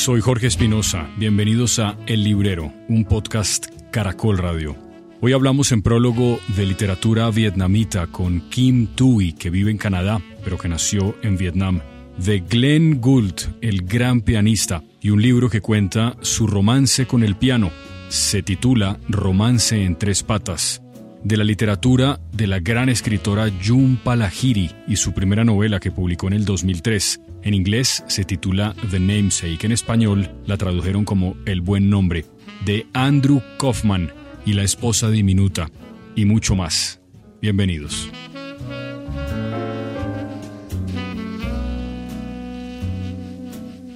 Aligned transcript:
Soy 0.00 0.22
Jorge 0.22 0.46
Espinosa, 0.46 1.10
bienvenidos 1.18 1.78
a 1.78 1.94
El 2.06 2.24
Librero, 2.24 2.72
un 2.88 3.04
podcast 3.04 3.66
Caracol 3.90 4.38
Radio. 4.38 4.74
Hoy 5.20 5.34
hablamos 5.34 5.72
en 5.72 5.82
prólogo 5.82 6.40
de 6.56 6.64
literatura 6.64 7.28
vietnamita 7.28 8.06
con 8.06 8.48
Kim 8.48 8.86
Tui, 8.94 9.34
que 9.34 9.50
vive 9.50 9.70
en 9.70 9.76
Canadá, 9.76 10.22
pero 10.42 10.56
que 10.56 10.70
nació 10.70 11.16
en 11.22 11.36
Vietnam, 11.36 11.82
de 12.16 12.40
Glenn 12.40 13.02
Gould, 13.02 13.58
el 13.60 13.82
gran 13.82 14.22
pianista, 14.22 14.82
y 15.02 15.10
un 15.10 15.20
libro 15.20 15.50
que 15.50 15.60
cuenta 15.60 16.16
su 16.22 16.46
romance 16.46 17.06
con 17.06 17.22
el 17.22 17.36
piano. 17.36 17.70
Se 18.08 18.42
titula 18.42 18.98
Romance 19.06 19.84
en 19.84 19.96
tres 19.96 20.22
patas 20.22 20.80
de 21.22 21.36
la 21.36 21.44
literatura 21.44 22.18
de 22.32 22.46
la 22.46 22.58
gran 22.58 22.88
escritora 22.88 23.50
Jun 23.62 23.98
Palahiri 24.02 24.70
y 24.88 24.96
su 24.96 25.12
primera 25.12 25.44
novela 25.44 25.78
que 25.78 25.90
publicó 25.90 26.28
en 26.28 26.32
el 26.32 26.46
2003. 26.46 27.20
En 27.42 27.54
inglés 27.54 28.04
se 28.06 28.24
titula 28.24 28.74
The 28.90 29.00
Namesake, 29.00 29.64
en 29.64 29.72
español 29.72 30.30
la 30.44 30.58
tradujeron 30.58 31.06
como 31.06 31.36
El 31.46 31.62
buen 31.62 31.88
nombre, 31.88 32.26
de 32.66 32.86
Andrew 32.92 33.40
Kaufman 33.58 34.12
y 34.44 34.52
la 34.52 34.62
esposa 34.62 35.08
diminuta, 35.08 35.70
y 36.14 36.26
mucho 36.26 36.54
más. 36.54 37.00
Bienvenidos. 37.40 38.10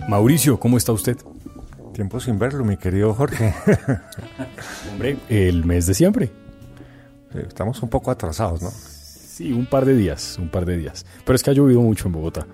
Mauricio, 0.09 0.59
¿cómo 0.59 0.79
está 0.79 0.93
usted? 0.93 1.19
Tiempo 1.93 2.21
sin 2.21 2.39
verlo, 2.39 2.65
mi 2.65 2.79
querido 2.79 3.13
Jorge. 3.13 3.55
Hombre, 4.91 5.19
el 5.29 5.67
mes 5.67 5.87
de 5.87 5.93
siempre. 5.93 6.31
Estamos 7.35 7.83
un 7.83 7.91
poco 7.91 8.11
atrasados, 8.11 8.63
¿no? 8.63 8.71
Sí, 8.71 9.53
un 9.53 9.67
par 9.67 9.85
de 9.85 9.95
días, 9.95 10.39
un 10.41 10.49
par 10.49 10.65
de 10.65 10.79
días. 10.79 11.05
Pero 11.27 11.37
es 11.37 11.43
que 11.43 11.51
ha 11.51 11.53
llovido 11.53 11.83
mucho 11.83 12.09
en 12.09 12.13
Bogotá. 12.13 12.47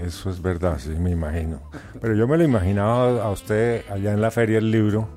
Eso 0.00 0.30
es 0.30 0.40
verdad, 0.40 0.78
sí, 0.78 0.90
me 0.90 1.10
imagino. 1.10 1.60
Pero 2.00 2.14
yo 2.14 2.26
me 2.26 2.36
lo 2.36 2.44
imaginaba 2.44 3.22
a 3.22 3.30
usted 3.30 3.84
allá 3.90 4.12
en 4.12 4.20
la 4.20 4.30
feria 4.30 4.56
del 4.56 4.70
libro, 4.70 5.08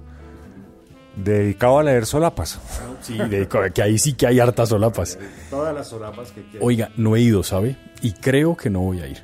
dedicado 1.15 1.79
a 1.79 1.83
leer 1.83 2.05
solapas. 2.05 2.59
Sí, 3.01 3.17
que 3.73 3.81
ahí 3.81 3.97
sí 3.97 4.13
que 4.13 4.27
hay 4.27 4.39
hartas 4.39 4.69
solapas. 4.69 5.17
Todas 5.49 5.73
las 5.73 5.87
solapas 5.87 6.31
que 6.31 6.41
quieran. 6.41 6.67
Oiga, 6.67 6.91
no 6.97 7.15
he 7.15 7.21
ido, 7.21 7.43
¿sabe? 7.43 7.77
Y 8.01 8.13
creo 8.13 8.57
que 8.57 8.69
no 8.69 8.81
voy 8.81 9.01
a 9.01 9.07
ir. 9.07 9.23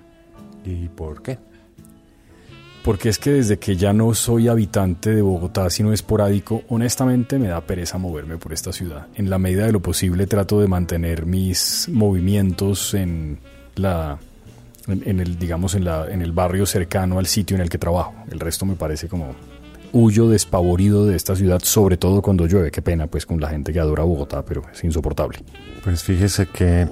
¿Y 0.64 0.88
por 0.90 1.22
qué? 1.22 1.38
porque 2.84 3.10
es 3.10 3.20
que 3.20 3.32
desde 3.32 3.60
que 3.60 3.76
ya 3.76 3.94
no 3.94 4.14
soy 4.14 4.48
habitante 4.48 5.14
de 5.14 5.22
Bogotá, 5.22 5.70
sino 5.70 5.94
esporádico, 5.94 6.64
honestamente 6.70 7.38
me 7.38 7.48
da 7.48 7.62
pereza 7.62 7.98
moverme 7.98 8.38
por 8.38 8.54
esta 8.54 8.74
ciudad. 8.74 9.08
En 9.16 9.30
la 9.30 9.38
medida 9.38 9.66
de 9.66 9.72
lo 9.72 9.82
posible 9.82 10.28
trato 10.28 10.60
de 10.60 10.68
mantener 10.68 11.26
mis 11.26 11.88
movimientos 11.90 12.94
en 12.94 13.40
la 13.76 14.20
en, 14.92 15.20
el 15.20 15.38
digamos 15.38 15.76
en 15.76 15.86
la 15.86 16.10
en 16.10 16.22
el 16.22 16.32
barrio 16.32 16.66
cercano 16.66 17.20
al 17.20 17.26
sitio 17.26 17.56
en 17.56 17.62
el 17.62 17.70
que 17.70 17.78
trabajo. 17.78 18.14
El 18.30 18.40
resto 18.40 18.66
me 18.66 18.76
parece 18.76 19.08
como 19.08 19.36
huyo 19.94 20.30
despavorido 20.30 21.06
de 21.06 21.16
esta 21.16 21.36
ciudad, 21.36 21.62
sobre 21.64 21.98
todo 21.98 22.22
cuando 22.22 22.46
llueve. 22.48 22.72
Qué 22.72 22.82
pena 22.82 23.08
pues 23.08 23.26
con 23.26 23.40
la 23.40 23.50
gente 23.50 23.74
que 23.74 23.80
adora 23.80 24.04
Bogotá, 24.04 24.44
pero 24.44 24.64
es 24.72 24.84
insoportable. 24.84 25.40
Pues 25.84 26.04
fíjese 26.04 26.48
que 26.48 26.88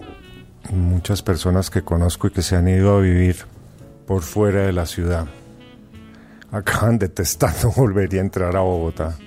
muchas 0.72 1.22
personas 1.22 1.70
que 1.70 1.82
conozco 1.82 2.28
y 2.28 2.32
que 2.32 2.42
se 2.42 2.56
han 2.56 2.68
ido 2.68 2.98
a 2.98 3.02
vivir 3.02 3.38
por 4.06 4.22
fuera 4.22 4.66
de 4.66 4.74
la 4.74 4.86
ciudad 4.86 5.28
acaban 6.52 6.98
detestando 6.98 7.72
volver 7.76 8.14
a 8.16 8.20
entrar 8.20 8.56
a 8.56 8.62
Bogotá. 8.62 9.18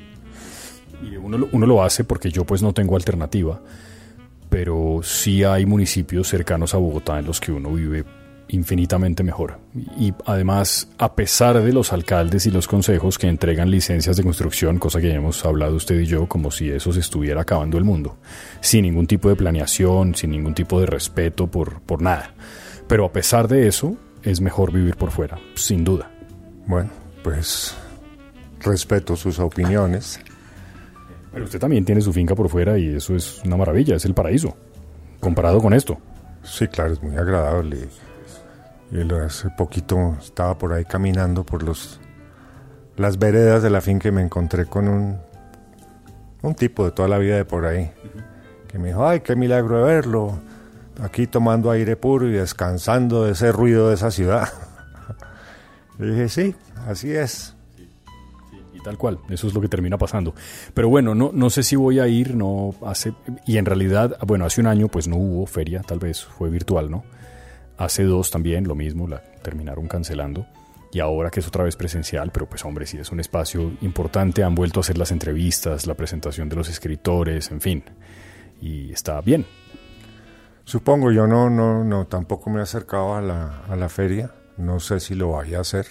Y 1.02 1.16
uno, 1.16 1.48
uno 1.50 1.66
lo 1.66 1.82
hace 1.82 2.04
porque 2.04 2.30
yo 2.30 2.44
pues 2.44 2.62
no 2.62 2.72
tengo 2.72 2.94
alternativa, 2.94 3.60
pero 4.48 5.00
sí 5.02 5.42
hay 5.42 5.66
municipios 5.66 6.28
cercanos 6.28 6.74
a 6.74 6.78
Bogotá 6.78 7.18
en 7.18 7.26
los 7.26 7.40
que 7.40 7.50
uno 7.50 7.72
vive 7.72 8.04
infinitamente 8.52 9.22
mejor. 9.22 9.58
Y 9.98 10.12
además, 10.26 10.88
a 10.98 11.14
pesar 11.14 11.60
de 11.62 11.72
los 11.72 11.92
alcaldes 11.92 12.46
y 12.46 12.50
los 12.50 12.68
consejos 12.68 13.18
que 13.18 13.26
entregan 13.26 13.70
licencias 13.70 14.16
de 14.16 14.22
construcción, 14.22 14.78
cosa 14.78 15.00
que 15.00 15.08
ya 15.08 15.14
hemos 15.14 15.44
hablado 15.44 15.74
usted 15.74 15.98
y 15.98 16.06
yo, 16.06 16.28
como 16.28 16.50
si 16.50 16.70
eso 16.70 16.92
se 16.92 17.00
estuviera 17.00 17.40
acabando 17.40 17.78
el 17.78 17.84
mundo, 17.84 18.18
sin 18.60 18.82
ningún 18.82 19.06
tipo 19.06 19.28
de 19.28 19.36
planeación, 19.36 20.14
sin 20.14 20.30
ningún 20.30 20.54
tipo 20.54 20.78
de 20.80 20.86
respeto 20.86 21.50
por, 21.50 21.80
por 21.80 22.02
nada. 22.02 22.34
Pero 22.86 23.06
a 23.06 23.12
pesar 23.12 23.48
de 23.48 23.66
eso, 23.66 23.96
es 24.22 24.40
mejor 24.40 24.70
vivir 24.70 24.96
por 24.96 25.10
fuera, 25.10 25.38
sin 25.54 25.82
duda. 25.82 26.10
Bueno, 26.66 26.90
pues 27.24 27.74
respeto 28.60 29.16
sus 29.16 29.38
opiniones. 29.38 30.20
Pero 31.32 31.46
usted 31.46 31.58
también 31.58 31.86
tiene 31.86 32.02
su 32.02 32.12
finca 32.12 32.34
por 32.34 32.50
fuera 32.50 32.78
y 32.78 32.96
eso 32.96 33.16
es 33.16 33.40
una 33.44 33.56
maravilla, 33.56 33.96
es 33.96 34.04
el 34.04 34.12
paraíso, 34.12 34.54
comparado 35.20 35.60
con 35.60 35.72
esto. 35.72 35.98
Sí, 36.42 36.68
claro, 36.68 36.92
es 36.92 37.02
muy 37.02 37.16
agradable. 37.16 37.88
Y 38.92 39.10
hace 39.14 39.48
poquito 39.50 40.16
estaba 40.20 40.58
por 40.58 40.74
ahí 40.74 40.84
caminando 40.84 41.44
por 41.44 41.62
los 41.62 41.98
las 42.96 43.18
veredas 43.18 43.62
de 43.62 43.70
la 43.70 43.80
finca 43.80 44.08
y 44.08 44.12
me 44.12 44.20
encontré 44.20 44.66
con 44.66 44.86
un, 44.86 45.18
un 46.42 46.54
tipo 46.54 46.84
de 46.84 46.90
toda 46.90 47.08
la 47.08 47.16
vida 47.16 47.36
de 47.36 47.44
por 47.46 47.64
ahí, 47.64 47.90
que 48.68 48.78
me 48.78 48.88
dijo, 48.88 49.06
ay, 49.06 49.20
qué 49.20 49.34
milagro 49.34 49.78
de 49.78 49.84
verlo, 49.84 50.38
aquí 51.00 51.26
tomando 51.26 51.70
aire 51.70 51.96
puro 51.96 52.28
y 52.28 52.32
descansando 52.32 53.24
de 53.24 53.32
ese 53.32 53.50
ruido 53.50 53.88
de 53.88 53.94
esa 53.94 54.10
ciudad. 54.10 54.48
y 55.98 56.04
dije, 56.04 56.28
sí, 56.28 56.54
así 56.86 57.12
es. 57.12 57.56
y 58.74 58.80
tal 58.82 58.98
cual, 58.98 59.20
eso 59.30 59.46
es 59.46 59.54
lo 59.54 59.60
que 59.62 59.68
termina 59.68 59.96
pasando. 59.96 60.34
Pero 60.74 60.90
bueno, 60.90 61.14
no, 61.14 61.30
no 61.32 61.48
sé 61.48 61.62
si 61.62 61.76
voy 61.76 61.98
a 61.98 62.08
ir, 62.08 62.34
no 62.34 62.74
hace, 62.84 63.14
y 63.46 63.56
en 63.56 63.64
realidad, 63.64 64.18
bueno, 64.26 64.44
hace 64.44 64.60
un 64.60 64.66
año 64.66 64.88
pues 64.88 65.08
no 65.08 65.16
hubo 65.16 65.46
feria, 65.46 65.80
tal 65.80 65.98
vez 65.98 66.22
fue 66.24 66.50
virtual, 66.50 66.90
¿no? 66.90 67.04
Hace 67.76 68.04
dos 68.04 68.30
también 68.30 68.66
lo 68.68 68.74
mismo, 68.74 69.08
la 69.08 69.22
terminaron 69.42 69.88
cancelando. 69.88 70.46
Y 70.92 71.00
ahora 71.00 71.30
que 71.30 71.40
es 71.40 71.48
otra 71.48 71.64
vez 71.64 71.74
presencial, 71.74 72.30
pero 72.32 72.46
pues 72.46 72.64
hombre, 72.64 72.86
sí 72.86 72.98
es 72.98 73.10
un 73.10 73.20
espacio 73.20 73.72
importante, 73.80 74.44
han 74.44 74.54
vuelto 74.54 74.80
a 74.80 74.82
hacer 74.82 74.98
las 74.98 75.10
entrevistas, 75.10 75.86
la 75.86 75.94
presentación 75.94 76.48
de 76.48 76.56
los 76.56 76.68
escritores, 76.68 77.50
en 77.50 77.60
fin. 77.60 77.84
Y 78.60 78.92
está 78.92 79.20
bien. 79.22 79.46
Supongo, 80.64 81.10
yo 81.10 81.26
no, 81.26 81.48
no, 81.48 81.82
no, 81.82 82.06
tampoco 82.06 82.50
me 82.50 82.60
he 82.60 82.62
acercado 82.62 83.14
a 83.14 83.22
la, 83.22 83.62
a 83.68 83.74
la 83.74 83.88
feria. 83.88 84.32
No 84.58 84.80
sé 84.80 85.00
si 85.00 85.14
lo 85.14 85.32
vaya 85.32 85.58
a 85.58 85.60
hacer. 85.62 85.86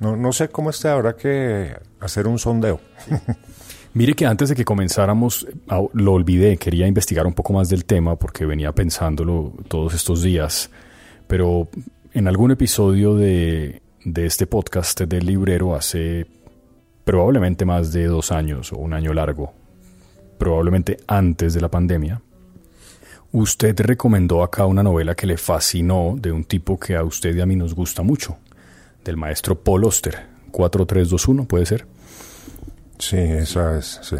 No, 0.00 0.16
no 0.16 0.32
sé 0.32 0.48
cómo 0.48 0.70
esté, 0.70 0.88
habrá 0.88 1.16
que 1.16 1.74
hacer 2.00 2.26
un 2.26 2.38
sondeo. 2.38 2.80
Mire 3.94 4.14
que 4.14 4.26
antes 4.26 4.48
de 4.48 4.56
que 4.56 4.64
comenzáramos, 4.64 5.46
lo 5.92 6.12
olvidé, 6.12 6.56
quería 6.56 6.88
investigar 6.88 7.28
un 7.28 7.32
poco 7.32 7.52
más 7.52 7.68
del 7.68 7.84
tema 7.84 8.16
porque 8.16 8.44
venía 8.44 8.72
pensándolo 8.72 9.52
todos 9.68 9.94
estos 9.94 10.20
días, 10.22 10.68
pero 11.26 11.68
en 12.12 12.28
algún 12.28 12.50
episodio 12.50 13.16
de, 13.16 13.82
de 14.04 14.26
este 14.26 14.46
podcast 14.46 15.00
del 15.00 15.26
librero 15.26 15.74
hace 15.74 16.26
probablemente 17.04 17.64
más 17.64 17.92
de 17.92 18.06
dos 18.06 18.32
años 18.32 18.72
o 18.72 18.78
un 18.78 18.92
año 18.92 19.12
largo, 19.12 19.52
probablemente 20.38 20.98
antes 21.06 21.54
de 21.54 21.60
la 21.60 21.70
pandemia, 21.70 22.20
usted 23.32 23.78
recomendó 23.80 24.42
acá 24.42 24.66
una 24.66 24.82
novela 24.82 25.14
que 25.14 25.26
le 25.26 25.36
fascinó 25.36 26.16
de 26.18 26.32
un 26.32 26.44
tipo 26.44 26.78
que 26.78 26.96
a 26.96 27.04
usted 27.04 27.34
y 27.34 27.40
a 27.40 27.46
mí 27.46 27.56
nos 27.56 27.74
gusta 27.74 28.02
mucho, 28.02 28.38
del 29.04 29.16
maestro 29.16 29.58
Paul 29.60 29.84
Oster, 29.84 30.26
4321, 30.50 31.44
¿puede 31.46 31.66
ser? 31.66 31.86
Sí, 32.98 33.16
esa 33.16 33.78
es, 33.78 34.00
sí. 34.02 34.16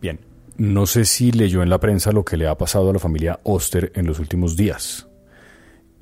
Bien, 0.00 0.20
no 0.56 0.86
sé 0.86 1.04
si 1.04 1.32
leyó 1.32 1.62
en 1.62 1.70
la 1.70 1.80
prensa 1.80 2.12
lo 2.12 2.24
que 2.24 2.36
le 2.36 2.46
ha 2.46 2.56
pasado 2.56 2.90
a 2.90 2.92
la 2.92 2.98
familia 2.98 3.40
Oster 3.44 3.92
en 3.94 4.06
los 4.06 4.18
últimos 4.18 4.56
días. 4.56 5.08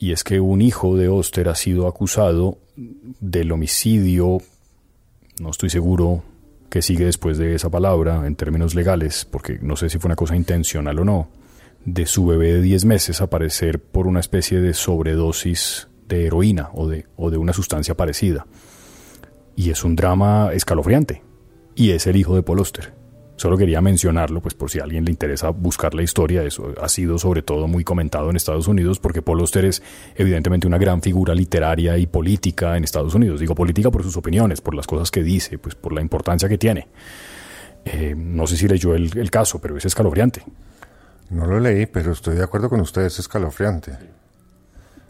Y 0.02 0.10
es 0.10 0.24
que 0.24 0.40
un 0.40 0.62
hijo 0.62 0.96
de 0.96 1.06
Oster 1.06 1.48
ha 1.48 1.54
sido 1.54 1.86
acusado 1.86 2.58
del 2.74 3.52
homicidio, 3.52 4.38
no 5.38 5.50
estoy 5.50 5.70
seguro 5.70 6.24
que 6.68 6.82
sigue 6.82 7.04
después 7.04 7.38
de 7.38 7.54
esa 7.54 7.70
palabra 7.70 8.26
en 8.26 8.34
términos 8.34 8.74
legales, 8.74 9.24
porque 9.24 9.60
no 9.62 9.76
sé 9.76 9.88
si 9.88 10.00
fue 10.00 10.08
una 10.08 10.16
cosa 10.16 10.34
intencional 10.34 10.98
o 10.98 11.04
no, 11.04 11.28
de 11.84 12.06
su 12.06 12.26
bebé 12.26 12.54
de 12.54 12.62
10 12.62 12.84
meses 12.84 13.20
aparecer 13.20 13.80
por 13.80 14.08
una 14.08 14.18
especie 14.18 14.60
de 14.60 14.74
sobredosis 14.74 15.86
de 16.08 16.26
heroína 16.26 16.70
o 16.74 16.88
de, 16.88 17.06
o 17.14 17.30
de 17.30 17.38
una 17.38 17.52
sustancia 17.52 17.94
parecida. 17.96 18.48
Y 19.54 19.70
es 19.70 19.84
un 19.84 19.94
drama 19.94 20.50
escalofriante. 20.52 21.22
Y 21.76 21.92
es 21.92 22.08
el 22.08 22.16
hijo 22.16 22.34
de 22.34 22.42
Paul 22.42 22.58
Oster. 22.58 23.01
Solo 23.42 23.58
quería 23.58 23.80
mencionarlo, 23.80 24.40
pues 24.40 24.54
por 24.54 24.70
si 24.70 24.78
a 24.78 24.84
alguien 24.84 25.04
le 25.04 25.10
interesa 25.10 25.48
buscar 25.50 25.94
la 25.94 26.04
historia, 26.04 26.44
eso 26.44 26.72
ha 26.80 26.88
sido 26.88 27.18
sobre 27.18 27.42
todo 27.42 27.66
muy 27.66 27.82
comentado 27.82 28.30
en 28.30 28.36
Estados 28.36 28.68
Unidos, 28.68 29.00
porque 29.00 29.20
Paul 29.20 29.40
Oster 29.40 29.64
es 29.64 29.82
evidentemente 30.14 30.68
una 30.68 30.78
gran 30.78 31.02
figura 31.02 31.34
literaria 31.34 31.98
y 31.98 32.06
política 32.06 32.76
en 32.76 32.84
Estados 32.84 33.16
Unidos. 33.16 33.40
Digo 33.40 33.56
política 33.56 33.90
por 33.90 34.04
sus 34.04 34.16
opiniones, 34.16 34.60
por 34.60 34.76
las 34.76 34.86
cosas 34.86 35.10
que 35.10 35.24
dice, 35.24 35.58
pues 35.58 35.74
por 35.74 35.92
la 35.92 36.00
importancia 36.00 36.48
que 36.48 36.56
tiene. 36.56 36.86
Eh, 37.84 38.14
no 38.16 38.46
sé 38.46 38.56
si 38.56 38.68
leyó 38.68 38.94
el, 38.94 39.10
el 39.18 39.30
caso, 39.32 39.60
pero 39.60 39.76
es 39.76 39.84
escalofriante. 39.86 40.44
No 41.30 41.44
lo 41.44 41.58
leí, 41.58 41.86
pero 41.86 42.12
estoy 42.12 42.36
de 42.36 42.44
acuerdo 42.44 42.68
con 42.68 42.80
ustedes, 42.80 43.14
es 43.14 43.18
escalofriante. 43.18 43.98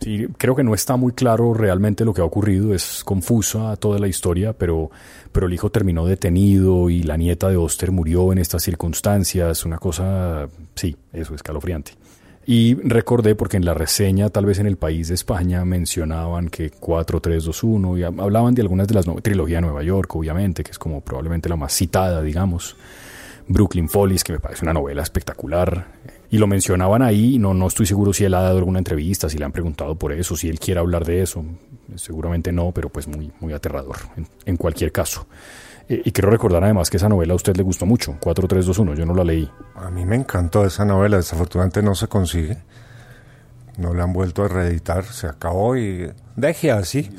Sí, 0.03 0.27
creo 0.37 0.57
que 0.57 0.65
no 0.65 0.75
está 0.75 0.97
muy 0.97 1.13
claro 1.13 1.55
realmente 1.55 2.05
lo 2.05 2.13
que 2.13 2.21
ha 2.21 2.25
ocurrido, 2.25 2.75
es 2.75 3.03
confusa 3.05 3.77
toda 3.77 3.99
la 3.99 4.09
historia, 4.09 4.53
pero, 4.53 4.91
pero 5.31 5.47
el 5.47 5.53
hijo 5.53 5.71
terminó 5.71 6.07
detenido 6.07 6.91
y 6.91 7.03
la 7.03 7.17
nieta 7.17 7.49
de 7.49 7.57
Oster 7.57 7.93
murió 7.93 8.33
en 8.33 8.39
estas 8.39 8.63
circunstancias, 8.63 9.65
una 9.65 9.79
cosa, 9.79 10.49
sí, 10.75 10.97
eso, 11.13 11.35
escalofriante. 11.35 11.93
Y 12.45 12.75
recordé, 12.75 13.37
porque 13.37 13.57
en 13.57 13.65
la 13.65 13.75
reseña, 13.75 14.29
tal 14.29 14.47
vez 14.47 14.59
en 14.59 14.67
el 14.67 14.77
país 14.77 15.09
de 15.09 15.15
España, 15.15 15.65
mencionaban 15.65 16.49
que 16.49 16.71
4321 16.71 17.99
y 17.99 18.03
hablaban 18.03 18.55
de 18.55 18.63
algunas 18.63 18.89
de 18.89 18.95
las 18.95 19.07
trilogía 19.23 19.59
de 19.59 19.63
Nueva 19.63 19.85
York, 19.85 20.17
obviamente, 20.17 20.65
que 20.65 20.73
es 20.73 20.79
como 20.79 21.01
probablemente 21.03 21.49
la 21.49 21.57
más 21.57 21.73
citada, 21.73 22.21
digamos. 22.21 22.77
Brooklyn 23.47 23.89
Follies, 23.89 24.25
que 24.25 24.33
me 24.33 24.41
parece 24.41 24.65
una 24.65 24.73
novela 24.73 25.03
espectacular. 25.03 25.87
Y 26.32 26.38
lo 26.38 26.46
mencionaban 26.46 27.02
ahí, 27.02 27.38
no, 27.38 27.52
no 27.52 27.67
estoy 27.67 27.84
seguro 27.84 28.14
si 28.14 28.25
él 28.25 28.32
ha 28.32 28.40
dado 28.40 28.56
alguna 28.56 28.79
entrevista, 28.79 29.29
si 29.29 29.37
le 29.37 29.44
han 29.44 29.52
preguntado 29.52 29.96
por 29.96 30.12
eso, 30.12 30.34
si 30.34 30.49
él 30.49 30.58
quiere 30.58 30.81
hablar 30.81 31.05
de 31.05 31.20
eso. 31.20 31.44
Seguramente 31.96 32.52
no, 32.52 32.73
pero 32.73 32.88
pues 32.88 33.06
muy, 33.06 33.31
muy 33.40 33.52
aterrador, 33.52 33.96
en 34.46 34.56
cualquier 34.56 34.90
caso. 34.93 35.26
Eh, 35.90 36.00
y 36.06 36.11
quiero 36.11 36.31
recordar 36.31 36.64
además 36.64 36.88
que 36.88 36.96
esa 36.96 37.11
novela 37.11 37.34
a 37.34 37.37
usted 37.37 37.55
le 37.55 37.62
gustó 37.62 37.84
mucho, 37.84 38.17
4321, 38.19 38.94
yo 38.94 39.05
no 39.05 39.14
la 39.14 39.25
leí. 39.25 39.46
A 39.75 39.90
mí 39.90 40.06
me 40.06 40.17
encantó 40.17 40.64
esa 40.64 40.87
novela, 40.87 41.19
desafortunadamente 41.19 41.82
no 41.82 41.94
se 41.94 42.08
consigue. 42.08 42.56
No 43.76 43.93
la 43.93 44.05
han 44.05 44.14
vuelto 44.14 44.43
a 44.43 44.49
reeditar, 44.49 45.05
se 45.05 45.26
acabó 45.26 45.76
y 45.76 46.11
deje 46.34 46.70
así. 46.70 47.11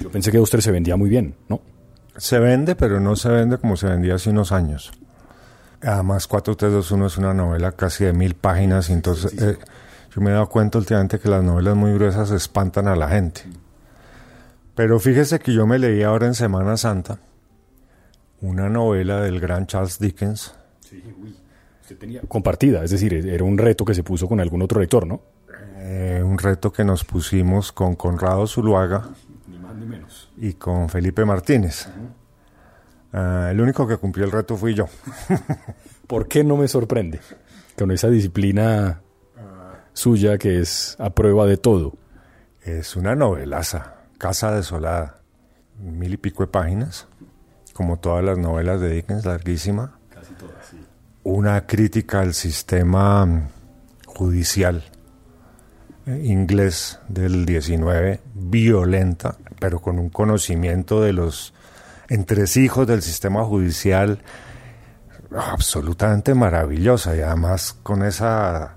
Yo 0.00 0.12
pensé 0.12 0.30
que 0.30 0.38
usted 0.38 0.60
se 0.60 0.70
vendía 0.70 0.96
muy 0.96 1.10
bien, 1.10 1.34
¿no? 1.48 1.60
Se 2.16 2.38
vende, 2.38 2.76
pero 2.76 3.00
no 3.00 3.16
se 3.16 3.30
vende 3.30 3.58
como 3.58 3.76
se 3.76 3.88
vendía 3.88 4.14
hace 4.14 4.30
unos 4.30 4.52
años. 4.52 4.92
Además, 5.86 6.26
4321 6.26 7.06
es 7.06 7.16
una 7.16 7.32
novela 7.32 7.72
casi 7.72 8.04
de 8.04 8.12
mil 8.12 8.34
páginas, 8.34 8.90
y 8.90 8.92
entonces 8.92 9.40
eh, 9.40 9.56
yo 10.12 10.20
me 10.20 10.30
he 10.30 10.32
dado 10.32 10.48
cuenta 10.48 10.78
últimamente 10.78 11.20
que 11.20 11.28
las 11.28 11.44
novelas 11.44 11.76
muy 11.76 11.92
gruesas 11.94 12.32
espantan 12.32 12.88
a 12.88 12.96
la 12.96 13.08
gente. 13.08 13.42
Pero 14.74 14.98
fíjese 14.98 15.38
que 15.38 15.52
yo 15.52 15.64
me 15.64 15.78
leí 15.78 16.02
ahora 16.02 16.26
en 16.26 16.34
Semana 16.34 16.76
Santa 16.76 17.20
una 18.40 18.68
novela 18.68 19.20
del 19.20 19.38
gran 19.38 19.66
Charles 19.66 19.98
Dickens. 19.98 20.54
Sí, 20.80 21.02
tenía 21.94 22.20
compartida, 22.22 22.82
es 22.82 22.90
decir, 22.90 23.14
era 23.14 23.44
un 23.44 23.56
reto 23.56 23.84
que 23.84 23.94
se 23.94 24.02
puso 24.02 24.26
con 24.26 24.40
algún 24.40 24.62
otro 24.62 24.80
lector, 24.80 25.06
¿no? 25.06 25.20
Eh, 25.76 26.20
un 26.24 26.36
reto 26.36 26.72
que 26.72 26.84
nos 26.84 27.04
pusimos 27.04 27.70
con 27.70 27.94
Conrado 27.94 28.44
Zuluaga 28.48 29.08
ni 29.46 29.56
más 29.56 29.76
ni 29.76 29.86
menos. 29.86 30.32
y 30.36 30.54
con 30.54 30.88
Felipe 30.88 31.24
Martínez. 31.24 31.88
Ah, 33.18 33.48
el 33.50 33.58
único 33.62 33.88
que 33.88 33.96
cumplió 33.96 34.26
el 34.26 34.30
reto 34.30 34.58
fui 34.58 34.74
yo. 34.74 34.88
¿Por 36.06 36.28
qué 36.28 36.44
no 36.44 36.58
me 36.58 36.68
sorprende? 36.68 37.20
Con 37.78 37.90
esa 37.90 38.08
disciplina 38.08 39.00
suya 39.94 40.36
que 40.36 40.60
es 40.60 40.96
a 40.98 41.08
prueba 41.08 41.46
de 41.46 41.56
todo. 41.56 41.94
Es 42.60 42.94
una 42.94 43.14
novelaza, 43.14 43.94
Casa 44.18 44.52
Desolada, 44.54 45.22
mil 45.78 46.12
y 46.12 46.16
pico 46.18 46.42
de 46.42 46.48
páginas 46.48 47.08
como 47.72 47.98
todas 47.98 48.22
las 48.22 48.36
novelas 48.36 48.80
de 48.80 48.90
Dickens, 48.90 49.24
larguísima. 49.24 49.98
Casi 50.10 50.34
todas, 50.34 50.66
sí. 50.70 50.78
Una 51.24 51.66
crítica 51.66 52.20
al 52.20 52.34
sistema 52.34 53.24
mm, 53.24 53.48
judicial 54.06 54.84
eh, 56.06 56.22
inglés 56.24 57.00
del 57.08 57.46
19, 57.46 58.20
violenta, 58.34 59.36
pero 59.58 59.80
con 59.80 59.98
un 59.98 60.10
conocimiento 60.10 61.02
de 61.02 61.12
los 61.12 61.52
entresijos 62.08 62.86
del 62.86 63.02
sistema 63.02 63.44
judicial 63.44 64.20
absolutamente 65.36 66.34
maravillosa 66.34 67.16
y 67.16 67.20
además 67.20 67.76
con 67.82 68.04
esa 68.04 68.76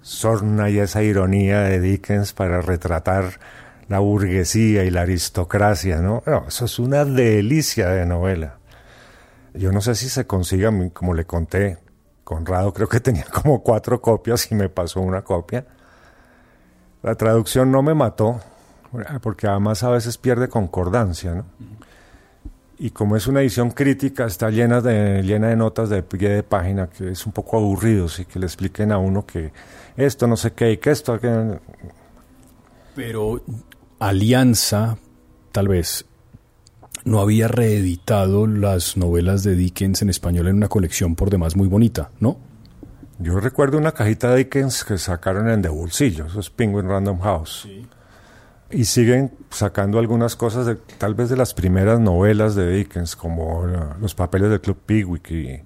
sorna 0.00 0.68
y 0.70 0.78
esa 0.78 1.02
ironía 1.02 1.60
de 1.60 1.80
Dickens 1.80 2.32
para 2.32 2.60
retratar 2.60 3.38
la 3.88 4.00
burguesía 4.00 4.84
y 4.84 4.90
la 4.90 5.02
aristocracia, 5.02 5.98
¿no? 5.98 6.22
Eso 6.46 6.64
es 6.64 6.78
una 6.78 7.04
delicia 7.04 7.88
de 7.88 8.06
novela. 8.06 8.58
Yo 9.54 9.70
no 9.70 9.80
sé 9.80 9.94
si 9.94 10.08
se 10.08 10.26
consiga, 10.26 10.72
como 10.92 11.14
le 11.14 11.24
conté, 11.24 11.78
Conrado 12.24 12.72
creo 12.72 12.88
que 12.88 13.00
tenía 13.00 13.24
como 13.24 13.62
cuatro 13.62 14.00
copias 14.00 14.50
y 14.50 14.54
me 14.54 14.68
pasó 14.68 15.00
una 15.00 15.22
copia. 15.22 15.66
La 17.02 17.14
traducción 17.16 17.70
no 17.70 17.82
me 17.82 17.94
mató, 17.94 18.40
porque 19.22 19.48
además 19.48 19.82
a 19.82 19.90
veces 19.90 20.18
pierde 20.18 20.48
concordancia, 20.48 21.34
¿no? 21.34 21.44
Y 22.78 22.90
como 22.90 23.16
es 23.16 23.26
una 23.26 23.40
edición 23.40 23.70
crítica, 23.70 24.26
está 24.26 24.50
llena 24.50 24.80
de, 24.80 25.22
llena 25.22 25.48
de 25.48 25.56
notas 25.56 25.88
de 25.88 26.02
pie 26.02 26.28
de 26.28 26.42
página, 26.42 26.88
que 26.88 27.10
es 27.10 27.26
un 27.26 27.32
poco 27.32 27.58
aburrido, 27.58 28.08
sí, 28.08 28.24
que 28.24 28.38
le 28.38 28.46
expliquen 28.46 28.90
a 28.92 28.98
uno 28.98 29.24
que 29.24 29.52
esto 29.96 30.26
no 30.26 30.36
sé 30.36 30.52
qué 30.52 30.72
y 30.72 30.76
que 30.78 30.90
esto... 30.90 31.20
Que... 31.20 31.58
Pero 32.94 33.40
Alianza, 33.98 34.98
tal 35.52 35.68
vez, 35.68 36.06
no 37.04 37.20
había 37.20 37.48
reeditado 37.48 38.46
las 38.46 38.96
novelas 38.96 39.42
de 39.42 39.54
Dickens 39.54 40.02
en 40.02 40.10
español 40.10 40.48
en 40.48 40.56
una 40.56 40.68
colección 40.68 41.14
por 41.14 41.30
demás 41.30 41.56
muy 41.56 41.68
bonita, 41.68 42.10
¿no? 42.20 42.38
Yo 43.18 43.38
recuerdo 43.38 43.78
una 43.78 43.92
cajita 43.92 44.30
de 44.30 44.38
Dickens 44.38 44.84
que 44.84 44.98
sacaron 44.98 45.48
en 45.48 45.62
De 45.62 45.68
Bolsillo, 45.68 46.26
eso 46.26 46.40
es 46.40 46.50
Penguin 46.50 46.88
Random 46.88 47.20
House. 47.20 47.68
Y 48.72 48.86
siguen 48.86 49.32
sacando 49.50 49.98
algunas 49.98 50.34
cosas, 50.34 50.66
de, 50.66 50.76
tal 50.76 51.14
vez 51.14 51.28
de 51.28 51.36
las 51.36 51.54
primeras 51.54 52.00
novelas 52.00 52.54
de 52.54 52.70
Dickens, 52.70 53.16
como 53.16 53.66
Los 54.00 54.14
papeles 54.14 54.50
del 54.50 54.60
Club 54.60 54.78
Pigwick. 54.86 55.64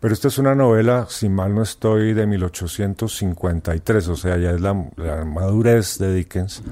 Pero 0.00 0.12
esta 0.12 0.28
es 0.28 0.38
una 0.38 0.54
novela, 0.54 1.06
si 1.08 1.28
mal 1.28 1.54
no 1.54 1.62
estoy, 1.62 2.12
de 2.12 2.26
1853, 2.26 4.08
o 4.08 4.16
sea, 4.16 4.36
ya 4.36 4.50
es 4.50 4.60
la, 4.60 4.74
madurez 4.74 5.98
de 5.98 6.14
Dickens 6.14 6.62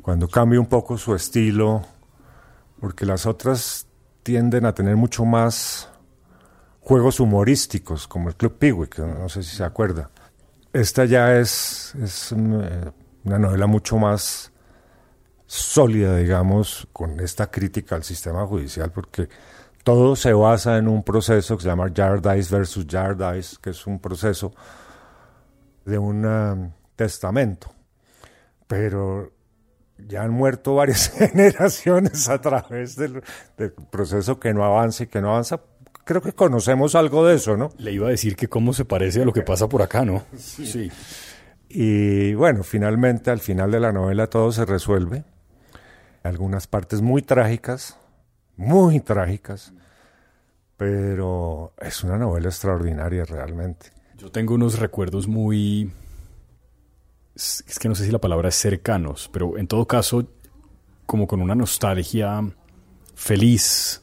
cuando 0.00 0.28
cambia 0.28 0.60
un 0.60 0.66
poco 0.66 0.98
su 0.98 1.14
estilo, 1.14 1.82
porque 2.78 3.06
las 3.06 3.24
otras 3.24 3.86
tienden 4.22 4.66
a 4.66 4.74
tener 4.74 4.96
mucho 4.96 5.24
más 5.24 5.88
juegos 6.80 7.20
humorísticos, 7.20 8.06
como 8.06 8.28
el 8.28 8.36
Club 8.36 8.58
Piwik, 8.58 8.98
no 8.98 9.28
sé 9.30 9.42
si 9.42 9.56
se 9.56 9.64
acuerda. 9.64 10.10
Esta 10.74 11.06
ya 11.06 11.36
es, 11.36 11.94
es 12.02 12.32
eh, 12.32 12.90
una 13.24 13.38
novela 13.38 13.66
mucho 13.66 13.96
más 13.96 14.52
sólida, 15.54 16.16
digamos, 16.16 16.88
con 16.92 17.20
esta 17.20 17.50
crítica 17.50 17.94
al 17.94 18.02
sistema 18.02 18.46
judicial, 18.46 18.90
porque 18.90 19.28
todo 19.84 20.16
se 20.16 20.32
basa 20.32 20.78
en 20.78 20.88
un 20.88 21.04
proceso 21.04 21.56
que 21.56 21.62
se 21.62 21.68
llama 21.68 21.92
Jardice 21.94 22.54
versus 22.54 22.86
Jardice, 22.88 23.56
que 23.62 23.70
es 23.70 23.86
un 23.86 24.00
proceso 24.00 24.52
de 25.84 25.98
un 25.98 26.24
um, 26.26 26.72
testamento. 26.96 27.72
Pero 28.66 29.32
ya 29.98 30.22
han 30.22 30.32
muerto 30.32 30.74
varias 30.74 31.08
generaciones 31.16 32.28
a 32.28 32.40
través 32.40 32.96
del, 32.96 33.22
proceso 33.90 34.40
que 34.40 34.52
no 34.52 34.64
avanza 34.64 35.04
y 35.04 35.06
que 35.06 35.20
no 35.20 35.30
avanza. 35.30 35.60
Creo 36.04 36.20
que 36.20 36.32
conocemos 36.32 36.96
algo 36.96 37.24
de 37.26 37.36
eso, 37.36 37.56
¿no? 37.56 37.70
Le 37.78 37.92
iba 37.92 38.08
a 38.08 38.10
decir 38.10 38.34
que 38.34 38.48
cómo 38.48 38.72
se 38.72 38.84
parece 38.84 39.22
a 39.22 39.24
lo 39.24 39.32
que 39.32 39.42
pasa 39.42 39.68
por 39.68 39.82
acá, 39.82 40.04
¿no? 40.04 40.24
Sí. 40.36 40.90
Y 41.68 42.34
bueno, 42.34 42.62
finalmente 42.62 43.30
al 43.30 43.40
final 43.40 43.70
de 43.70 43.80
la 43.80 43.92
novela 43.92 44.26
todo 44.26 44.50
se 44.50 44.64
resuelve. 44.64 45.24
Algunas 46.24 46.66
partes 46.66 47.00
muy 47.00 47.22
trágicas, 47.22 47.96
muy 48.56 48.98
trágicas, 48.98 49.72
pero 50.76 51.72
es 51.80 52.02
una 52.02 52.18
novela 52.18 52.48
extraordinaria 52.48 53.24
realmente. 53.24 53.92
Yo 54.16 54.32
tengo 54.32 54.54
unos 54.54 54.80
recuerdos 54.80 55.28
muy 55.28 55.92
es 57.34 57.78
que 57.80 57.88
no 57.88 57.94
sé 57.94 58.04
si 58.04 58.12
la 58.12 58.20
palabra 58.20 58.48
es 58.48 58.54
cercanos, 58.54 59.28
pero 59.32 59.58
en 59.58 59.66
todo 59.66 59.86
caso, 59.86 60.26
como 61.06 61.26
con 61.26 61.42
una 61.42 61.54
nostalgia 61.54 62.42
feliz 63.14 64.02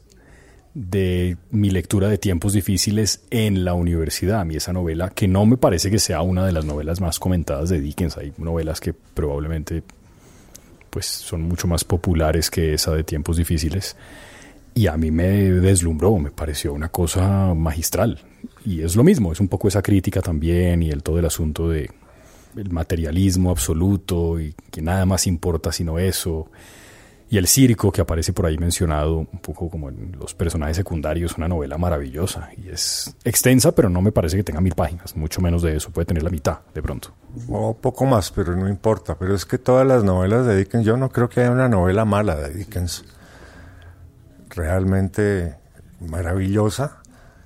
de 0.74 1.38
mi 1.50 1.70
lectura 1.70 2.08
de 2.08 2.18
tiempos 2.18 2.54
difíciles 2.54 3.26
en 3.30 3.66
la 3.66 3.74
universidad. 3.74 4.42
A 4.42 4.46
mí 4.46 4.56
esa 4.56 4.74
novela, 4.74 5.10
que 5.10 5.28
no 5.28 5.46
me 5.46 5.58
parece 5.58 5.90
que 5.90 6.00
sea 6.00 6.22
una 6.22 6.46
de 6.46 6.52
las 6.52 6.66
novelas 6.66 7.02
más 7.02 7.20
comentadas 7.20 7.70
de 7.70 7.80
Dickens, 7.80 8.18
hay 8.18 8.34
novelas 8.38 8.80
que 8.80 8.94
probablemente 8.94 9.84
pues 10.92 11.08
son 11.08 11.42
mucho 11.42 11.68
más 11.68 11.84
populares 11.84 12.52
que 12.52 12.76
esa 12.76 12.92
de 12.92 13.04
tiempos 13.04 13.38
difíciles. 13.38 13.96
Y 14.76 14.88
a 14.88 14.96
mí 14.98 15.10
me 15.10 15.28
deslumbró, 15.28 16.18
me 16.20 16.32
pareció 16.32 16.74
una 16.74 16.90
cosa 16.90 17.54
magistral. 17.56 18.22
Y 18.66 18.82
es 18.82 18.96
lo 18.96 19.04
mismo, 19.04 19.32
es 19.32 19.40
un 19.40 19.48
poco 19.48 19.68
esa 19.68 19.82
crítica 19.82 20.22
también 20.22 20.84
y 20.84 20.92
el 20.92 21.02
todo 21.02 21.18
el 21.18 21.26
asunto 21.26 21.70
de 21.70 21.90
el 22.56 22.70
materialismo 22.70 23.50
absoluto 23.50 24.40
y 24.40 24.54
que 24.70 24.82
nada 24.82 25.06
más 25.06 25.26
importa 25.26 25.72
sino 25.72 25.98
eso. 25.98 26.52
Y 27.30 27.38
el 27.38 27.48
circo 27.48 27.94
que 27.94 28.02
aparece 28.02 28.34
por 28.34 28.46
ahí 28.46 28.58
mencionado, 28.58 29.20
un 29.20 29.40
poco 29.42 29.70
como 29.70 29.88
en 29.88 30.18
los 30.20 30.34
personajes 30.34 30.76
secundarios, 30.76 31.38
una 31.38 31.48
novela 31.48 31.78
maravillosa. 31.78 32.50
Y 32.58 32.68
es 32.68 33.16
extensa, 33.24 33.74
pero 33.74 33.90
no 33.90 34.02
me 34.02 34.12
parece 34.12 34.36
que 34.36 34.44
tenga 34.44 34.60
mil 34.60 34.76
páginas, 34.76 35.16
mucho 35.16 35.42
menos 35.42 35.62
de 35.62 35.78
eso, 35.78 35.92
puede 35.92 36.06
tener 36.06 36.24
la 36.24 36.30
mitad 36.30 36.60
de 36.74 36.82
pronto. 36.82 37.14
O 37.50 37.76
poco 37.76 38.06
más, 38.06 38.32
pero 38.32 38.56
no 38.56 38.68
importa. 38.68 39.16
Pero 39.16 39.36
es 39.36 39.46
que 39.46 39.58
todas 39.58 39.86
las 39.86 40.04
novelas 40.04 40.46
de 40.46 40.58
Dickens, 40.58 40.86
yo 40.86 40.98
no 40.98 41.10
creo 41.10 41.30
que 41.30 41.42
haya 41.42 41.52
una 41.52 41.70
novela 41.70 42.06
mala 42.06 42.36
de 42.36 42.54
Dickens. 42.54 43.06
Realmente 44.50 45.56
maravillosa 46.00 47.02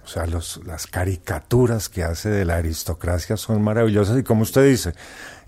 o 0.06 0.08
sea, 0.08 0.28
las 0.28 0.86
caricaturas 0.86 1.90
que 1.90 2.04
hace 2.04 2.30
de 2.30 2.46
la 2.46 2.58
aristocracia 2.58 3.38
son 3.38 3.64
maravillosas 3.64 4.20
y 4.20 4.24
como 4.24 4.44
usted 4.44 4.64
dice, 4.64 4.94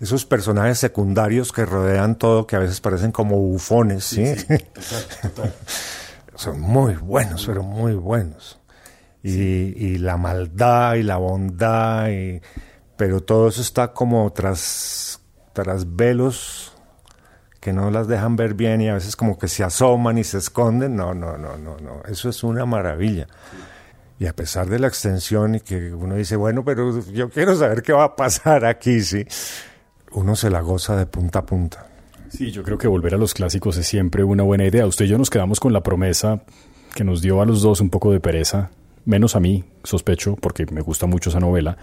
esos 0.00 0.26
personajes 0.26 0.78
secundarios 0.78 1.52
que 1.52 1.64
rodean 1.64 2.18
todo, 2.18 2.44
que 2.44 2.56
a 2.56 2.58
veces 2.58 2.80
parecen 2.80 3.12
como 3.12 3.36
bufones, 3.36 4.02
¿sí? 4.02 4.24
son 6.34 6.60
muy 6.60 6.96
buenos, 6.96 7.46
pero 7.46 7.62
muy 7.62 7.94
buenos. 7.94 8.58
Y, 9.22 9.32
y, 9.32 9.98
la 9.98 10.16
maldad 10.16 10.94
y 10.94 11.04
la 11.04 11.18
bondad 11.18 12.08
y 12.08 12.40
pero 12.98 13.22
todo 13.22 13.48
eso 13.48 13.62
está 13.62 13.92
como 13.94 14.30
tras, 14.32 15.20
tras 15.54 15.96
velos 15.96 16.72
que 17.60 17.72
no 17.72 17.90
las 17.90 18.08
dejan 18.08 18.34
ver 18.34 18.54
bien 18.54 18.80
y 18.80 18.88
a 18.88 18.94
veces 18.94 19.14
como 19.14 19.38
que 19.38 19.46
se 19.46 19.62
asoman 19.64 20.18
y 20.18 20.24
se 20.24 20.38
esconden. 20.38 20.96
No, 20.96 21.14
no, 21.14 21.38
no, 21.38 21.56
no, 21.56 21.78
no. 21.78 22.02
Eso 22.08 22.28
es 22.28 22.42
una 22.42 22.66
maravilla. 22.66 23.28
Y 24.18 24.26
a 24.26 24.34
pesar 24.34 24.68
de 24.68 24.80
la 24.80 24.88
extensión 24.88 25.54
y 25.54 25.60
que 25.60 25.94
uno 25.94 26.16
dice, 26.16 26.34
bueno, 26.34 26.64
pero 26.64 27.00
yo 27.12 27.30
quiero 27.30 27.56
saber 27.56 27.82
qué 27.82 27.92
va 27.92 28.04
a 28.04 28.16
pasar 28.16 28.64
aquí, 28.64 29.00
sí, 29.00 29.24
uno 30.10 30.34
se 30.34 30.50
la 30.50 30.60
goza 30.60 30.96
de 30.96 31.06
punta 31.06 31.38
a 31.38 31.46
punta. 31.46 31.86
Sí, 32.30 32.50
yo 32.50 32.64
creo 32.64 32.78
que 32.78 32.88
volver 32.88 33.14
a 33.14 33.18
los 33.18 33.32
clásicos 33.32 33.76
es 33.76 33.86
siempre 33.86 34.24
una 34.24 34.42
buena 34.42 34.66
idea. 34.66 34.86
Usted 34.86 35.04
y 35.04 35.08
yo 35.08 35.18
nos 35.18 35.30
quedamos 35.30 35.60
con 35.60 35.72
la 35.72 35.84
promesa 35.84 36.42
que 36.96 37.04
nos 37.04 37.22
dio 37.22 37.40
a 37.40 37.46
los 37.46 37.62
dos 37.62 37.80
un 37.80 37.90
poco 37.90 38.10
de 38.10 38.18
pereza, 38.18 38.70
menos 39.04 39.36
a 39.36 39.40
mí, 39.40 39.64
sospecho, 39.84 40.34
porque 40.34 40.66
me 40.66 40.80
gusta 40.80 41.06
mucho 41.06 41.30
esa 41.30 41.38
novela, 41.38 41.78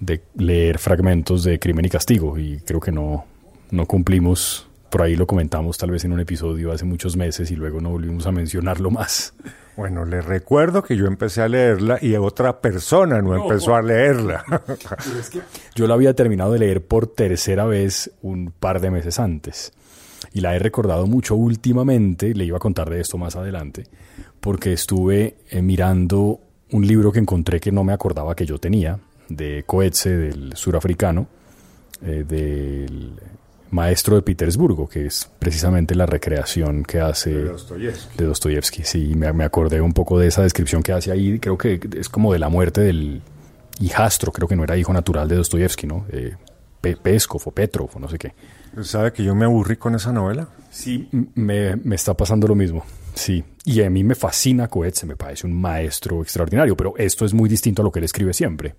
de 0.00 0.22
leer 0.36 0.78
fragmentos 0.78 1.44
de 1.44 1.58
Crimen 1.58 1.84
y 1.84 1.88
Castigo 1.88 2.38
y 2.38 2.58
creo 2.60 2.80
que 2.80 2.92
no, 2.92 3.24
no 3.70 3.86
cumplimos. 3.86 4.68
Por 4.90 5.02
ahí 5.02 5.16
lo 5.16 5.26
comentamos 5.26 5.78
tal 5.78 5.90
vez 5.90 6.04
en 6.04 6.12
un 6.12 6.20
episodio 6.20 6.72
hace 6.72 6.84
muchos 6.84 7.16
meses 7.16 7.50
y 7.50 7.56
luego 7.56 7.80
no 7.80 7.90
volvimos 7.90 8.26
a 8.26 8.32
mencionarlo 8.32 8.90
más. 8.90 9.34
Bueno, 9.76 10.04
le 10.06 10.22
recuerdo 10.22 10.82
que 10.82 10.96
yo 10.96 11.06
empecé 11.06 11.42
a 11.42 11.48
leerla 11.48 11.98
y 12.00 12.14
otra 12.14 12.60
persona 12.60 13.20
no, 13.20 13.36
empezó 13.36 13.74
a 13.74 13.82
leerla. 13.82 14.44
yo 15.74 15.86
la 15.86 15.94
había 15.94 16.14
terminado 16.14 16.52
de 16.52 16.60
leer 16.60 16.84
por 16.84 17.08
tercera 17.08 17.66
vez 17.66 18.10
un 18.22 18.52
par 18.58 18.80
de 18.80 18.90
meses 18.90 19.18
antes 19.18 19.72
y 20.32 20.40
la 20.40 20.54
he 20.54 20.58
recordado 20.58 21.06
mucho 21.06 21.34
últimamente, 21.34 22.34
le 22.34 22.44
iba 22.44 22.56
a 22.56 22.60
contar 22.60 22.90
de 22.90 23.00
esto 23.00 23.18
más 23.18 23.36
adelante, 23.36 23.84
porque 24.40 24.72
estuve 24.72 25.36
eh, 25.50 25.62
mirando 25.62 26.40
un 26.72 26.86
libro 26.86 27.12
que 27.12 27.18
encontré 27.18 27.60
que 27.60 27.72
no 27.72 27.84
me 27.84 27.92
acordaba 27.92 28.34
que 28.34 28.46
yo 28.46 28.58
tenía, 28.58 28.98
de 29.28 29.64
Coetze, 29.66 30.10
del 30.10 30.56
surafricano, 30.56 31.26
eh, 32.02 32.24
del 32.26 33.12
maestro 33.70 34.16
de 34.16 34.22
Petersburgo, 34.22 34.88
que 34.88 35.06
es 35.06 35.30
precisamente 35.38 35.94
la 35.94 36.06
recreación 36.06 36.84
que 36.84 37.00
hace 37.00 37.30
de 37.30 38.24
Dostoyevsky. 38.24 38.84
Sí, 38.84 39.14
me, 39.14 39.32
me, 39.32 39.44
acordé 39.44 39.80
un 39.80 39.92
poco 39.92 40.18
de 40.18 40.28
esa 40.28 40.42
descripción 40.42 40.82
que 40.82 40.92
hace 40.92 41.10
ahí, 41.10 41.38
creo 41.38 41.58
que 41.58 41.80
es 41.96 42.08
como 42.08 42.32
de 42.32 42.38
la 42.38 42.48
muerte 42.48 42.80
del 42.80 43.22
hijastro, 43.80 44.32
creo 44.32 44.48
que 44.48 44.56
no 44.56 44.64
era 44.64 44.76
hijo 44.76 44.92
natural 44.92 45.28
de 45.28 45.36
Dostoyevsky, 45.36 45.86
¿no? 45.86 46.06
Eh, 46.10 46.34
Peskov 46.94 47.42
o 47.44 47.50
Petrov 47.50 47.90
o 47.94 47.98
no 47.98 48.08
sé 48.08 48.18
qué. 48.18 48.32
¿Sabe 48.82 49.12
que 49.12 49.24
yo 49.24 49.34
me 49.34 49.44
aburrí 49.44 49.76
con 49.76 49.94
esa 49.94 50.12
novela? 50.12 50.48
Sí, 50.70 51.08
me, 51.34 51.76
me, 51.76 51.96
está 51.96 52.14
pasando 52.14 52.46
lo 52.46 52.54
mismo. 52.54 52.84
Sí, 53.14 53.42
y 53.64 53.82
a 53.82 53.90
mí 53.90 54.04
me 54.04 54.14
fascina 54.14 54.68
Coetze, 54.68 55.06
me 55.06 55.16
parece 55.16 55.46
un 55.46 55.54
maestro 55.54 56.22
extraordinario, 56.22 56.76
pero 56.76 56.94
esto 56.98 57.24
es 57.24 57.32
muy 57.32 57.48
distinto 57.48 57.82
a 57.82 57.84
lo 57.84 57.90
que 57.90 57.98
él 58.00 58.04
escribe 58.04 58.34
siempre. 58.34 58.74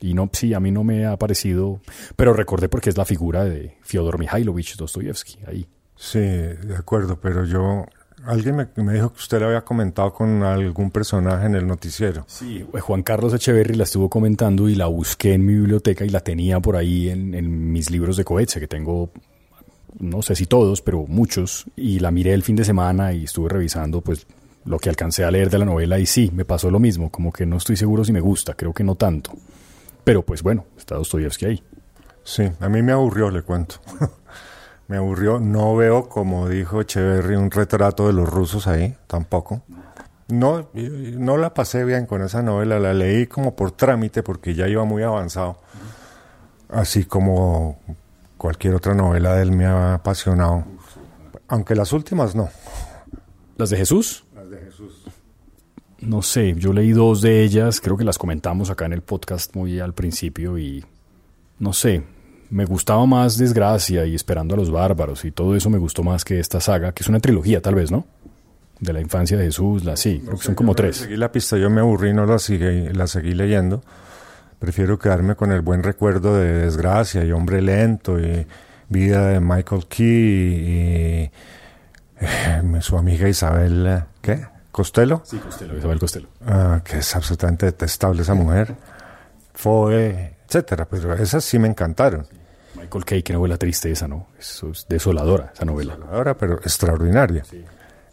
Y 0.00 0.14
no, 0.14 0.28
sí, 0.32 0.54
a 0.54 0.60
mí 0.60 0.70
no 0.70 0.84
me 0.84 1.06
ha 1.06 1.16
parecido, 1.16 1.80
pero 2.16 2.32
recordé 2.32 2.68
porque 2.68 2.90
es 2.90 2.96
la 2.96 3.04
figura 3.04 3.44
de 3.44 3.76
Fyodor 3.82 4.18
Mikhailovich 4.18 4.76
Dostoyevsky 4.76 5.38
ahí. 5.46 5.66
Sí, 5.96 6.18
de 6.18 6.76
acuerdo, 6.76 7.18
pero 7.18 7.44
yo 7.44 7.86
Alguien 8.26 8.56
me, 8.56 8.66
me, 8.82 8.94
dijo 8.94 9.12
que 9.12 9.18
usted 9.20 9.38
lo 9.38 9.46
había 9.46 9.60
comentado 9.60 10.12
con 10.12 10.42
algún 10.42 10.90
personaje 10.90 11.46
en 11.46 11.54
el 11.54 11.66
noticiero. 11.66 12.24
Sí, 12.26 12.66
Juan 12.80 13.04
Carlos 13.04 13.32
Echeverry 13.32 13.74
la 13.74 13.84
estuvo 13.84 14.10
comentando 14.10 14.68
y 14.68 14.74
la 14.74 14.86
busqué 14.86 15.34
en 15.34 15.46
mi 15.46 15.54
biblioteca 15.54 16.04
y 16.04 16.08
la 16.08 16.20
tenía 16.20 16.58
por 16.58 16.74
ahí 16.74 17.08
en, 17.08 17.34
en 17.34 17.72
mis 17.72 17.88
libros 17.88 18.16
de 18.16 18.24
Coetze, 18.24 18.58
que 18.58 18.66
tengo, 18.66 19.10
no 20.00 20.22
sé 20.22 20.34
si 20.34 20.46
todos, 20.46 20.82
pero 20.82 21.06
muchos. 21.06 21.66
Y 21.76 22.00
la 22.00 22.10
miré 22.10 22.32
el 22.32 22.42
fin 22.42 22.56
de 22.56 22.64
semana 22.64 23.12
y 23.12 23.24
estuve 23.24 23.48
revisando 23.48 24.00
pues 24.00 24.26
lo 24.64 24.78
que 24.78 24.88
alcancé 24.88 25.22
a 25.22 25.30
leer 25.30 25.48
de 25.48 25.58
la 25.58 25.64
novela 25.64 25.98
y 26.00 26.06
sí, 26.06 26.30
me 26.34 26.44
pasó 26.44 26.70
lo 26.70 26.80
mismo, 26.80 27.10
como 27.10 27.32
que 27.32 27.46
no 27.46 27.58
estoy 27.58 27.76
seguro 27.76 28.04
si 28.04 28.12
me 28.12 28.20
gusta, 28.20 28.54
creo 28.54 28.72
que 28.72 28.82
no 28.82 28.96
tanto. 28.96 29.32
Pero 30.06 30.22
pues 30.22 30.44
bueno, 30.44 30.66
está 30.78 30.94
Dostoyevsky 30.94 31.46
ahí. 31.46 31.64
Sí, 32.22 32.48
a 32.60 32.68
mí 32.68 32.80
me 32.80 32.92
aburrió, 32.92 33.28
le 33.28 33.42
cuento. 33.42 33.80
me 34.86 34.98
aburrió. 34.98 35.40
No 35.40 35.74
veo, 35.74 36.08
como 36.08 36.48
dijo 36.48 36.80
Echeverry, 36.80 37.34
un 37.34 37.50
retrato 37.50 38.06
de 38.06 38.12
los 38.12 38.28
rusos 38.28 38.68
ahí, 38.68 38.96
tampoco. 39.08 39.62
No, 40.28 40.68
no 40.74 41.36
la 41.38 41.52
pasé 41.52 41.84
bien 41.84 42.06
con 42.06 42.22
esa 42.22 42.40
novela, 42.40 42.78
la 42.78 42.94
leí 42.94 43.26
como 43.26 43.56
por 43.56 43.72
trámite 43.72 44.22
porque 44.22 44.54
ya 44.54 44.68
iba 44.68 44.84
muy 44.84 45.02
avanzado. 45.02 45.58
Así 46.68 47.04
como 47.04 47.80
cualquier 48.38 48.76
otra 48.76 48.94
novela 48.94 49.34
de 49.34 49.42
él 49.42 49.50
me 49.50 49.66
ha 49.66 49.94
apasionado. 49.94 50.66
Aunque 51.48 51.74
las 51.74 51.92
últimas 51.92 52.36
no. 52.36 52.48
¿Las 53.56 53.70
de 53.70 53.76
Jesús? 53.76 53.76
Las 53.76 53.76
de 53.76 53.76
Jesús. 53.78 54.25
No 56.00 56.20
sé, 56.22 56.54
yo 56.56 56.72
leí 56.72 56.90
dos 56.90 57.22
de 57.22 57.42
ellas, 57.42 57.80
creo 57.80 57.96
que 57.96 58.04
las 58.04 58.18
comentamos 58.18 58.70
acá 58.70 58.84
en 58.84 58.92
el 58.92 59.02
podcast 59.02 59.54
muy 59.56 59.80
al 59.80 59.94
principio 59.94 60.58
y 60.58 60.84
no 61.58 61.72
sé, 61.72 62.02
me 62.50 62.64
gustaba 62.66 63.06
más 63.06 63.38
Desgracia 63.38 64.04
y 64.04 64.14
Esperando 64.14 64.54
a 64.54 64.58
los 64.58 64.70
Bárbaros 64.70 65.24
y 65.24 65.32
todo 65.32 65.56
eso 65.56 65.70
me 65.70 65.78
gustó 65.78 66.02
más 66.02 66.24
que 66.24 66.38
esta 66.38 66.60
saga, 66.60 66.92
que 66.92 67.02
es 67.02 67.08
una 67.08 67.20
trilogía 67.20 67.62
tal 67.62 67.74
vez, 67.74 67.90
¿no? 67.90 68.06
De 68.78 68.92
la 68.92 69.00
infancia 69.00 69.38
de 69.38 69.44
Jesús, 69.44 69.84
la 69.84 69.96
sí, 69.96 70.20
creo 70.22 70.36
que 70.36 70.44
son 70.44 70.54
como 70.54 70.74
tres. 70.74 70.96
Seguí 70.96 71.16
la 71.16 71.32
pista, 71.32 71.56
yo 71.56 71.70
me 71.70 71.80
aburrí, 71.80 72.12
no 72.12 72.26
la 72.26 72.38
seguí, 72.38 72.90
la 72.92 73.06
seguí 73.06 73.32
leyendo. 73.32 73.82
Prefiero 74.58 74.98
quedarme 74.98 75.34
con 75.34 75.50
el 75.50 75.62
buen 75.62 75.82
recuerdo 75.82 76.36
de 76.36 76.52
Desgracia 76.52 77.24
y 77.24 77.32
Hombre 77.32 77.62
Lento 77.62 78.20
y 78.20 78.46
Vida 78.88 79.28
de 79.28 79.40
Michael 79.40 79.86
Key 79.86 80.04
y, 80.04 81.30
eh, 82.20 82.80
su 82.80 82.98
amiga 82.98 83.28
Isabel, 83.28 84.04
¿qué? 84.20 84.44
¿Costello? 84.76 85.22
Sí, 85.24 85.38
Costello, 85.38 85.78
Isabel 85.78 85.98
Costello. 85.98 86.28
Ah, 86.44 86.82
que 86.84 86.98
es 86.98 87.16
absolutamente 87.16 87.64
detestable 87.64 88.20
esa 88.20 88.34
mujer. 88.34 88.76
Fue, 89.54 90.34
etcétera, 90.46 90.84
pero 90.84 91.14
esas 91.14 91.42
sí 91.46 91.58
me 91.58 91.66
encantaron. 91.66 92.26
Michael 92.74 93.06
Kay, 93.06 93.22
qué 93.22 93.32
novela 93.32 93.56
triste 93.56 93.90
esa, 93.90 94.06
¿no? 94.06 94.26
Eso 94.38 94.72
es 94.72 94.84
desoladora, 94.86 95.50
esa 95.54 95.64
novela. 95.64 95.94
Desoladora, 95.94 96.36
pero 96.36 96.56
extraordinaria. 96.56 97.42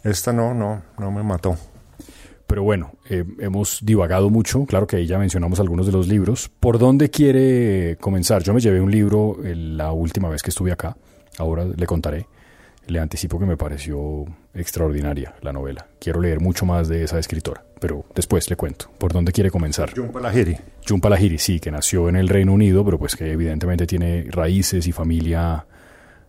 Esta 0.04 0.32
no, 0.32 0.54
no, 0.54 0.82
no 0.98 1.12
me 1.12 1.22
mató. 1.22 1.58
Pero 2.48 2.64
bueno, 2.64 2.94
eh, 3.10 3.26
hemos 3.40 3.80
divagado 3.82 4.30
mucho, 4.30 4.66
claro 4.66 4.88
que 4.88 4.96
ahí 4.96 5.06
ya 5.06 5.20
mencionamos 5.20 5.60
algunos 5.60 5.86
de 5.86 5.92
los 5.92 6.08
libros. 6.08 6.50
¿Por 6.62 6.80
dónde 6.80 7.10
quiere 7.10 7.98
comenzar? 8.00 8.42
Yo 8.42 8.54
me 8.54 8.62
llevé 8.62 8.80
un 8.80 8.90
libro 8.90 9.36
la 9.44 9.92
última 9.92 10.30
vez 10.30 10.42
que 10.42 10.52
estuve 10.52 10.72
acá, 10.72 10.96
ahora 11.38 11.66
le 11.66 11.86
contaré. 11.86 12.26
Le 12.88 13.00
anticipo 13.00 13.40
que 13.40 13.46
me 13.46 13.58
pareció 13.58 14.26
extraordinaria 14.54 15.36
la 15.42 15.54
novela. 15.54 15.88
Quiero 16.00 16.20
leer 16.20 16.40
mucho 16.40 16.66
más 16.66 16.88
de 16.88 17.04
esa 17.04 17.18
escritora, 17.18 17.64
pero 17.80 18.06
después 18.14 18.50
le 18.50 18.56
cuento. 18.56 18.90
¿Por 18.98 19.14
dónde 19.14 19.32
quiere 19.32 19.50
comenzar? 19.50 19.94
Jhumpa 19.94 20.20
Lahiri. 20.20 20.58
Jhumpa 20.86 21.10
Lahiri, 21.10 21.38
sí, 21.38 21.60
que 21.60 21.72
nació 21.72 22.10
en 22.10 22.18
el 22.18 22.28
Reino 22.28 22.54
Unido, 22.54 22.84
pero 22.84 23.00
pues 23.00 23.16
que 23.16 23.32
evidentemente 23.32 23.88
tiene 23.88 24.26
raíces 24.30 24.86
y 24.86 24.92
familia 24.92 25.66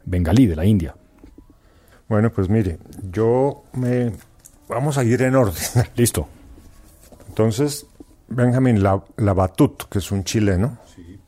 bengalí 0.05 0.47
de 0.47 0.57
la 0.57 0.65
India. 0.65 0.95
Bueno, 2.09 2.31
pues 2.31 2.49
mire, 2.49 2.79
yo 3.11 3.65
me... 3.73 4.13
Vamos 4.69 4.99
a 4.99 5.05
ir 5.05 5.21
en 5.23 5.35
orden. 5.35 5.63
Listo. 5.97 6.29
Entonces, 7.29 7.87
Benjamin 8.29 8.83
Labatut, 8.83 9.89
que 9.89 9.99
es 9.99 10.13
un 10.13 10.25
chileno, 10.25 10.79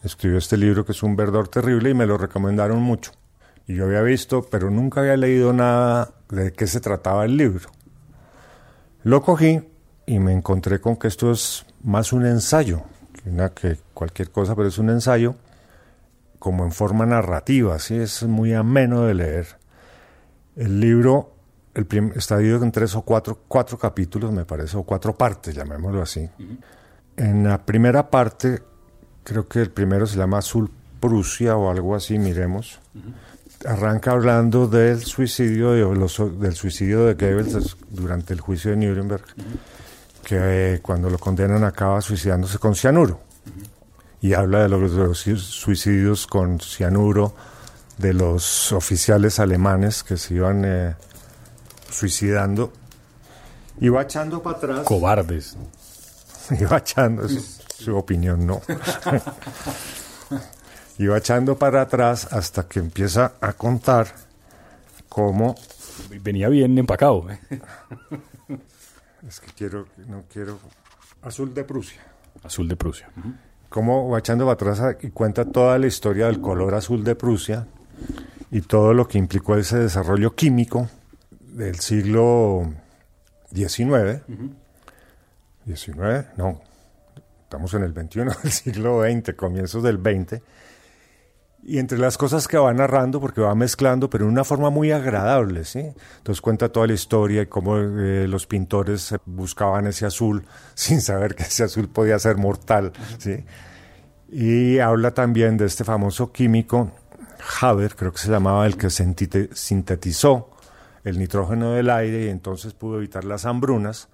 escribió 0.02 0.38
este 0.38 0.56
libro 0.56 0.84
que 0.84 0.92
es 0.92 1.02
un 1.02 1.16
verdor 1.16 1.48
terrible 1.48 1.90
y 1.90 1.94
me 1.94 2.06
lo 2.06 2.16
recomendaron 2.16 2.80
mucho. 2.80 3.12
Y 3.66 3.74
yo 3.74 3.86
había 3.86 4.02
visto, 4.02 4.42
pero 4.42 4.70
nunca 4.70 5.00
había 5.00 5.16
leído 5.16 5.52
nada 5.52 6.10
de 6.28 6.52
qué 6.52 6.66
se 6.66 6.80
trataba 6.80 7.24
el 7.24 7.36
libro. 7.36 7.70
Lo 9.02 9.22
cogí 9.22 9.60
y 10.06 10.18
me 10.18 10.32
encontré 10.32 10.80
con 10.80 10.96
que 10.96 11.08
esto 11.08 11.30
es 11.32 11.66
más 11.82 12.12
un 12.12 12.26
ensayo 12.26 12.82
que, 13.22 13.30
una, 13.30 13.50
que 13.50 13.76
cualquier 13.92 14.30
cosa, 14.30 14.54
pero 14.54 14.68
es 14.68 14.78
un 14.78 14.90
ensayo 14.90 15.34
como 16.38 16.64
en 16.64 16.72
forma 16.72 17.06
narrativa, 17.06 17.74
así 17.74 17.96
es 17.96 18.22
muy 18.22 18.52
ameno 18.52 19.02
de 19.02 19.14
leer. 19.14 19.46
El 20.54 20.80
libro 20.80 21.36
el 21.76 21.86
está 22.14 22.38
dividido 22.38 22.64
en 22.64 22.72
tres 22.72 22.94
o 22.94 23.02
cuatro, 23.02 23.40
cuatro 23.48 23.76
capítulos, 23.76 24.32
me 24.32 24.46
parece, 24.46 24.78
o 24.78 24.82
cuatro 24.82 25.14
partes, 25.14 25.54
llamémoslo 25.54 26.00
así. 26.00 26.26
En 27.16 27.44
la 27.44 27.58
primera 27.66 28.08
parte, 28.08 28.62
creo 29.22 29.46
que 29.46 29.60
el 29.60 29.70
primero 29.70 30.06
se 30.06 30.16
llama 30.16 30.38
Azul 30.38 30.70
Prusia 31.00 31.56
o 31.56 31.70
algo 31.70 31.94
así, 31.94 32.18
miremos 32.18 32.80
arranca 33.64 34.12
hablando 34.12 34.66
del 34.66 35.02
suicidio 35.04 35.72
de, 35.72 35.82
los, 35.94 36.20
del 36.38 36.54
suicidio 36.54 37.06
de 37.06 37.14
Goebbels 37.14 37.76
durante 37.88 38.34
el 38.34 38.40
juicio 38.40 38.70
de 38.70 38.76
Nuremberg, 38.76 39.24
que 40.22 40.36
eh, 40.74 40.80
cuando 40.82 41.08
lo 41.08 41.18
condenan 41.18 41.64
acaba 41.64 42.00
suicidándose 42.00 42.58
con 42.58 42.74
cianuro. 42.74 43.20
Y 44.20 44.34
habla 44.34 44.62
de 44.62 44.68
los, 44.68 45.18
suicidios 45.18 46.26
con 46.26 46.60
cianuro 46.60 47.34
de 47.98 48.12
los 48.12 48.72
oficiales 48.72 49.38
alemanes 49.38 50.02
que 50.02 50.16
se 50.16 50.34
iban 50.34 50.64
eh, 50.64 50.94
suicidando. 51.90 52.72
Y 53.80 53.88
va 53.88 54.02
echando 54.02 54.42
para 54.42 54.56
atrás. 54.56 54.80
Cobardes. 54.84 55.56
Y 56.48 56.62
va 56.62 56.78
echando, 56.78 57.26
su 57.28 57.96
opinión, 57.96 58.46
no. 58.46 58.62
iba 60.98 61.18
echando 61.18 61.56
para 61.56 61.82
atrás 61.82 62.32
hasta 62.32 62.66
que 62.68 62.78
empieza 62.78 63.34
a 63.40 63.52
contar 63.52 64.08
cómo... 65.08 65.54
Venía 66.22 66.48
bien 66.48 66.76
empacado. 66.78 67.26
¿eh? 67.30 67.38
Es 69.26 69.40
que 69.40 69.50
quiero, 69.56 69.86
no 70.06 70.24
quiero... 70.32 70.58
Azul 71.22 71.52
de 71.52 71.64
Prusia. 71.64 72.00
Azul 72.44 72.68
de 72.68 72.76
Prusia. 72.76 73.08
cómo 73.68 74.08
va 74.08 74.20
echando 74.20 74.44
para 74.44 74.72
atrás 74.72 74.96
y 75.02 75.10
cuenta 75.10 75.44
toda 75.44 75.78
la 75.78 75.86
historia 75.86 76.26
del 76.26 76.40
color 76.40 76.74
azul 76.74 77.02
de 77.02 77.16
Prusia 77.16 77.66
y 78.50 78.60
todo 78.60 78.94
lo 78.94 79.08
que 79.08 79.18
implicó 79.18 79.56
ese 79.56 79.78
desarrollo 79.78 80.34
químico 80.34 80.88
del 81.30 81.80
siglo 81.80 82.72
XIX. 83.52 84.22
XIX, 85.66 86.26
no, 86.36 86.60
estamos 87.42 87.74
en 87.74 87.82
el 87.82 87.92
XXI, 87.92 88.20
del 88.42 88.52
siglo 88.52 89.02
XX, 89.02 89.34
comienzos 89.34 89.82
del 89.82 89.98
XX. 89.98 90.40
Y 91.68 91.80
entre 91.80 91.98
las 91.98 92.16
cosas 92.16 92.46
que 92.46 92.56
va 92.56 92.72
narrando, 92.72 93.20
porque 93.20 93.40
va 93.40 93.56
mezclando, 93.56 94.08
pero 94.08 94.24
de 94.24 94.30
una 94.30 94.44
forma 94.44 94.70
muy 94.70 94.92
agradable, 94.92 95.64
¿sí? 95.64 95.80
Entonces 96.18 96.40
cuenta 96.40 96.68
toda 96.68 96.86
la 96.86 96.92
historia 96.92 97.42
y 97.42 97.46
cómo 97.46 97.76
eh, 97.76 98.28
los 98.28 98.46
pintores 98.46 99.12
buscaban 99.24 99.88
ese 99.88 100.06
azul 100.06 100.46
sin 100.74 101.00
saber 101.00 101.34
que 101.34 101.42
ese 101.42 101.64
azul 101.64 101.88
podía 101.88 102.20
ser 102.20 102.36
mortal, 102.36 102.92
¿sí? 103.18 103.44
Y 104.28 104.78
habla 104.78 105.10
también 105.10 105.56
de 105.56 105.66
este 105.66 105.82
famoso 105.82 106.30
químico, 106.30 106.92
Haber, 107.60 107.96
creo 107.96 108.12
que 108.12 108.18
se 108.18 108.30
llamaba, 108.30 108.64
el 108.64 108.76
que 108.76 108.88
sintetizó 108.90 110.50
el 111.02 111.18
nitrógeno 111.18 111.72
del 111.72 111.90
aire 111.90 112.26
y 112.26 112.28
entonces 112.28 112.74
pudo 112.74 112.98
evitar 112.98 113.24
las 113.24 113.44
hambrunas, 113.44 114.08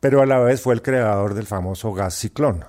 pero 0.00 0.22
a 0.22 0.26
la 0.26 0.40
vez 0.40 0.60
fue 0.60 0.74
el 0.74 0.82
creador 0.82 1.34
del 1.34 1.46
famoso 1.46 1.92
gas 1.92 2.14
ciclón. 2.14 2.64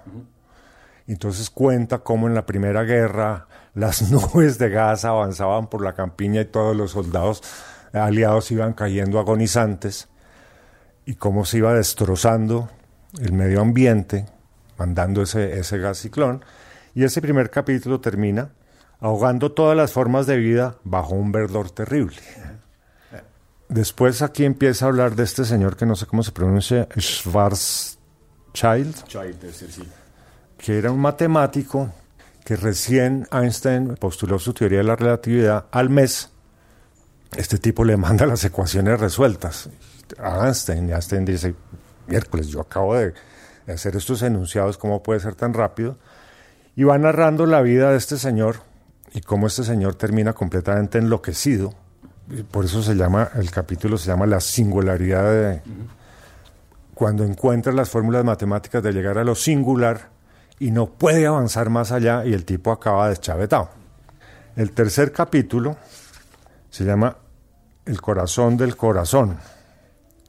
Entonces 1.08 1.50
cuenta 1.50 2.00
cómo 2.00 2.28
en 2.28 2.36
la 2.36 2.46
Primera 2.46 2.84
Guerra 2.84 3.48
las 3.78 4.02
nubes 4.12 4.58
de 4.58 4.70
gas 4.70 5.06
avanzaban 5.06 5.68
por 5.68 5.84
la 5.84 5.94
campiña 5.94 6.42
y 6.42 6.46
todos 6.46 6.76
los 6.76 6.92
soldados 6.92 7.42
aliados 7.94 8.52
iban 8.52 8.74
cayendo 8.74 9.20
agonizantes 9.20 10.10
y 11.06 11.16
cómo 11.16 11.46
se 11.46 11.60
iba 11.60 11.74
destrozando 11.74 12.70
el 13.20 13.32
medio 13.32 13.62
ambiente 13.62 14.26
mandando 14.78 15.22
ese, 15.22 15.60
ese 15.60 15.78
gas 15.78 16.00
ciclón. 16.00 16.44
Y 16.94 17.04
ese 17.04 17.22
primer 17.22 17.50
capítulo 17.50 18.02
termina 18.02 18.50
ahogando 19.00 19.52
todas 19.52 19.78
las 19.78 19.92
formas 19.92 20.26
de 20.26 20.38
vida 20.38 20.78
bajo 20.84 21.14
un 21.14 21.32
verdor 21.32 21.70
terrible. 21.70 22.18
Después 23.70 24.22
aquí 24.22 24.44
empieza 24.46 24.86
a 24.86 24.88
hablar 24.90 25.16
de 25.16 25.24
este 25.24 25.46
señor 25.46 25.76
que 25.78 25.86
no 25.86 25.96
sé 25.96 26.06
cómo 26.08 26.24
se 26.24 26.32
pronuncia, 26.32 26.88
Schwarzschild, 26.98 27.98
que 30.58 30.78
era 30.78 30.92
un 30.92 31.00
matemático 31.00 31.92
que 32.48 32.56
recién 32.56 33.28
Einstein 33.30 33.98
postuló 33.98 34.40
su 34.40 34.54
teoría 34.54 34.78
de 34.78 34.86
la 34.86 34.96
relatividad 34.96 35.66
al 35.70 35.90
mes. 35.90 36.32
Este 37.36 37.58
tipo 37.58 37.84
le 37.84 37.98
manda 38.06 38.26
las 38.26 38.46
ecuaciones 38.46 38.98
resueltas 39.02 39.70
a 40.18 40.46
Einstein 40.46 40.88
y 40.88 40.94
Einstein 40.94 41.26
dice, 41.26 41.56
miércoles, 42.08 42.48
yo 42.48 42.62
acabo 42.62 42.96
de 42.96 43.14
hacer 43.68 43.98
estos 43.98 44.22
enunciados, 44.22 44.78
¿cómo 44.78 45.04
puede 45.04 45.20
ser 45.20 45.36
tan 45.36 45.54
rápido? 45.54 45.98
Y 46.78 46.86
va 46.86 46.98
narrando 46.98 47.46
la 47.46 47.62
vida 47.62 47.92
de 47.92 47.98
este 47.98 48.18
señor 48.18 48.62
y 49.14 49.20
cómo 49.20 49.48
este 49.48 49.66
señor 49.66 49.96
termina 49.96 50.32
completamente 50.32 51.00
enloquecido 51.00 51.74
por 52.52 52.64
eso 52.64 52.82
se 52.82 52.96
llama, 52.96 53.30
el 53.36 53.52
capítulo 53.52 53.98
se 53.98 54.08
llama 54.08 54.26
La 54.26 54.40
singularidad 54.40 55.32
de... 55.32 55.62
Cuando 56.94 57.24
encuentra 57.24 57.72
las 57.74 57.90
fórmulas 57.90 58.24
matemáticas 58.26 58.82
de 58.82 58.92
llegar 58.92 59.18
a 59.18 59.24
lo 59.24 59.36
singular 59.36 60.17
y 60.60 60.72
no 60.72 60.88
puede 60.88 61.28
avanzar 61.28 61.70
más 61.70 61.92
allá 61.92 62.26
y 62.26 62.34
el 62.34 62.46
tipo 62.46 62.72
acaba 62.72 63.10
deschavetado. 63.10 63.70
El 64.56 64.72
tercer 64.72 65.12
capítulo 65.12 65.78
se 66.70 66.84
llama 66.84 67.16
El 67.86 68.02
corazón 68.02 68.58
del 68.58 68.76
corazón. 68.76 69.38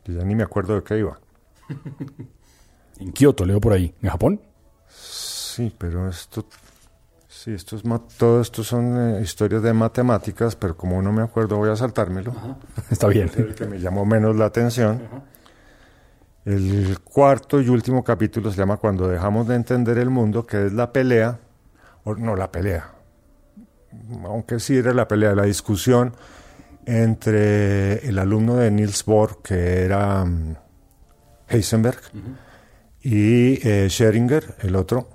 Yo 0.05 0.15
ya 0.15 0.25
ni 0.25 0.35
me 0.35 0.43
acuerdo 0.43 0.75
de 0.75 0.83
qué 0.83 0.99
iba. 0.99 1.19
En 3.01 3.13
Kioto, 3.13 3.45
leo 3.45 3.61
por 3.61 3.73
ahí. 3.75 3.95
¿En 4.03 4.11
Japón? 4.11 4.41
Sí, 4.89 5.73
pero 5.79 6.09
esto 6.09 6.45
Sí, 7.39 7.53
esto 7.53 7.77
es 7.77 7.85
todo 8.17 8.41
esto 8.41 8.65
son 8.65 9.15
eh, 9.15 9.21
historias 9.23 9.63
de 9.63 9.73
matemáticas, 9.73 10.57
pero 10.57 10.77
como 10.77 11.01
no 11.01 11.13
me 11.13 11.23
acuerdo 11.23 11.57
voy 11.57 11.71
a 11.71 11.77
saltármelo. 11.77 12.35
Está 12.91 13.07
bien. 13.07 13.31
El 13.37 13.55
que 13.55 13.65
me 13.65 13.79
llamó 13.79 14.05
menos 14.05 14.35
la 14.35 14.47
atención. 14.47 15.01
El 16.49 17.01
cuarto 17.01 17.61
y 17.61 17.69
último 17.69 18.03
capítulo 18.03 18.51
se 18.51 18.57
llama 18.57 18.79
Cuando 18.79 19.07
dejamos 19.07 19.47
de 19.47 19.55
entender 19.55 19.99
el 19.99 20.09
mundo, 20.09 20.47
que 20.47 20.65
es 20.65 20.73
la 20.73 20.91
pelea, 20.91 21.39
o 22.05 22.15
no 22.15 22.37
la 22.37 22.51
pelea, 22.51 22.91
aunque 24.25 24.59
sí 24.59 24.79
era 24.79 24.95
la 24.95 25.07
pelea, 25.07 25.35
la 25.35 25.43
discusión 25.43 26.15
entre 26.87 27.99
el 28.09 28.19
alumno 28.19 28.55
de 28.57 28.71
Niels 28.71 29.05
Bohr, 29.05 29.43
que 29.43 29.85
era 29.85 30.23
um, 30.23 30.55
Heisenberg, 31.49 32.01
y 33.03 33.69
eh, 33.69 33.89
Schrödinger, 33.91 34.55
el 34.61 34.75
otro, 34.75 35.11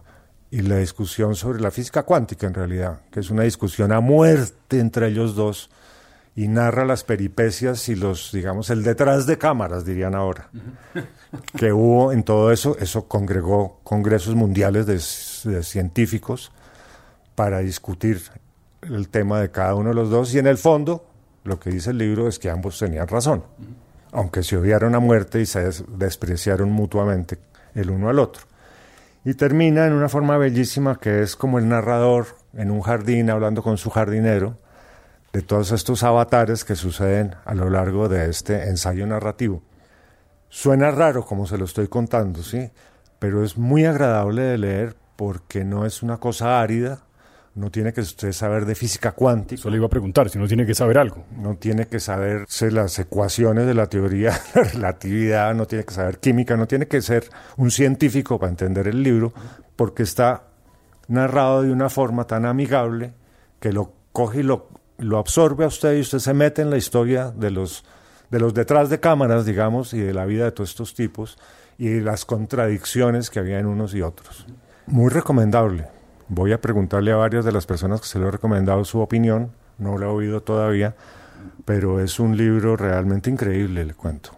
y 0.52 0.62
la 0.62 0.78
discusión 0.78 1.34
sobre 1.34 1.62
la 1.62 1.72
física 1.72 2.04
cuántica 2.04 2.46
en 2.46 2.54
realidad, 2.54 3.02
que 3.12 3.22
es 3.22 3.32
una 3.32 3.42
discusión 3.42 3.92
a 3.92 4.02
muerte 4.02 4.80
entre 4.80 5.08
ellos 5.08 5.34
dos 5.34 5.72
y 6.36 6.48
narra 6.48 6.86
las 6.86 7.04
peripecias 7.04 7.90
y 7.90 7.96
los, 7.96 8.32
digamos, 8.32 8.70
el 8.70 8.84
detrás 8.84 9.26
de 9.26 9.38
cámaras, 9.38 9.86
dirían 9.86 10.16
ahora, 10.16 10.50
que 11.58 11.72
hubo 11.74 12.12
en 12.12 12.24
todo 12.24 12.52
eso. 12.52 12.78
Eso 12.80 13.08
congregó 13.08 13.80
congresos 13.84 14.36
mundiales 14.36 14.86
de, 14.86 15.64
científicos 15.64 16.52
para 17.36 17.60
discutir 17.60 18.22
el 18.82 19.10
tema 19.10 19.40
de 19.40 19.52
cada 19.52 19.76
uno 19.76 19.90
de 19.90 19.96
los 19.96 20.10
dos 20.10 20.34
y 20.34 20.40
en 20.40 20.48
el 20.48 20.58
fondo 20.58 21.06
lo 21.44 21.60
que 21.60 21.70
dice 21.70 21.92
el 21.92 21.98
libro 21.98 22.28
es 22.28 22.40
que 22.40 22.50
ambos 22.50 22.78
tenían 22.80 23.08
razón, 23.08 23.44
aunque 24.12 24.44
se 24.44 24.58
odiaron 24.58 24.96
a 24.96 25.00
muerte 25.00 25.42
y 25.42 25.46
se 25.46 25.70
despreciaron 25.90 26.72
mutuamente 26.72 27.38
el 27.76 27.90
uno 27.90 28.10
al 28.10 28.20
otro. 28.20 28.44
Y 29.26 29.34
termina 29.36 29.88
en 29.88 29.94
una 29.94 30.10
forma 30.10 30.38
bellísima 30.38 31.00
que 31.00 31.22
es 31.22 31.36
como 31.36 31.60
el 31.60 31.68
narrador 31.68 32.28
en 32.54 32.72
un 32.72 32.82
jardín 32.82 33.30
hablando 33.30 33.64
con 33.64 33.78
su 33.78 33.90
jardinero 33.90 34.58
de 35.32 35.42
todos 35.42 35.72
estos 35.72 36.04
avatares 36.04 36.64
que 36.64 36.76
suceden 36.76 37.36
a 37.46 37.56
lo 37.56 37.70
largo 37.70 38.08
de 38.08 38.30
este 38.30 38.70
ensayo 38.70 39.08
narrativo. 39.08 39.64
Suena 40.56 40.92
raro 40.92 41.26
como 41.26 41.48
se 41.48 41.58
lo 41.58 41.66
estoy 41.66 41.88
contando, 41.88 42.44
¿sí? 42.44 42.70
Pero 43.18 43.44
es 43.44 43.58
muy 43.58 43.86
agradable 43.86 44.44
de 44.44 44.60
leer 44.60 44.96
porque 45.16 45.66
no 45.66 45.84
es 45.84 46.04
una 46.04 46.18
cosa 46.18 46.62
árida, 46.62 47.06
no 47.56 47.72
tiene 47.72 47.92
que 47.92 48.02
usted 48.02 48.32
saber 48.34 48.68
de 48.68 48.76
física 48.76 49.14
cuántica. 49.14 49.60
Solo 49.60 49.78
iba 49.78 49.88
a 49.88 49.90
preguntar 49.90 50.30
si 50.30 50.38
no 50.38 50.48
tiene 50.48 50.68
que 50.68 50.76
saber 50.76 51.00
algo. 51.00 51.26
No 51.36 51.56
tiene 51.56 51.88
que 51.88 52.00
saberse 52.00 52.70
las 52.70 53.00
ecuaciones 53.00 53.66
de 53.66 53.74
la 53.74 53.88
teoría 53.88 54.30
de 54.54 54.62
la 54.62 54.70
relatividad, 54.70 55.56
no 55.56 55.66
tiene 55.66 55.86
que 55.86 55.94
saber 55.96 56.20
química, 56.20 56.56
no 56.56 56.68
tiene 56.68 56.88
que 56.88 57.02
ser 57.02 57.28
un 57.58 57.72
científico 57.72 58.38
para 58.38 58.52
entender 58.52 58.88
el 58.88 59.02
libro, 59.02 59.34
porque 59.76 60.04
está 60.04 60.44
narrado 61.08 61.64
de 61.64 61.72
una 61.72 61.90
forma 61.90 62.28
tan 62.28 62.46
amigable 62.46 63.16
que 63.60 63.74
lo 63.74 63.92
coge 64.12 64.42
y 64.42 64.44
lo, 64.44 64.70
lo 65.00 65.18
absorbe 65.18 65.64
a 65.64 65.68
usted 65.70 65.98
y 65.98 66.02
usted 66.02 66.20
se 66.20 66.36
mete 66.36 66.62
en 66.62 66.70
la 66.70 66.78
historia 66.78 67.32
de 67.32 67.50
los, 67.50 67.84
de 68.34 68.40
los 68.40 68.56
detrás 68.56 68.90
de 68.90 69.00
cámaras, 69.00 69.46
digamos, 69.46 69.94
y 69.94 70.00
de 70.00 70.12
la 70.12 70.26
vida 70.26 70.46
de 70.46 70.52
todos 70.52 70.72
estos 70.72 70.96
tipos 70.96 71.38
y 71.78 72.00
las 72.00 72.26
contradicciones 72.26 73.30
que 73.30 73.38
había 73.38 73.60
en 73.60 73.68
unos 73.68 73.94
y 73.94 74.02
otros. 74.02 74.48
Muy 74.88 75.12
recomendable. 75.12 75.86
Voy 76.30 76.52
a 76.52 76.60
preguntarle 76.60 77.12
a 77.12 77.16
varias 77.16 77.46
de 77.46 77.52
las 77.52 77.68
personas 77.68 78.02
que 78.02 78.08
se 78.08 78.18
lo 78.18 78.28
he 78.28 78.32
recomendado 78.32 78.84
su 78.86 79.02
opinión, 79.02 79.52
no 79.78 80.00
lo 80.00 80.08
he 80.08 80.10
oído 80.10 80.42
todavía, 80.42 80.96
pero 81.64 82.00
es 82.00 82.20
un 82.20 82.36
libro 82.36 82.76
realmente 82.76 83.30
increíble, 83.30 83.86
le 83.86 83.94
cuento. 83.94 84.32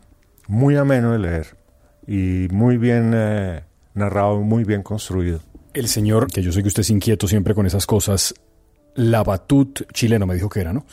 Muy 0.49 0.75
ameno 0.75 1.13
de 1.13 1.19
leer 1.19 1.58
y 2.05 2.49
muy 2.51 2.75
bien 2.75 3.13
eh, 3.15 3.63
narrado, 3.93 4.41
muy 4.41 4.65
bien 4.65 4.84
construido. 4.84 5.39
El 5.73 5.88
señor, 5.88 6.27
que 6.27 6.41
yo 6.41 6.51
sé 6.51 6.62
que 6.62 6.67
usted 6.67 6.81
es 6.81 6.89
inquieto 6.89 7.29
siempre 7.29 7.55
con 7.55 7.65
esas 7.65 7.86
cosas, 7.86 8.34
Labatut 8.95 9.89
chileno 9.93 10.25
me 10.25 10.36
dijo 10.36 10.49
que 10.49 10.60
era, 10.60 10.73
¿no? 10.73 10.86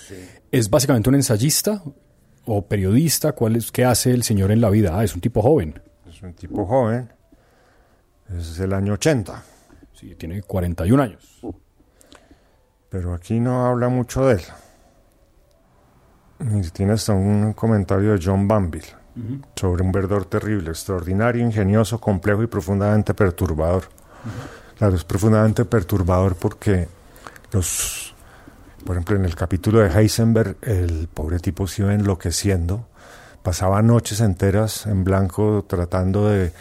¿Es 0.53 0.71
básicamente 0.71 1.09
un 1.09 1.17
ensayista 1.17 1.83
o 2.47 2.67
periodista? 2.67 3.33
¿Cuál 3.33 3.57
es, 3.57 3.73
¿Qué 3.73 3.85
hace 3.85 4.11
el 4.13 4.23
señor 4.23 4.51
en 4.51 4.61
la 4.61 4.71
vida? 4.71 4.99
Ah, 4.99 5.05
es 5.05 5.15
un 5.15 5.21
tipo 5.21 5.43
joven. 5.43 5.81
Es 6.09 6.23
un 6.23 6.35
tipo 6.35 6.67
joven. 6.67 7.13
Es 8.29 8.59
el 8.59 8.73
año 8.73 8.95
80 8.95 9.43
tiene 10.17 10.43
41 10.43 11.03
años. 11.03 11.41
Pero 12.89 13.15
aquí 13.15 13.41
no 13.41 13.67
habla 13.67 13.89
mucho 13.89 14.27
de 14.27 14.35
él. 14.35 14.43
Y 16.61 16.71
tiene 16.71 16.93
hasta 16.95 17.13
un 17.13 17.53
comentario 17.53 18.13
de 18.13 18.21
John 18.23 18.49
Banville 18.49 19.01
sobre 19.55 19.83
un 19.83 19.93
verdor 19.93 20.25
terrible, 20.25 20.71
extraordinario, 20.71 21.45
ingenioso, 21.45 22.01
complejo 22.01 22.43
y 22.43 22.47
profundamente 22.47 23.15
perturbador. 23.15 23.85
Claro, 24.77 24.97
es 24.97 25.05
profundamente 25.05 25.65
perturbador 25.65 26.35
porque 26.35 26.89
los, 27.53 28.12
por 28.85 28.97
ejemplo, 28.97 29.17
en 29.17 29.25
el 29.25 29.35
capítulo 29.35 29.81
de 29.81 29.89
Heisenberg, 29.89 30.57
el 30.63 31.09
pobre 31.13 31.39
tipo 31.39 31.67
se 31.67 31.83
iba 31.83 31.95
enloqueciendo, 31.95 32.87
pasaba 33.43 33.83
noches 33.83 34.21
enteras 34.21 34.87
en 34.87 35.05
blanco 35.05 35.65
tratando 35.69 36.29
de 36.29 36.53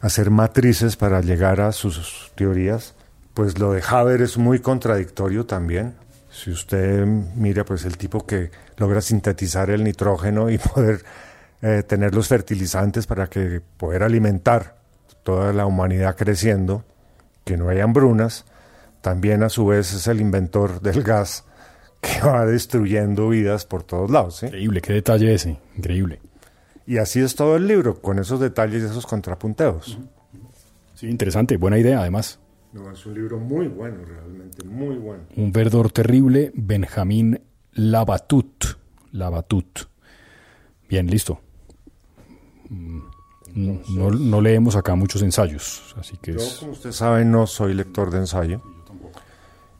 hacer 0.00 0.30
matrices 0.30 0.96
para 0.96 1.20
llegar 1.20 1.60
a 1.60 1.72
sus 1.72 2.32
teorías. 2.34 2.94
Pues 3.32 3.58
lo 3.58 3.72
de 3.72 3.82
Haber 3.88 4.22
es 4.22 4.36
muy 4.38 4.60
contradictorio 4.60 5.46
también. 5.46 5.94
Si 6.30 6.50
usted 6.50 7.04
mira, 7.04 7.64
pues 7.64 7.84
el 7.84 7.96
tipo 7.96 8.26
que 8.26 8.50
logra 8.76 9.00
sintetizar 9.00 9.70
el 9.70 9.84
nitrógeno 9.84 10.50
y 10.50 10.58
poder 10.74 11.04
eh, 11.62 11.82
tener 11.82 12.14
los 12.14 12.28
fertilizantes 12.28 13.06
para 13.06 13.28
que 13.28 13.60
poder 13.76 14.02
alimentar 14.02 14.76
toda 15.22 15.52
la 15.52 15.66
humanidad 15.66 16.16
creciendo, 16.16 16.84
que 17.44 17.56
no 17.56 17.68
hay 17.68 17.80
hambrunas, 17.80 18.44
también 19.00 19.42
a 19.42 19.48
su 19.48 19.66
vez 19.66 19.92
es 19.94 20.06
el 20.06 20.20
inventor 20.20 20.80
del 20.80 21.02
gas 21.02 21.44
que 22.04 22.20
va 22.26 22.46
destruyendo 22.46 23.28
vidas 23.28 23.64
por 23.64 23.82
todos 23.82 24.10
lados. 24.10 24.42
Increíble, 24.42 24.80
qué 24.80 24.92
detalle 24.92 25.32
ese, 25.34 25.58
increíble. 25.76 26.20
Y 26.86 26.98
así 26.98 27.20
es 27.20 27.34
todo 27.34 27.56
el 27.56 27.66
libro, 27.66 28.00
con 28.00 28.18
esos 28.18 28.40
detalles 28.40 28.82
y 28.82 28.86
esos 28.86 29.06
contrapunteos. 29.06 29.98
Sí, 30.94 31.08
interesante, 31.08 31.56
buena 31.56 31.78
idea 31.78 32.00
además. 32.00 32.38
No, 32.72 32.90
es 32.90 33.06
un 33.06 33.14
libro 33.14 33.38
muy 33.38 33.68
bueno, 33.68 34.04
realmente, 34.04 34.64
muy 34.64 34.96
bueno. 34.96 35.22
Un 35.36 35.52
verdor 35.52 35.90
terrible, 35.90 36.52
Benjamín 36.54 37.40
Labatut. 37.72 38.64
Labatut. 39.12 39.80
Bien, 40.88 41.08
listo. 41.08 41.40
Mm, 42.68 43.00
no, 43.54 44.10
no, 44.10 44.40
leemos 44.40 44.74
acá 44.76 44.96
muchos 44.96 45.22
ensayos, 45.22 45.94
así 45.96 46.16
que 46.20 46.32
Yo, 46.32 46.40
como 46.58 46.72
usted 46.72 46.90
sabe, 46.90 47.24
no 47.24 47.46
soy 47.46 47.74
lector 47.74 48.10
de 48.10 48.18
ensayo. 48.18 48.62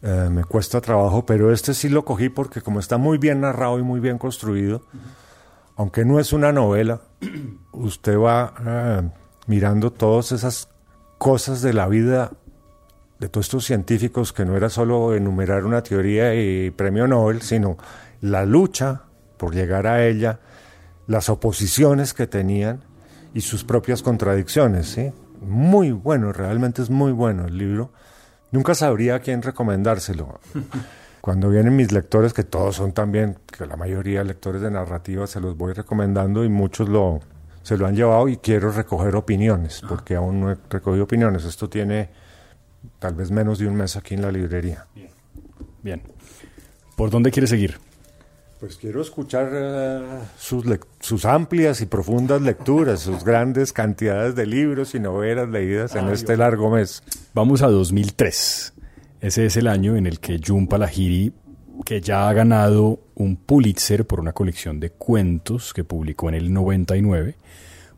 Eh, 0.06 0.28
me 0.30 0.44
cuesta 0.44 0.82
trabajo, 0.82 1.24
pero 1.24 1.50
este 1.50 1.72
sí 1.72 1.88
lo 1.88 2.04
cogí 2.04 2.28
porque 2.28 2.60
como 2.60 2.78
está 2.78 2.98
muy 2.98 3.16
bien 3.16 3.40
narrado 3.40 3.78
y 3.78 3.82
muy 3.82 4.00
bien 4.00 4.18
construido, 4.18 4.82
aunque 5.76 6.04
no 6.04 6.20
es 6.20 6.34
una 6.34 6.52
novela, 6.52 7.00
usted 7.72 8.18
va 8.18 8.52
eh, 8.66 9.10
mirando 9.46 9.90
todas 9.90 10.32
esas 10.32 10.68
cosas 11.16 11.62
de 11.62 11.72
la 11.72 11.88
vida 11.88 12.32
de 13.18 13.30
todos 13.30 13.46
estos 13.46 13.64
científicos 13.64 14.34
que 14.34 14.44
no 14.44 14.58
era 14.58 14.68
solo 14.68 15.14
enumerar 15.14 15.64
una 15.64 15.82
teoría 15.82 16.34
y 16.34 16.70
premio 16.70 17.06
Nobel, 17.06 17.40
sino 17.40 17.78
la 18.20 18.44
lucha 18.44 19.04
por 19.38 19.54
llegar 19.54 19.86
a 19.86 20.04
ella, 20.04 20.40
las 21.06 21.30
oposiciones 21.30 22.12
que 22.12 22.26
tenían 22.26 22.80
y 23.32 23.40
sus 23.40 23.64
propias 23.64 24.02
contradicciones. 24.02 24.88
¿sí? 24.88 25.12
Muy 25.40 25.92
bueno, 25.92 26.30
realmente 26.34 26.82
es 26.82 26.90
muy 26.90 27.12
bueno 27.12 27.46
el 27.46 27.56
libro. 27.56 27.92
Nunca 28.50 28.74
sabría 28.74 29.16
a 29.16 29.18
quién 29.20 29.42
recomendárselo. 29.42 30.40
Cuando 31.20 31.48
vienen 31.48 31.74
mis 31.74 31.90
lectores, 31.90 32.33
que 32.33 32.44
todos 32.44 32.76
son 32.76 32.92
también, 32.92 33.38
que 33.46 33.66
la 33.66 33.76
mayoría 33.76 34.22
lectores 34.24 34.61
de 34.61 34.70
narrativa, 34.70 35.26
se 35.26 35.40
los 35.40 35.57
voy 35.57 35.72
recomendando 35.72 36.44
y 36.44 36.48
muchos 36.48 36.88
lo, 36.88 37.20
se 37.62 37.78
lo 37.78 37.87
han 37.87 37.96
llevado 37.96 38.28
y 38.28 38.37
quiero 38.37 38.70
recoger 38.70 39.16
opiniones, 39.16 39.83
porque 39.88 40.16
aún 40.16 40.40
no 40.40 40.52
he 40.52 40.57
recogido 40.68 41.04
opiniones. 41.04 41.44
Esto 41.44 41.68
tiene 41.68 42.11
tal 42.98 43.14
vez 43.14 43.30
menos 43.30 43.59
de 43.59 43.66
un 43.66 43.74
mes 43.74 43.96
aquí 43.96 44.14
en 44.14 44.22
la 44.22 44.30
librería. 44.30 44.87
Bien. 44.94 45.09
Bien. 45.83 46.02
¿Por 46.96 47.11
dónde 47.11 47.30
quiere 47.30 47.46
seguir? 47.46 47.78
Pues 48.60 48.76
quiero 48.76 49.02
escuchar 49.02 49.50
eh, 49.52 50.00
sus, 50.38 50.64
sus, 51.00 51.24
amplias 51.24 51.80
y 51.80 51.86
profundas 51.86 52.40
lecturas, 52.40 53.00
sus 53.00 53.24
grandes 53.24 53.72
cantidades 53.72 54.34
de 54.36 54.46
libros 54.46 54.94
y 54.94 55.00
novelas 55.00 55.48
leídas 55.48 55.96
en 55.96 56.08
este 56.08 56.36
largo 56.36 56.70
mes. 56.70 57.02
Vamos 57.34 57.62
a 57.62 57.68
2003. 57.68 58.72
Ese 59.20 59.46
es 59.46 59.56
el 59.56 59.66
año 59.66 59.96
en 59.96 60.06
el 60.06 60.20
que 60.20 60.40
Jun 60.44 60.68
Palahiri, 60.68 61.32
que 61.84 62.00
ya 62.00 62.28
ha 62.28 62.32
ganado 62.32 63.00
un 63.14 63.36
Pulitzer 63.36 64.06
por 64.06 64.20
una 64.20 64.32
colección 64.32 64.80
de 64.80 64.90
cuentos 64.90 65.74
que 65.74 65.82
publicó 65.82 66.28
en 66.28 66.36
el 66.36 66.52
99, 66.52 67.36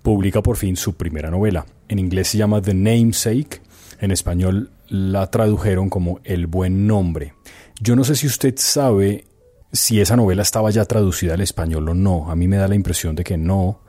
publica 0.03 0.43
por 0.43 0.57
fin 0.57 0.77
su 0.77 0.97
primera 0.97 1.31
novela. 1.31 1.67
En 1.89 1.99
inglés 1.99 2.29
se 2.29 2.39
llama 2.39 2.63
The 2.63 2.75
Namesake, 2.75 3.61
en 4.01 4.11
español 4.11 4.71
la 4.89 5.31
tradujeron 5.31 5.91
como 5.91 6.21
El 6.25 6.47
buen 6.47 6.87
nombre. 6.87 7.35
Yo 7.81 7.95
no 7.95 8.05
sé 8.05 8.15
si 8.15 8.27
usted 8.27 8.55
sabe 8.57 9.27
si 9.77 10.01
esa 10.01 10.17
novela 10.17 10.43
estaba 10.43 10.71
ya 10.71 10.85
traducida 10.85 11.35
al 11.35 11.41
español 11.41 11.89
o 11.89 11.95
no. 11.95 12.31
A 12.31 12.35
mí 12.35 12.49
me 12.49 12.57
da 12.57 12.69
la 12.69 12.75
impresión 12.75 13.15
de 13.15 13.25
que 13.25 13.37
no 13.37 13.81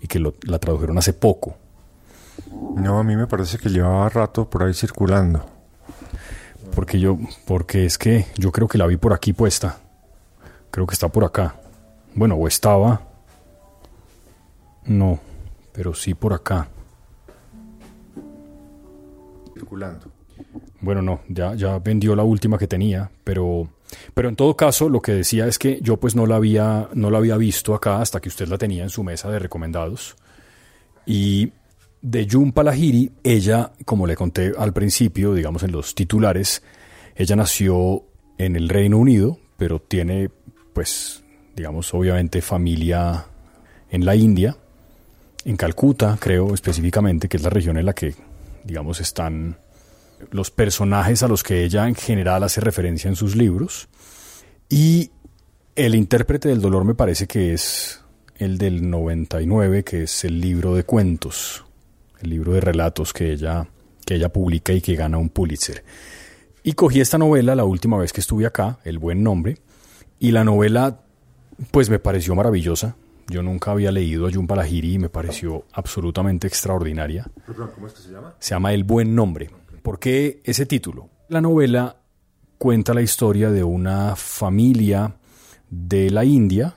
y 0.00 0.06
que 0.06 0.18
la 0.18 0.58
tradujeron 0.58 0.98
hace 0.98 1.12
poco. 1.12 1.56
No, 2.76 2.98
a 2.98 3.04
mí 3.04 3.16
me 3.16 3.26
parece 3.26 3.58
que 3.58 3.68
llevaba 3.68 4.08
rato 4.08 4.48
por 4.48 4.62
ahí 4.62 4.74
circulando. 4.74 5.44
Porque 6.74 6.98
yo, 6.98 7.18
porque 7.46 7.84
es 7.84 7.98
que 7.98 8.26
yo 8.36 8.50
creo 8.50 8.66
que 8.66 8.78
la 8.78 8.86
vi 8.86 8.96
por 8.96 9.12
aquí 9.12 9.32
puesta. 9.32 9.78
Creo 10.70 10.86
que 10.86 10.94
está 10.94 11.08
por 11.08 11.24
acá. 11.24 11.56
Bueno, 12.14 12.36
o 12.36 12.48
estaba. 12.48 13.02
No, 14.86 15.18
pero 15.72 15.94
sí 15.94 16.14
por 16.14 16.32
acá. 16.32 16.68
Circulando. 19.54 20.10
Bueno, 20.80 21.02
no, 21.02 21.20
ya, 21.28 21.54
ya 21.54 21.78
vendió 21.78 22.16
la 22.16 22.24
última 22.24 22.58
que 22.58 22.66
tenía, 22.66 23.10
pero 23.22 23.68
pero 24.14 24.28
en 24.28 24.36
todo 24.36 24.56
caso, 24.56 24.88
lo 24.88 25.00
que 25.00 25.12
decía 25.12 25.46
es 25.46 25.58
que 25.58 25.80
yo 25.82 25.98
pues 25.98 26.14
no 26.14 26.26
la 26.26 26.36
había, 26.36 26.88
no 26.94 27.10
la 27.10 27.18
había 27.18 27.36
visto 27.36 27.74
acá 27.74 28.00
hasta 28.00 28.20
que 28.20 28.28
usted 28.28 28.48
la 28.48 28.58
tenía 28.58 28.82
en 28.82 28.90
su 28.90 29.02
mesa 29.02 29.30
de 29.30 29.38
recomendados. 29.38 30.16
Y 31.06 31.52
de 32.00 32.28
Jun 32.30 32.52
Palahiri, 32.52 33.12
ella, 33.22 33.72
como 33.84 34.06
le 34.06 34.16
conté 34.16 34.52
al 34.56 34.72
principio, 34.72 35.34
digamos 35.34 35.62
en 35.62 35.72
los 35.72 35.94
titulares, 35.94 36.62
ella 37.14 37.36
nació 37.36 38.04
en 38.38 38.56
el 38.56 38.68
Reino 38.68 38.98
Unido, 38.98 39.38
pero 39.56 39.80
tiene, 39.80 40.28
pues, 40.72 41.22
digamos, 41.54 41.92
obviamente 41.94 42.42
familia 42.42 43.26
en 43.90 44.04
la 44.04 44.16
India, 44.16 44.56
en 45.44 45.56
Calcuta, 45.56 46.16
creo 46.20 46.54
específicamente, 46.54 47.28
que 47.28 47.36
es 47.36 47.42
la 47.42 47.50
región 47.50 47.76
en 47.76 47.86
la 47.86 47.92
que, 47.92 48.14
digamos, 48.64 49.00
están 49.00 49.58
los 50.30 50.50
personajes 50.50 51.22
a 51.22 51.28
los 51.28 51.42
que 51.42 51.64
ella 51.64 51.88
en 51.88 51.94
general 51.94 52.42
hace 52.42 52.60
referencia 52.60 53.08
en 53.08 53.16
sus 53.16 53.36
libros. 53.36 53.88
Y 54.68 55.10
el 55.74 55.94
intérprete 55.94 56.48
del 56.48 56.60
dolor 56.60 56.84
me 56.84 56.94
parece 56.94 57.26
que 57.26 57.52
es 57.52 58.02
el 58.36 58.58
del 58.58 58.90
99, 58.90 59.84
que 59.84 60.04
es 60.04 60.24
el 60.24 60.40
libro 60.40 60.74
de 60.74 60.84
cuentos, 60.84 61.64
el 62.20 62.30
libro 62.30 62.52
de 62.52 62.60
relatos 62.60 63.12
que 63.12 63.32
ella, 63.32 63.68
que 64.04 64.16
ella 64.16 64.32
publica 64.32 64.72
y 64.72 64.80
que 64.80 64.96
gana 64.96 65.18
un 65.18 65.28
Pulitzer. 65.28 65.84
Y 66.62 66.72
cogí 66.74 67.00
esta 67.00 67.18
novela 67.18 67.54
la 67.54 67.64
última 67.64 67.98
vez 67.98 68.12
que 68.12 68.20
estuve 68.20 68.46
acá, 68.46 68.78
El 68.84 68.98
buen 68.98 69.22
nombre, 69.22 69.58
y 70.18 70.30
la 70.30 70.44
novela 70.44 71.00
pues 71.70 71.90
me 71.90 71.98
pareció 71.98 72.34
maravillosa. 72.34 72.96
Yo 73.28 73.42
nunca 73.42 73.70
había 73.70 73.92
leído 73.92 74.26
a 74.26 74.32
Jun 74.32 74.46
Palahiri 74.46 74.94
y 74.94 74.98
me 74.98 75.08
pareció 75.08 75.64
absolutamente 75.72 76.46
extraordinaria. 76.46 77.26
¿cómo 77.74 77.86
es 77.86 77.92
que 77.92 78.02
se 78.02 78.12
llama? 78.12 78.34
Se 78.38 78.54
llama 78.54 78.72
El 78.72 78.84
buen 78.84 79.14
nombre. 79.14 79.50
¿Por 79.82 79.98
qué 79.98 80.40
ese 80.44 80.64
título? 80.66 81.08
La 81.28 81.40
novela 81.40 81.96
cuenta 82.56 82.94
la 82.94 83.02
historia 83.02 83.50
de 83.50 83.64
una 83.64 84.14
familia 84.14 85.16
de 85.68 86.10
la 86.10 86.24
India 86.24 86.74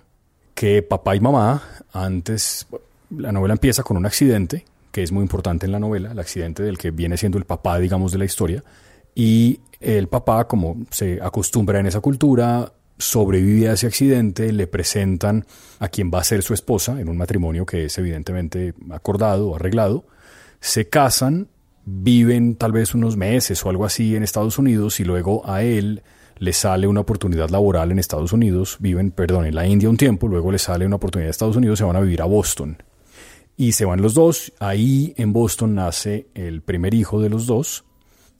que 0.55 0.81
papá 0.81 1.15
y 1.15 1.19
mamá, 1.19 1.61
antes, 1.93 2.65
la 3.11 3.31
novela 3.31 3.53
empieza 3.53 3.83
con 3.83 3.97
un 3.97 4.05
accidente, 4.05 4.65
que 4.91 5.03
es 5.03 5.11
muy 5.11 5.21
importante 5.21 5.65
en 5.65 5.73
la 5.73 5.79
novela, 5.79 6.13
el 6.13 6.19
accidente 6.19 6.63
del 6.63 6.77
que 6.77 6.91
viene 6.91 7.17
siendo 7.17 7.37
el 7.37 7.45
papá, 7.45 7.77
digamos, 7.77 8.13
de 8.13 8.17
la 8.17 8.25
historia, 8.25 8.63
y 9.13 9.59
el 9.79 10.07
papá, 10.07 10.47
como 10.47 10.77
se 10.89 11.21
acostumbra 11.21 11.79
en 11.79 11.87
esa 11.87 11.99
cultura, 11.99 12.71
sobrevive 12.97 13.69
a 13.69 13.73
ese 13.73 13.87
accidente, 13.87 14.51
le 14.51 14.65
presentan 14.65 15.45
a 15.79 15.89
quien 15.89 16.09
va 16.11 16.21
a 16.21 16.23
ser 16.23 16.41
su 16.41 16.53
esposa 16.53 16.99
en 16.99 17.09
un 17.09 17.17
matrimonio 17.17 17.65
que 17.65 17.85
es 17.85 17.97
evidentemente 17.97 18.73
acordado 18.89 19.55
arreglado, 19.55 20.05
se 20.61 20.87
casan 20.87 21.49
viven 21.85 22.55
tal 22.55 22.71
vez 22.71 22.95
unos 22.95 23.15
meses 23.15 23.63
o 23.63 23.69
algo 23.69 23.85
así 23.85 24.15
en 24.15 24.23
Estados 24.23 24.57
Unidos 24.57 24.99
y 24.99 25.03
luego 25.03 25.47
a 25.47 25.61
él 25.61 26.01
le 26.37 26.51
sale 26.51 26.87
una 26.87 27.01
oportunidad 27.01 27.49
laboral 27.49 27.91
en 27.91 27.99
Estados 27.99 28.33
Unidos, 28.33 28.77
viven, 28.79 29.11
perdón, 29.11 29.45
en 29.45 29.55
la 29.55 29.67
India 29.67 29.89
un 29.89 29.95
tiempo, 29.95 30.27
luego 30.27 30.51
le 30.51 30.57
sale 30.57 30.85
una 30.85 30.97
oportunidad 30.97 31.27
en 31.27 31.31
Estados 31.31 31.55
Unidos, 31.55 31.79
se 31.79 31.85
van 31.85 31.95
a 31.95 32.01
vivir 32.01 32.21
a 32.21 32.25
Boston. 32.25 32.77
Y 33.55 33.71
se 33.71 33.85
van 33.85 34.01
los 34.01 34.15
dos, 34.15 34.51
ahí 34.59 35.13
en 35.15 35.31
Boston 35.31 35.75
nace 35.75 36.27
el 36.33 36.61
primer 36.61 36.93
hijo 36.93 37.21
de 37.21 37.29
los 37.29 37.45
dos 37.45 37.85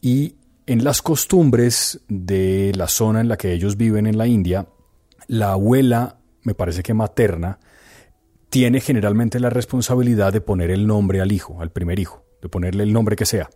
y 0.01 0.35
en 0.65 0.83
las 0.83 1.01
costumbres 1.01 2.01
de 2.09 2.73
la 2.75 2.89
zona 2.89 3.21
en 3.21 3.29
la 3.29 3.37
que 3.37 3.53
ellos 3.53 3.77
viven 3.77 4.07
en 4.07 4.17
la 4.17 4.27
India, 4.27 4.67
la 5.27 5.53
abuela, 5.53 6.17
me 6.43 6.53
parece 6.53 6.83
que 6.83 6.93
materna, 6.93 7.59
tiene 8.49 8.81
generalmente 8.81 9.39
la 9.39 9.49
responsabilidad 9.49 10.33
de 10.33 10.41
poner 10.41 10.69
el 10.69 10.85
nombre 10.85 11.21
al 11.21 11.31
hijo, 11.31 11.61
al 11.61 11.71
primer 11.71 11.99
hijo 11.99 12.24
de 12.45 12.49
ponerle 12.49 12.83
el 12.83 12.93
nombre 12.93 13.15
que 13.15 13.25
sea. 13.25 13.49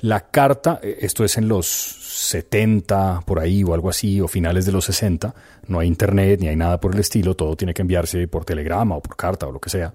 La 0.00 0.30
carta, 0.30 0.78
eh, 0.82 0.98
esto 1.00 1.24
es 1.24 1.38
en 1.38 1.48
los 1.48 1.66
70 1.66 3.22
por 3.24 3.40
ahí 3.40 3.64
o 3.64 3.72
algo 3.72 3.88
así, 3.88 4.20
o 4.20 4.28
finales 4.28 4.66
de 4.66 4.72
los 4.72 4.84
60, 4.84 5.34
no 5.68 5.78
hay 5.78 5.88
internet 5.88 6.40
ni 6.40 6.48
hay 6.48 6.56
nada 6.56 6.78
por 6.80 6.94
el 6.94 7.00
estilo, 7.00 7.34
todo 7.34 7.56
tiene 7.56 7.72
que 7.72 7.82
enviarse 7.82 8.28
por 8.28 8.44
telegrama 8.44 8.96
o 8.96 9.02
por 9.02 9.16
carta 9.16 9.46
o 9.46 9.52
lo 9.52 9.60
que 9.60 9.70
sea. 9.70 9.94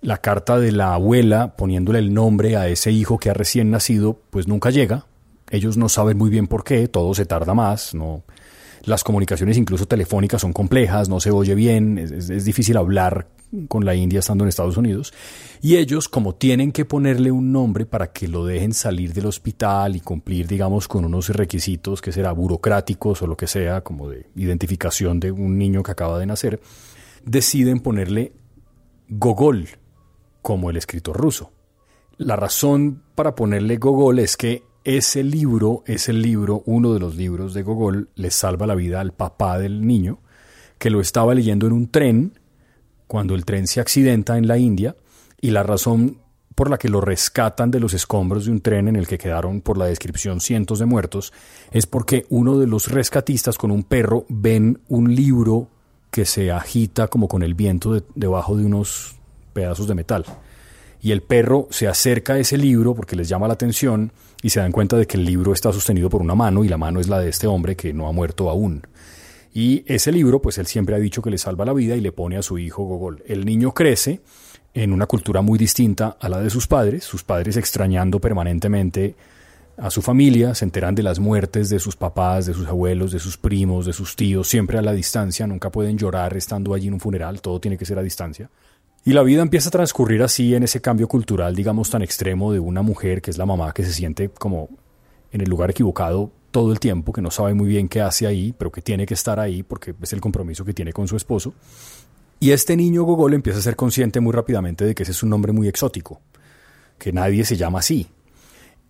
La 0.00 0.18
carta 0.18 0.58
de 0.58 0.70
la 0.70 0.94
abuela 0.94 1.56
poniéndole 1.56 1.98
el 1.98 2.14
nombre 2.14 2.56
a 2.56 2.68
ese 2.68 2.92
hijo 2.92 3.18
que 3.18 3.30
ha 3.30 3.34
recién 3.34 3.70
nacido, 3.70 4.20
pues 4.30 4.46
nunca 4.46 4.70
llega. 4.70 5.06
Ellos 5.50 5.76
no 5.76 5.88
saben 5.88 6.16
muy 6.16 6.30
bien 6.30 6.46
por 6.46 6.62
qué, 6.62 6.86
todo 6.88 7.14
se 7.14 7.26
tarda 7.26 7.54
más, 7.54 7.94
no, 7.94 8.22
las 8.86 9.04
comunicaciones 9.04 9.56
incluso 9.56 9.86
telefónicas 9.86 10.42
son 10.42 10.52
complejas, 10.52 11.08
no 11.08 11.20
se 11.20 11.30
oye 11.30 11.54
bien, 11.54 11.98
es, 11.98 12.44
difícil 12.44 12.76
hablar 12.76 13.28
con 13.68 13.84
la 13.84 13.94
India 13.94 14.18
estando 14.18 14.44
en 14.44 14.48
Estados 14.48 14.76
Unidos. 14.76 15.12
Y 15.62 15.76
ellos, 15.76 16.08
como 16.08 16.34
tienen 16.34 16.72
que 16.72 16.84
ponerle 16.84 17.30
un 17.30 17.52
nombre 17.52 17.86
para 17.86 18.12
que 18.12 18.28
lo 18.28 18.44
dejen 18.44 18.74
salir 18.74 19.12
del 19.14 19.26
hospital 19.26 19.96
y 19.96 20.00
cumplir, 20.00 20.46
digamos, 20.46 20.88
con 20.88 21.04
unos 21.04 21.28
requisitos 21.30 22.02
que 22.02 22.12
será 22.12 22.32
burocráticos 22.32 23.22
o 23.22 23.26
lo 23.26 23.36
que 23.36 23.46
sea, 23.46 23.82
como 23.82 24.08
de 24.08 24.26
identificación 24.34 25.20
de 25.20 25.30
un 25.30 25.56
niño 25.56 25.82
que 25.82 25.92
acaba 25.92 26.18
de 26.18 26.26
nacer, 26.26 26.60
deciden 27.24 27.80
ponerle 27.80 28.32
Gogol, 29.08 29.68
como 30.42 30.68
el 30.70 30.76
escritor 30.76 31.16
ruso. 31.16 31.52
La 32.16 32.36
razón 32.36 33.02
para 33.14 33.34
ponerle 33.34 33.76
Gogol 33.76 34.18
es 34.18 34.36
que 34.36 34.62
ese 34.84 35.24
libro 35.24 35.82
es 35.86 36.08
el 36.08 36.20
libro, 36.20 36.62
uno 36.66 36.92
de 36.92 37.00
los 37.00 37.16
libros 37.16 37.54
de 37.54 37.62
Gogol, 37.62 38.10
le 38.14 38.30
salva 38.30 38.66
la 38.66 38.74
vida 38.74 39.00
al 39.00 39.12
papá 39.12 39.58
del 39.58 39.86
niño, 39.86 40.20
que 40.78 40.90
lo 40.90 41.00
estaba 41.00 41.34
leyendo 41.34 41.66
en 41.66 41.72
un 41.72 41.90
tren 41.90 42.38
cuando 43.06 43.34
el 43.34 43.44
tren 43.44 43.66
se 43.66 43.80
accidenta 43.80 44.36
en 44.36 44.46
la 44.46 44.58
India 44.58 44.96
y 45.40 45.50
la 45.50 45.62
razón 45.62 46.18
por 46.54 46.70
la 46.70 46.78
que 46.78 46.88
lo 46.88 47.00
rescatan 47.00 47.70
de 47.70 47.80
los 47.80 47.94
escombros 47.94 48.44
de 48.44 48.52
un 48.52 48.60
tren 48.60 48.88
en 48.88 48.96
el 48.96 49.08
que 49.08 49.18
quedaron 49.18 49.60
por 49.60 49.76
la 49.76 49.86
descripción 49.86 50.40
cientos 50.40 50.78
de 50.78 50.86
muertos 50.86 51.32
es 51.72 51.86
porque 51.86 52.26
uno 52.28 52.58
de 52.58 52.66
los 52.66 52.88
rescatistas 52.88 53.58
con 53.58 53.70
un 53.70 53.82
perro 53.82 54.24
ven 54.28 54.80
un 54.88 55.14
libro 55.14 55.68
que 56.10 56.24
se 56.24 56.52
agita 56.52 57.08
como 57.08 57.26
con 57.26 57.42
el 57.42 57.54
viento 57.54 58.04
debajo 58.14 58.56
de 58.56 58.64
unos 58.64 59.16
pedazos 59.52 59.88
de 59.88 59.94
metal. 59.96 60.24
Y 61.02 61.10
el 61.10 61.22
perro 61.22 61.66
se 61.70 61.88
acerca 61.88 62.34
a 62.34 62.38
ese 62.38 62.56
libro 62.56 62.94
porque 62.94 63.16
les 63.16 63.28
llama 63.28 63.48
la 63.48 63.54
atención 63.54 64.12
y 64.44 64.50
se 64.50 64.60
dan 64.60 64.72
cuenta 64.72 64.98
de 64.98 65.06
que 65.06 65.16
el 65.16 65.24
libro 65.24 65.54
está 65.54 65.72
sostenido 65.72 66.10
por 66.10 66.20
una 66.20 66.34
mano 66.34 66.64
y 66.64 66.68
la 66.68 66.76
mano 66.76 67.00
es 67.00 67.08
la 67.08 67.18
de 67.18 67.30
este 67.30 67.46
hombre 67.46 67.76
que 67.76 67.94
no 67.94 68.08
ha 68.08 68.12
muerto 68.12 68.50
aún. 68.50 68.82
Y 69.54 69.84
ese 69.86 70.12
libro, 70.12 70.42
pues 70.42 70.58
él 70.58 70.66
siempre 70.66 70.94
ha 70.94 70.98
dicho 70.98 71.22
que 71.22 71.30
le 71.30 71.38
salva 71.38 71.64
la 71.64 71.72
vida 71.72 71.96
y 71.96 72.02
le 72.02 72.12
pone 72.12 72.36
a 72.36 72.42
su 72.42 72.58
hijo 72.58 72.84
Gogol. 72.84 73.22
El 73.26 73.46
niño 73.46 73.72
crece 73.72 74.20
en 74.74 74.92
una 74.92 75.06
cultura 75.06 75.40
muy 75.40 75.58
distinta 75.58 76.18
a 76.20 76.28
la 76.28 76.40
de 76.40 76.50
sus 76.50 76.66
padres, 76.66 77.04
sus 77.04 77.24
padres 77.24 77.56
extrañando 77.56 78.20
permanentemente 78.20 79.14
a 79.78 79.88
su 79.90 80.02
familia, 80.02 80.54
se 80.54 80.66
enteran 80.66 80.94
de 80.94 81.02
las 81.02 81.18
muertes 81.18 81.70
de 81.70 81.78
sus 81.78 81.96
papás, 81.96 82.44
de 82.44 82.52
sus 82.52 82.68
abuelos, 82.68 83.12
de 83.12 83.20
sus 83.20 83.38
primos, 83.38 83.86
de 83.86 83.94
sus 83.94 84.14
tíos, 84.14 84.46
siempre 84.46 84.76
a 84.76 84.82
la 84.82 84.92
distancia, 84.92 85.46
nunca 85.46 85.70
pueden 85.70 85.96
llorar 85.96 86.36
estando 86.36 86.74
allí 86.74 86.88
en 86.88 86.94
un 86.94 87.00
funeral, 87.00 87.40
todo 87.40 87.60
tiene 87.60 87.78
que 87.78 87.86
ser 87.86 87.98
a 87.98 88.02
distancia. 88.02 88.50
Y 89.06 89.12
la 89.12 89.22
vida 89.22 89.42
empieza 89.42 89.68
a 89.68 89.72
transcurrir 89.72 90.22
así 90.22 90.54
en 90.54 90.62
ese 90.62 90.80
cambio 90.80 91.08
cultural, 91.08 91.54
digamos, 91.54 91.90
tan 91.90 92.00
extremo 92.00 92.52
de 92.52 92.58
una 92.58 92.80
mujer 92.80 93.20
que 93.20 93.30
es 93.30 93.36
la 93.36 93.44
mamá 93.44 93.74
que 93.74 93.84
se 93.84 93.92
siente 93.92 94.30
como 94.30 94.70
en 95.30 95.42
el 95.42 95.50
lugar 95.50 95.70
equivocado 95.70 96.30
todo 96.50 96.72
el 96.72 96.80
tiempo, 96.80 97.12
que 97.12 97.20
no 97.20 97.30
sabe 97.30 97.52
muy 97.52 97.68
bien 97.68 97.88
qué 97.88 98.00
hace 98.00 98.26
ahí, 98.26 98.54
pero 98.56 98.72
que 98.72 98.80
tiene 98.80 99.04
que 99.04 99.14
estar 99.14 99.38
ahí 99.38 99.62
porque 99.62 99.94
es 100.00 100.12
el 100.14 100.20
compromiso 100.20 100.64
que 100.64 100.72
tiene 100.72 100.92
con 100.92 101.06
su 101.06 101.16
esposo. 101.16 101.52
Y 102.40 102.52
este 102.52 102.76
niño 102.76 103.02
Gogol 103.02 103.34
empieza 103.34 103.58
a 103.58 103.62
ser 103.62 103.76
consciente 103.76 104.20
muy 104.20 104.32
rápidamente 104.32 104.84
de 104.84 104.94
que 104.94 105.02
ese 105.02 105.12
es 105.12 105.22
un 105.22 105.30
nombre 105.30 105.52
muy 105.52 105.68
exótico, 105.68 106.20
que 106.96 107.12
nadie 107.12 107.44
se 107.44 107.56
llama 107.56 107.80
así. 107.80 108.06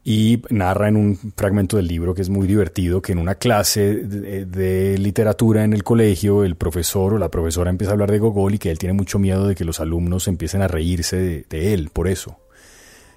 Y 0.07 0.43
narra 0.51 0.89
en 0.89 0.97
un 0.97 1.17
fragmento 1.35 1.79
del 1.79 1.87
libro 1.87 2.15
que 2.15 2.21
es 2.21 2.29
muy 2.29 2.47
divertido 2.47 3.01
que 3.01 3.13
en 3.13 3.19
una 3.19 3.37
clase 3.37 3.95
de, 3.97 4.99
literatura 4.99 5.65
en 5.65 5.73
el 5.73 5.83
colegio 5.83 6.45
el 6.45 6.57
profesor 6.57 7.15
o 7.15 7.19
la 7.19 7.31
profesora 7.31 7.71
empieza 7.71 7.93
a 7.93 7.95
hablar 7.95 8.11
de 8.11 8.19
Gogol 8.19 8.55
y 8.55 8.59
que 8.59 8.71
él 8.71 8.79
tiene 8.79 8.93
mucho 8.93 9.19
miedo 9.19 9.49
de 9.49 9.55
que 9.55 9.65
los 9.65 9.81
alumnos 9.81 10.29
empiecen 10.29 10.61
a 10.61 10.69
reírse 10.69 11.45
de, 11.49 11.73
él 11.73 11.89
por 11.91 12.07
eso. 12.07 12.39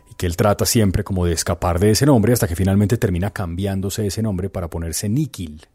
Y 0.09 0.15
que 0.15 0.27
él 0.27 0.37
trata 0.37 0.65
siempre 0.65 1.03
como 1.03 1.25
de 1.25 1.33
escapar 1.33 1.77
de 1.79 1.91
ese 1.91 2.05
nombre 2.05 2.31
hasta 2.31 2.47
que 2.47 2.55
finalmente 2.55 2.97
termina 2.97 3.31
cambiándose 3.31 4.07
ese 4.07 4.21
nombre 4.21 4.49
para 4.49 4.69
ponerse 4.69 5.09
Nikil 5.09 5.67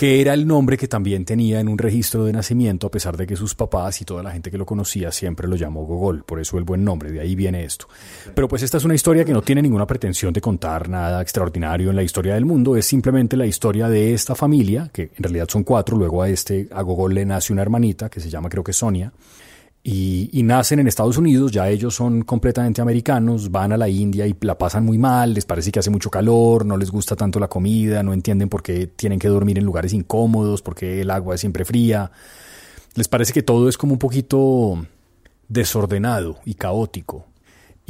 que 0.00 0.22
era 0.22 0.32
el 0.32 0.46
nombre 0.46 0.78
que 0.78 0.88
también 0.88 1.26
tenía 1.26 1.60
en 1.60 1.68
un 1.68 1.76
registro 1.76 2.24
de 2.24 2.32
nacimiento, 2.32 2.86
a 2.86 2.90
pesar 2.90 3.18
de 3.18 3.26
que 3.26 3.36
sus 3.36 3.54
papás 3.54 4.00
y 4.00 4.06
toda 4.06 4.22
la 4.22 4.30
gente 4.30 4.50
que 4.50 4.56
lo 4.56 4.64
conocía 4.64 5.12
siempre 5.12 5.46
lo 5.46 5.56
llamó 5.56 5.84
Gogol, 5.84 6.24
por 6.24 6.40
eso 6.40 6.56
el 6.56 6.64
buen 6.64 6.82
nombre, 6.82 7.12
de 7.12 7.20
ahí 7.20 7.34
viene 7.34 7.64
esto. 7.64 7.86
Pero 8.34 8.48
pues 8.48 8.62
esta 8.62 8.78
es 8.78 8.84
una 8.86 8.94
historia 8.94 9.26
que 9.26 9.34
no 9.34 9.42
tiene 9.42 9.60
ninguna 9.60 9.86
pretensión 9.86 10.32
de 10.32 10.40
contar 10.40 10.88
nada 10.88 11.20
extraordinario 11.20 11.90
en 11.90 11.96
la 11.96 12.02
historia 12.02 12.32
del 12.32 12.46
mundo, 12.46 12.78
es 12.78 12.86
simplemente 12.86 13.36
la 13.36 13.44
historia 13.44 13.90
de 13.90 14.14
esta 14.14 14.34
familia, 14.34 14.88
que 14.90 15.10
en 15.14 15.22
realidad 15.22 15.48
son 15.50 15.64
cuatro, 15.64 15.98
luego 15.98 16.22
a 16.22 16.30
este, 16.30 16.66
a 16.72 16.80
Gogol 16.80 17.12
le 17.12 17.26
nace 17.26 17.52
una 17.52 17.60
hermanita 17.60 18.08
que 18.08 18.20
se 18.20 18.30
llama 18.30 18.48
creo 18.48 18.64
que 18.64 18.72
Sonia, 18.72 19.12
y, 19.82 20.42
nacen 20.42 20.78
en 20.78 20.88
Estados 20.88 21.16
Unidos, 21.16 21.52
ya 21.52 21.68
ellos 21.68 21.94
son 21.94 22.22
completamente 22.22 22.82
americanos, 22.82 23.50
van 23.50 23.72
a 23.72 23.78
la 23.78 23.88
India 23.88 24.26
y 24.26 24.36
la 24.42 24.58
pasan 24.58 24.84
muy 24.84 24.98
mal, 24.98 25.32
les 25.32 25.46
parece 25.46 25.72
que 25.72 25.78
hace 25.78 25.88
mucho 25.90 26.10
calor, 26.10 26.66
no 26.66 26.76
les 26.76 26.90
gusta 26.90 27.16
tanto 27.16 27.40
la 27.40 27.48
comida, 27.48 28.02
no 28.02 28.12
entienden 28.12 28.50
por 28.50 28.62
qué 28.62 28.88
tienen 28.88 29.18
que 29.18 29.28
dormir 29.28 29.58
en 29.58 29.64
lugares 29.64 29.94
incómodos, 29.94 30.60
por 30.60 30.74
qué 30.74 31.00
el 31.00 31.10
agua 31.10 31.34
es 31.34 31.40
siempre 31.40 31.64
fría. 31.64 32.10
Les 32.94 33.08
parece 33.08 33.32
que 33.32 33.42
todo 33.42 33.68
es 33.68 33.78
como 33.78 33.94
un 33.94 33.98
poquito 33.98 34.84
desordenado 35.48 36.40
y 36.44 36.54
caótico. 36.54 37.29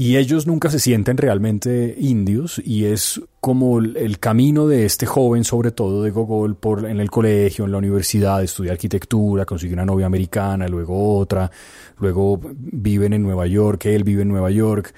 Y 0.01 0.17
ellos 0.17 0.47
nunca 0.47 0.71
se 0.71 0.79
sienten 0.79 1.19
realmente 1.19 1.95
indios 1.99 2.59
y 2.65 2.87
es 2.87 3.21
como 3.39 3.81
el 3.81 4.19
camino 4.19 4.67
de 4.67 4.87
este 4.87 5.05
joven, 5.05 5.45
sobre 5.45 5.73
todo 5.73 6.03
de 6.03 6.11
Gogol, 6.11 6.57
por, 6.57 6.87
en 6.87 7.01
el 7.01 7.11
colegio, 7.11 7.67
en 7.67 7.73
la 7.73 7.77
universidad, 7.77 8.43
estudia 8.43 8.73
arquitectura, 8.73 9.45
consigue 9.45 9.75
una 9.75 9.85
novia 9.85 10.07
americana, 10.07 10.69
luego 10.69 11.19
otra, 11.19 11.51
luego 11.99 12.41
viven 12.57 13.13
en 13.13 13.23
Nueva 13.23 13.47
York, 13.47 13.85
él 13.85 14.03
vive 14.03 14.23
en 14.23 14.29
Nueva 14.29 14.51
York 14.51 14.95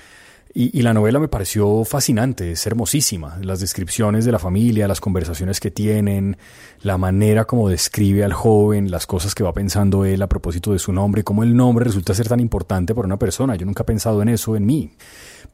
y, 0.55 0.83
la 0.83 0.93
novela 0.93 1.19
me 1.19 1.29
pareció 1.29 1.85
fascinante, 1.85 2.53
es 2.53 2.67
hermosísima. 2.67 3.39
Las 3.41 3.61
descripciones 3.61 4.25
de 4.25 4.33
la 4.33 4.39
familia, 4.39 4.87
las 4.87 5.01
conversaciones 5.01 5.61
que 5.61 5.71
tienen, 5.71 6.37
la 6.83 6.99
manera 6.99 7.47
como 7.47 7.69
describe 7.69 8.23
al 8.23 8.35
joven, 8.35 8.91
las 8.91 9.07
cosas 9.07 9.35
que 9.35 9.43
va 9.43 9.55
pensando 9.55 10.05
él 10.05 10.21
a 10.21 10.29
propósito 10.29 10.73
de 10.73 10.79
su 10.79 10.93
nombre, 10.93 11.25
cómo 11.25 11.43
el 11.43 11.57
nombre 11.57 11.87
resulta 11.87 12.15
ser 12.15 12.29
tan 12.29 12.41
importante 12.41 12.95
para 12.95 13.07
una 13.07 13.19
persona. 13.19 13.57
Yo 13.57 13.65
nunca 13.65 13.83
he 13.83 13.87
pensado 13.87 14.21
en 14.21 14.29
eso 14.29 14.55
en 14.55 14.67
mí. 14.67 14.93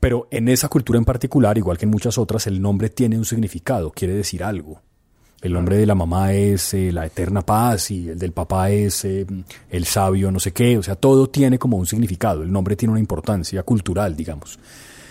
Pero 0.01 0.27
en 0.31 0.49
esa 0.49 0.69
cultura 0.69 0.99
en 0.99 1.05
particular, 1.05 1.57
igual 1.59 1.79
que 1.79 1.85
en 1.85 1.91
muchas 1.91 2.19
otras, 2.19 2.47
el 2.47 2.61
nombre 2.61 2.91
tiene 2.91 3.19
un 3.19 3.25
significado, 3.25 3.93
quiere 3.93 4.15
decir 4.15 4.43
algo. 4.43 4.81
El 5.41 5.53
nombre 5.53 5.77
de 5.77 5.87
la 5.87 5.95
mamá 5.95 6.33
es 6.33 6.75
eh, 6.75 6.91
la 6.91 7.07
eterna 7.07 7.43
paz 7.43 7.93
y 7.93 8.09
el 8.09 8.19
del 8.19 8.33
papá 8.33 8.71
es 8.71 9.05
eh, 9.05 9.25
el 9.71 9.85
sabio 9.85 10.33
no 10.33 10.41
sé 10.41 10.53
qué. 10.53 10.77
O 10.77 10.83
sea, 10.83 10.97
todo 10.97 11.29
tiene 11.29 11.61
como 11.61 11.77
un 11.77 11.87
significado. 11.87 12.43
El 12.43 12.51
nombre 12.51 12.75
tiene 12.75 12.91
una 12.91 13.01
importancia 13.01 13.63
cultural, 13.63 14.17
digamos. 14.17 14.59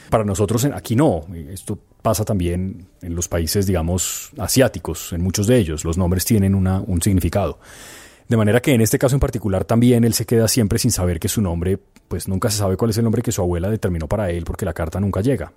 Para 0.10 0.24
nosotros 0.24 0.66
aquí 0.66 0.96
no. 0.96 1.26
Esto 1.50 1.78
pasa 2.02 2.24
también 2.24 2.88
en 3.02 3.16
los 3.16 3.28
países, 3.28 3.66
digamos, 3.66 4.32
asiáticos, 4.38 5.14
en 5.14 5.22
muchos 5.22 5.48
de 5.48 5.58
ellos. 5.58 5.84
Los 5.84 5.98
nombres 5.98 6.26
tienen 6.26 6.56
un 6.56 7.02
significado. 7.02 7.60
De 8.28 8.36
manera 8.36 8.62
que 8.62 8.74
en 8.74 8.82
este 8.82 9.00
caso 9.00 9.16
en 9.16 9.22
particular 9.22 9.64
también 9.64 10.04
él 10.04 10.14
se 10.14 10.26
queda 10.26 10.48
siempre 10.48 10.80
sin 10.80 10.92
saber 10.92 11.20
que 11.20 11.30
su 11.30 11.42
nombre, 11.42 11.80
pues 12.08 12.28
nunca 12.28 12.50
se 12.50 12.58
sabe 12.58 12.76
cuál 12.76 12.92
es 12.92 12.98
el 12.98 13.06
nombre 13.06 13.22
que 13.22 13.32
su 13.32 13.42
abuela 13.42 13.70
determinó 13.70 14.08
para 14.08 14.30
él 14.30 14.44
porque 14.44 14.66
la 14.66 14.74
carta 14.74 15.00
nunca 15.00 15.22
llega. 15.22 15.54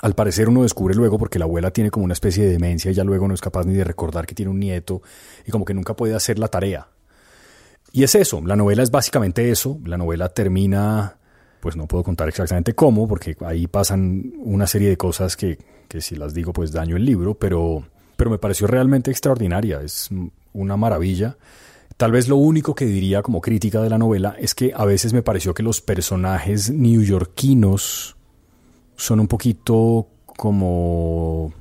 Al 0.00 0.14
parecer 0.14 0.48
uno 0.48 0.62
descubre 0.62 0.94
luego 0.94 1.18
porque 1.18 1.40
la 1.40 1.46
abuela 1.46 1.72
tiene 1.72 1.90
como 1.90 2.04
una 2.04 2.12
especie 2.12 2.44
de 2.44 2.52
demencia 2.52 2.90
y 2.90 2.94
ya 2.94 3.02
luego 3.02 3.26
no 3.26 3.34
es 3.34 3.40
capaz 3.40 3.64
ni 3.66 3.74
de 3.74 3.82
recordar 3.82 4.24
que 4.24 4.36
tiene 4.36 4.50
un 4.50 4.60
nieto 4.60 5.02
y 5.44 5.50
como 5.50 5.64
que 5.64 5.74
nunca 5.74 5.94
puede 5.94 6.14
hacer 6.14 6.38
la 6.38 6.46
tarea. 6.46 6.88
Y 7.92 8.04
es 8.04 8.14
eso, 8.14 8.40
la 8.40 8.54
novela 8.54 8.84
es 8.84 8.92
básicamente 8.92 9.50
eso, 9.50 9.80
la 9.84 9.98
novela 9.98 10.28
termina 10.28 11.16
pues 11.60 11.76
no 11.76 11.86
puedo 11.86 12.02
contar 12.02 12.28
exactamente 12.28 12.74
cómo, 12.74 13.06
porque 13.06 13.36
ahí 13.44 13.66
pasan 13.66 14.32
una 14.38 14.66
serie 14.66 14.88
de 14.88 14.96
cosas 14.96 15.36
que, 15.36 15.58
si 15.98 16.16
las 16.16 16.34
digo 16.34 16.52
pues 16.52 16.72
daño 16.72 16.96
el 16.96 17.04
libro, 17.04 17.34
pero, 17.34 17.84
pero 18.16 18.30
me 18.30 18.38
pareció 18.38 18.66
realmente 18.66 19.10
extraordinaria, 19.10 19.80
es 19.82 20.08
una 20.52 20.76
maravilla. 20.76 21.36
Tal 21.96 22.12
vez 22.12 22.28
lo 22.28 22.36
único 22.36 22.74
que 22.74 22.86
diría 22.86 23.22
como 23.22 23.40
crítica 23.40 23.82
de 23.82 23.90
la 23.90 23.98
novela 23.98 24.34
es 24.38 24.54
que 24.54 24.72
a 24.74 24.84
veces 24.84 25.12
me 25.12 25.22
pareció 25.22 25.52
que 25.52 25.62
los 25.62 25.80
personajes 25.80 26.70
neoyorquinos 26.70 28.16
son 28.96 29.20
un 29.20 29.28
poquito 29.28 30.08
como 30.24 31.52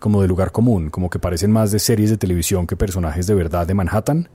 como 0.00 0.20
de 0.20 0.28
lugar 0.28 0.52
común, 0.52 0.90
como 0.90 1.08
que 1.08 1.18
parecen 1.18 1.50
más 1.50 1.72
de 1.72 1.78
series 1.78 2.10
de 2.10 2.18
televisión 2.18 2.66
que 2.66 2.76
personajes 2.76 3.26
de 3.26 3.34
verdad 3.34 3.66
de 3.66 3.72
Manhattan 3.72 4.28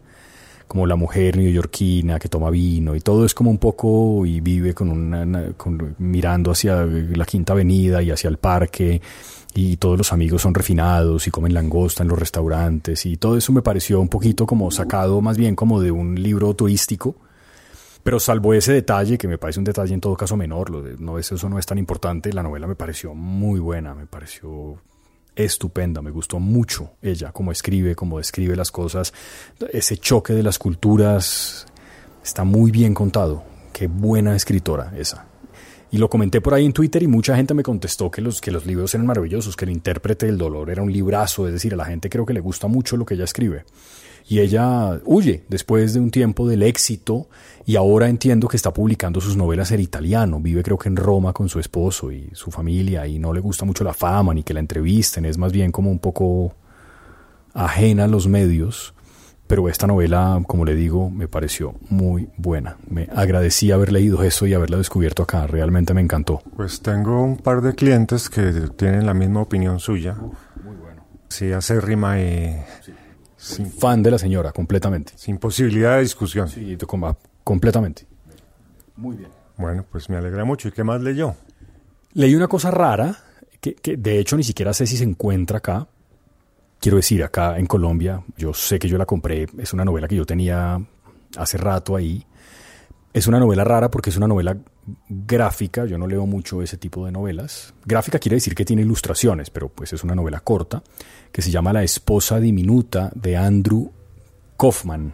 como 0.70 0.86
la 0.86 0.96
mujer 0.96 1.36
neoyorquina 1.36 2.20
que 2.20 2.30
toma 2.30 2.52
vino 2.52 2.96
y 2.96 3.02
todo 3.02 3.26
es 3.26 3.34
como 3.34 3.50
un 3.50 3.58
poco 3.58 4.24
y 4.24 4.40
vive 4.40 4.76
con 4.76 4.92
una, 4.92 5.52
mirando 5.98 6.52
hacia 6.52 6.86
la 6.86 7.26
Quinta 7.26 7.54
Avenida 7.54 8.04
y 8.04 8.12
hacia 8.12 8.30
el 8.30 8.38
parque 8.38 9.02
y 9.56 9.78
todos 9.78 9.98
los 9.98 10.14
amigos 10.14 10.44
son 10.44 10.54
refinados 10.54 11.28
y 11.28 11.32
comen 11.32 11.56
langosta 11.56 12.04
en 12.04 12.10
los 12.10 12.20
restaurantes 12.20 13.04
y 13.08 13.18
todo 13.18 13.36
eso 13.36 13.52
me 13.52 13.64
pareció 13.64 14.00
un 14.00 14.10
poquito 14.10 14.46
como 14.46 14.70
sacado 14.70 15.22
más 15.22 15.38
bien 15.38 15.56
como 15.56 15.82
de 15.82 15.90
un 15.90 16.22
libro 16.22 16.54
turístico. 16.54 17.16
Pero 18.04 18.20
salvo 18.20 18.54
ese 18.54 18.72
detalle, 18.72 19.18
que 19.18 19.28
me 19.28 19.38
parece 19.38 19.60
un 19.60 19.66
detalle 19.66 19.94
en 19.94 20.00
todo 20.00 20.16
caso 20.16 20.38
menor, 20.38 20.70
lo 20.70 20.82
de, 20.82 20.96
eso 21.20 21.50
no 21.50 21.60
es 21.60 21.66
tan 21.66 21.78
importante, 21.78 22.32
la 22.32 22.44
novela 22.44 22.66
me 22.66 22.76
pareció 22.76 23.14
muy 23.14 23.60
buena, 23.60 23.94
me 23.94 24.06
pareció 24.06 24.78
estupenda, 25.36 26.02
me 26.02 26.12
gustó 26.12 26.40
mucho 26.40 26.92
ella, 27.02 27.32
cómo 27.32 27.52
escribe, 27.52 27.96
cómo 27.96 28.18
describe 28.18 28.56
las 28.56 28.72
cosas, 28.72 29.14
ese 29.72 29.98
choque 29.98 30.34
de 30.34 30.44
las 30.44 30.60
culturas 30.60 31.66
está 32.24 32.44
muy 32.44 32.72
bien 32.72 32.94
contado, 32.94 33.44
qué 33.74 33.88
buena 33.88 34.36
escritora 34.36 34.94
esa. 34.98 35.26
Y 35.92 35.98
lo 35.98 36.10
comenté 36.10 36.40
por 36.40 36.54
ahí 36.54 36.66
en 36.66 36.74
Twitter 36.74 37.02
y 37.02 37.08
mucha 37.08 37.36
gente 37.36 37.56
me 37.56 37.64
contestó 37.64 38.12
que 38.12 38.22
los, 38.22 38.42
que 38.42 38.52
los 38.52 38.66
libros 38.66 38.94
eran 38.94 39.08
maravillosos, 39.08 39.56
que 39.56 39.66
el 39.66 39.72
intérprete 39.72 40.28
del 40.28 40.38
dolor 40.38 40.70
era 40.70 40.84
un 40.84 40.92
librazo, 40.92 41.48
es 41.48 41.54
decir, 41.54 41.74
a 41.74 41.78
la 41.78 41.86
gente 41.86 42.10
creo 42.10 42.28
que 42.28 42.34
le 42.34 42.42
gusta 42.42 42.68
mucho 42.68 42.96
lo 42.96 43.06
que 43.06 43.16
ella 43.16 43.24
escribe. 43.24 43.66
Y 44.30 44.40
ella 44.40 45.02
huye 45.06 45.44
después 45.50 45.94
de 45.94 46.00
un 46.00 46.12
tiempo 46.12 46.48
del 46.48 46.64
éxito 46.64 47.28
y 47.66 47.76
ahora 47.76 48.08
entiendo 48.08 48.48
que 48.48 48.58
está 48.58 48.72
publicando 48.72 49.20
sus 49.20 49.36
novelas 49.36 49.72
en 49.72 49.80
italiano. 49.80 50.40
Vive 50.40 50.64
creo 50.64 50.78
que 50.78 50.88
en 50.88 50.96
Roma 50.96 51.34
con 51.34 51.50
su 51.50 51.60
esposo 51.60 52.12
y 52.12 52.30
su 52.34 52.52
familia 52.52 53.08
y 53.08 53.18
no 53.18 53.34
le 53.34 53.40
gusta 53.40 53.66
mucho 53.66 53.84
la 53.84 53.94
fama 53.94 54.34
ni 54.34 54.44
que 54.44 54.54
la 54.54 54.60
entrevisten. 54.60 55.26
Es 55.26 55.38
más 55.40 55.52
bien 55.52 55.72
como 55.72 55.90
un 55.90 56.00
poco 56.00 56.56
ajena 57.54 58.06
a 58.06 58.08
los 58.08 58.28
medios 58.28 58.94
pero 59.50 59.68
esta 59.68 59.88
novela, 59.88 60.40
como 60.46 60.64
le 60.64 60.76
digo, 60.76 61.10
me 61.10 61.28
pareció 61.28 61.74
muy 61.90 62.30
buena. 62.38 62.78
Me 62.88 63.10
agradecí 63.12 63.72
haber 63.72 63.92
leído 63.92 64.22
eso 64.22 64.46
y 64.46 64.54
haberla 64.54 64.78
descubierto 64.78 65.24
acá. 65.24 65.48
Realmente 65.48 65.96
me 65.96 66.02
encantó. 66.02 66.44
Pues 66.56 66.84
tengo 66.84 67.24
un 67.24 67.38
par 67.38 67.64
de 67.64 67.74
clientes 67.74 68.30
que 68.30 68.70
tienen 68.78 69.08
la 69.08 69.16
misma 69.16 69.42
opinión 69.42 69.80
suya. 69.80 70.14
muy 70.64 70.76
bueno. 70.76 71.04
Sí, 71.30 71.52
acérrima 71.52 72.20
y... 72.22 72.58
Sin, 73.40 73.72
fan 73.72 74.04
de 74.04 74.12
la 74.12 74.20
señora, 74.20 74.52
completamente. 74.52 75.14
Sin 75.16 75.38
posibilidad 75.38 75.96
de 75.96 76.02
discusión. 76.02 76.50
Sí, 76.50 76.78
completamente. 77.44 78.06
Muy 78.98 79.16
bien. 79.16 79.30
Bueno, 79.58 79.86
pues 79.90 80.10
me 80.10 80.18
alegra 80.18 80.44
mucho. 80.44 80.68
¿Y 80.68 80.72
qué 80.72 80.84
más 80.84 81.02
leyó? 81.02 81.36
Leí 82.14 82.36
una 82.36 82.48
cosa 82.48 82.70
rara, 82.70 83.16
que, 83.62 83.76
que 83.76 83.96
de 83.96 84.20
hecho 84.20 84.36
ni 84.36 84.44
siquiera 84.44 84.74
sé 84.74 84.86
si 84.86 84.98
se 84.98 85.06
encuentra 85.06 85.60
acá, 85.60 85.88
quiero 86.80 86.98
decir, 86.98 87.24
acá 87.24 87.58
en 87.58 87.66
Colombia, 87.66 88.24
yo 88.38 88.54
sé 88.54 88.80
que 88.80 88.88
yo 88.88 88.98
la 88.98 89.06
compré, 89.06 89.48
es 89.58 89.74
una 89.74 89.86
novela 89.86 90.08
que 90.08 90.16
yo 90.16 90.26
tenía 90.26 90.82
hace 91.38 91.58
rato 91.58 91.96
ahí. 91.96 92.26
Es 93.12 93.26
una 93.28 93.40
novela 93.40 93.64
rara 93.64 93.90
porque 93.90 94.12
es 94.12 94.18
una 94.18 94.28
novela 94.28 94.56
gráfica, 95.10 95.86
yo 95.86 95.98
no 95.98 96.08
leo 96.08 96.28
mucho 96.28 96.62
ese 96.62 96.78
tipo 96.78 97.06
de 97.06 97.12
novelas. 97.12 97.74
Gráfica 97.86 98.20
quiere 98.20 98.36
decir 98.36 98.54
que 98.54 98.66
tiene 98.66 98.84
ilustraciones, 98.84 99.50
pero 99.50 99.70
pues 99.70 99.94
es 99.94 100.04
una 100.04 100.14
novela 100.14 100.42
corta 100.42 100.84
que 101.32 101.42
se 101.42 101.50
llama 101.50 101.74
La 101.74 101.84
esposa 101.84 102.40
diminuta 102.40 103.12
de 103.16 103.36
Andrew 103.36 103.92
Kaufman. 104.58 105.14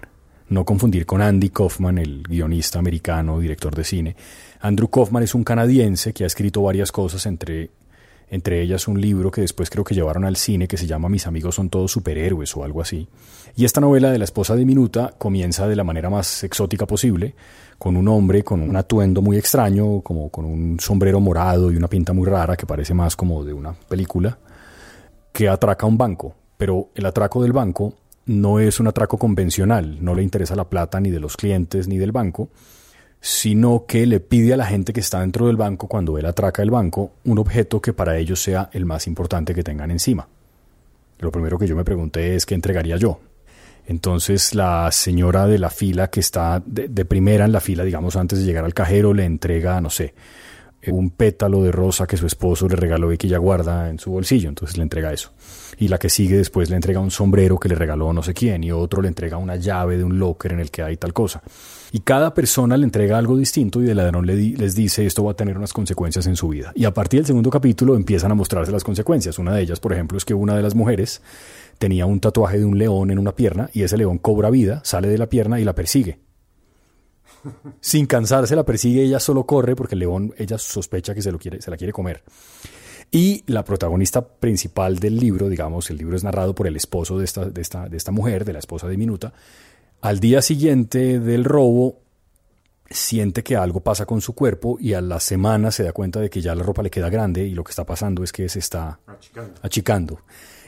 No 0.49 0.65
confundir 0.65 1.05
con 1.05 1.21
Andy 1.21 1.49
Kaufman, 1.49 1.97
el 1.97 2.23
guionista 2.23 2.79
americano, 2.79 3.39
director 3.39 3.73
de 3.73 3.83
cine. 3.83 4.15
Andrew 4.59 4.89
Kaufman 4.89 5.23
es 5.23 5.33
un 5.33 5.43
canadiense 5.43 6.13
que 6.13 6.23
ha 6.23 6.27
escrito 6.27 6.61
varias 6.61 6.91
cosas, 6.91 7.25
entre 7.25 7.71
entre 8.29 8.61
ellas 8.61 8.87
un 8.87 8.99
libro 8.99 9.31
que 9.31 9.41
después 9.41 9.69
creo 9.69 9.83
que 9.83 9.95
llevaron 9.95 10.25
al 10.25 10.35
cine 10.35 10.67
que 10.67 10.77
se 10.77 10.87
llama 10.87 11.09
Mis 11.09 11.27
amigos 11.27 11.55
son 11.55 11.69
todos 11.69 11.91
superhéroes 11.91 12.55
o 12.57 12.63
algo 12.63 12.81
así. 12.81 13.07
Y 13.55 13.65
esta 13.65 13.81
novela 13.81 14.11
de 14.11 14.17
la 14.17 14.25
esposa 14.25 14.55
diminuta 14.55 15.13
comienza 15.17 15.67
de 15.67 15.75
la 15.75 15.83
manera 15.83 16.09
más 16.09 16.43
exótica 16.43 16.85
posible, 16.85 17.35
con 17.77 17.97
un 17.97 18.07
hombre 18.07 18.43
con 18.43 18.61
un 18.61 18.75
atuendo 18.75 19.21
muy 19.21 19.37
extraño, 19.37 20.01
como 20.01 20.29
con 20.29 20.45
un 20.45 20.79
sombrero 20.79 21.19
morado 21.19 21.71
y 21.71 21.77
una 21.77 21.87
pinta 21.87 22.13
muy 22.13 22.27
rara 22.27 22.55
que 22.55 22.65
parece 22.65 22.93
más 22.93 23.15
como 23.15 23.43
de 23.43 23.53
una 23.53 23.73
película, 23.73 24.37
que 25.31 25.47
atraca 25.47 25.85
un 25.85 25.97
banco. 25.97 26.35
Pero 26.57 26.89
el 26.95 27.05
atraco 27.05 27.43
del 27.43 27.53
banco 27.53 27.93
no 28.25 28.59
es 28.59 28.79
un 28.79 28.87
atraco 28.87 29.17
convencional, 29.17 30.03
no 30.03 30.15
le 30.15 30.23
interesa 30.23 30.55
la 30.55 30.69
plata 30.69 30.99
ni 30.99 31.11
de 31.11 31.19
los 31.19 31.37
clientes 31.37 31.87
ni 31.87 31.97
del 31.97 32.11
banco, 32.11 32.49
sino 33.25 33.85
que 33.87 34.05
le 34.05 34.19
pide 34.19 34.53
a 34.53 34.57
la 34.57 34.67
gente 34.67 34.93
que 34.93 34.99
está 34.99 35.21
dentro 35.21 35.47
del 35.47 35.57
banco, 35.57 35.87
cuando 35.87 36.19
él 36.19 36.27
atraca 36.27 36.61
el 36.61 36.69
banco, 36.69 37.13
un 37.23 37.39
objeto 37.39 37.81
que 37.81 37.91
para 37.91 38.19
ellos 38.19 38.39
sea 38.39 38.69
el 38.71 38.85
más 38.85 39.07
importante 39.07 39.55
que 39.55 39.63
tengan 39.63 39.89
encima. 39.89 40.27
Lo 41.17 41.31
primero 41.31 41.57
que 41.57 41.65
yo 41.65 41.75
me 41.75 41.83
pregunté 41.83 42.35
es 42.35 42.45
qué 42.45 42.53
entregaría 42.53 42.97
yo. 42.97 43.19
Entonces 43.87 44.53
la 44.53 44.91
señora 44.91 45.47
de 45.47 45.57
la 45.57 45.71
fila 45.71 46.11
que 46.11 46.19
está 46.19 46.61
de, 46.63 47.03
primera 47.05 47.45
en 47.45 47.51
la 47.51 47.61
fila, 47.61 47.83
digamos, 47.83 48.15
antes 48.15 48.37
de 48.37 48.45
llegar 48.45 48.63
al 48.63 48.75
cajero, 48.75 49.11
le 49.11 49.25
entrega, 49.25 49.81
no 49.81 49.89
sé, 49.89 50.13
un 50.85 51.09
pétalo 51.09 51.63
de 51.63 51.71
rosa 51.71 52.05
que 52.05 52.17
su 52.17 52.27
esposo 52.27 52.69
le 52.69 52.75
regaló 52.75 53.11
y 53.11 53.17
que 53.17 53.25
ella 53.25 53.39
guarda 53.39 53.89
en 53.89 53.97
su 53.97 54.11
bolsillo, 54.11 54.49
entonces 54.49 54.77
le 54.77 54.83
entrega 54.83 55.11
eso. 55.11 55.31
Y 55.79 55.87
la 55.87 55.97
que 55.97 56.09
sigue 56.09 56.37
después 56.37 56.69
le 56.69 56.75
entrega 56.75 56.99
un 56.99 57.09
sombrero 57.09 57.57
que 57.57 57.69
le 57.69 57.75
regaló 57.75 58.13
no 58.13 58.21
sé 58.21 58.35
quién, 58.35 58.63
y 58.63 58.71
otro 58.71 59.01
le 59.01 59.07
entrega 59.07 59.37
una 59.37 59.55
llave 59.55 59.97
de 59.97 60.03
un 60.03 60.19
locker 60.19 60.51
en 60.51 60.59
el 60.59 60.69
que 60.69 60.83
hay 60.83 60.97
tal 60.97 61.11
cosa. 61.11 61.41
Y 61.91 61.99
cada 61.99 62.33
persona 62.33 62.77
le 62.77 62.83
entrega 62.83 63.17
algo 63.17 63.37
distinto 63.37 63.81
y 63.81 63.89
el 63.89 63.97
ladrón 63.97 64.25
le 64.25 64.35
les 64.35 64.75
dice 64.75 65.05
esto 65.05 65.23
va 65.23 65.31
a 65.31 65.35
tener 65.35 65.57
unas 65.57 65.73
consecuencias 65.73 66.27
en 66.27 66.35
su 66.35 66.49
vida. 66.49 66.71
Y 66.75 66.85
a 66.85 66.93
partir 66.93 67.19
del 67.19 67.27
segundo 67.27 67.49
capítulo 67.49 67.95
empiezan 67.95 68.31
a 68.31 68.35
mostrarse 68.35 68.71
las 68.71 68.83
consecuencias. 68.83 69.39
Una 69.39 69.53
de 69.53 69.61
ellas, 69.61 69.79
por 69.79 69.93
ejemplo, 69.93 70.17
es 70.17 70.25
que 70.25 70.33
una 70.33 70.55
de 70.55 70.61
las 70.61 70.75
mujeres 70.75 71.21
tenía 71.77 72.05
un 72.05 72.19
tatuaje 72.19 72.59
de 72.59 72.65
un 72.65 72.77
león 72.77 73.11
en 73.11 73.19
una 73.19 73.35
pierna 73.35 73.69
y 73.73 73.83
ese 73.83 73.97
león 73.97 74.17
cobra 74.17 74.49
vida, 74.49 74.81
sale 74.83 75.07
de 75.07 75.17
la 75.17 75.27
pierna 75.27 75.59
y 75.59 75.63
la 75.63 75.75
persigue 75.75 76.19
sin 77.79 78.05
cansarse 78.05 78.55
la 78.55 78.63
persigue, 78.63 79.03
ella 79.03 79.19
solo 79.19 79.45
corre 79.45 79.75
porque 79.75 79.95
el 79.95 79.99
león, 79.99 80.33
ella 80.37 80.57
sospecha 80.57 81.13
que 81.13 81.21
se, 81.21 81.31
lo 81.31 81.39
quiere, 81.39 81.61
se 81.61 81.71
la 81.71 81.77
quiere 81.77 81.93
comer. 81.93 82.23
Y 83.11 83.43
la 83.47 83.63
protagonista 83.63 84.27
principal 84.27 84.97
del 84.97 85.17
libro, 85.17 85.47
digamos, 85.47 85.89
el 85.89 85.97
libro 85.97 86.17
es 86.17 86.23
narrado 86.23 86.55
por 86.55 86.67
el 86.67 86.75
esposo 86.75 87.17
de 87.19 87.25
esta, 87.25 87.45
de 87.45 87.61
esta, 87.61 87.87
de 87.87 87.97
esta 87.97 88.11
mujer, 88.11 88.45
de 88.45 88.53
la 88.53 88.59
esposa 88.59 88.89
diminuta, 88.89 89.31
al 90.05 90.19
día 90.19 90.41
siguiente 90.43 91.19
del 91.19 91.43
robo 91.43 92.01
siente 92.87 93.43
que 93.43 93.55
algo 93.55 93.79
pasa 93.79 94.05
con 94.05 94.21
su 94.21 94.35
cuerpo 94.35 94.77
y 94.79 94.93
a 94.93 95.01
la 95.01 95.19
semana 95.19 95.71
se 95.71 95.83
da 95.83 95.93
cuenta 95.93 96.19
de 96.19 96.29
que 96.29 96.41
ya 96.41 96.53
la 96.53 96.61
ropa 96.61 96.83
le 96.83 96.91
queda 96.91 97.09
grande 97.09 97.43
y 97.43 97.55
lo 97.55 97.63
que 97.63 97.71
está 97.71 97.85
pasando 97.85 98.23
es 98.23 98.31
que 98.31 98.47
se 98.47 98.59
está 98.59 98.99
achicando. 99.07 99.53
achicando. 99.63 100.19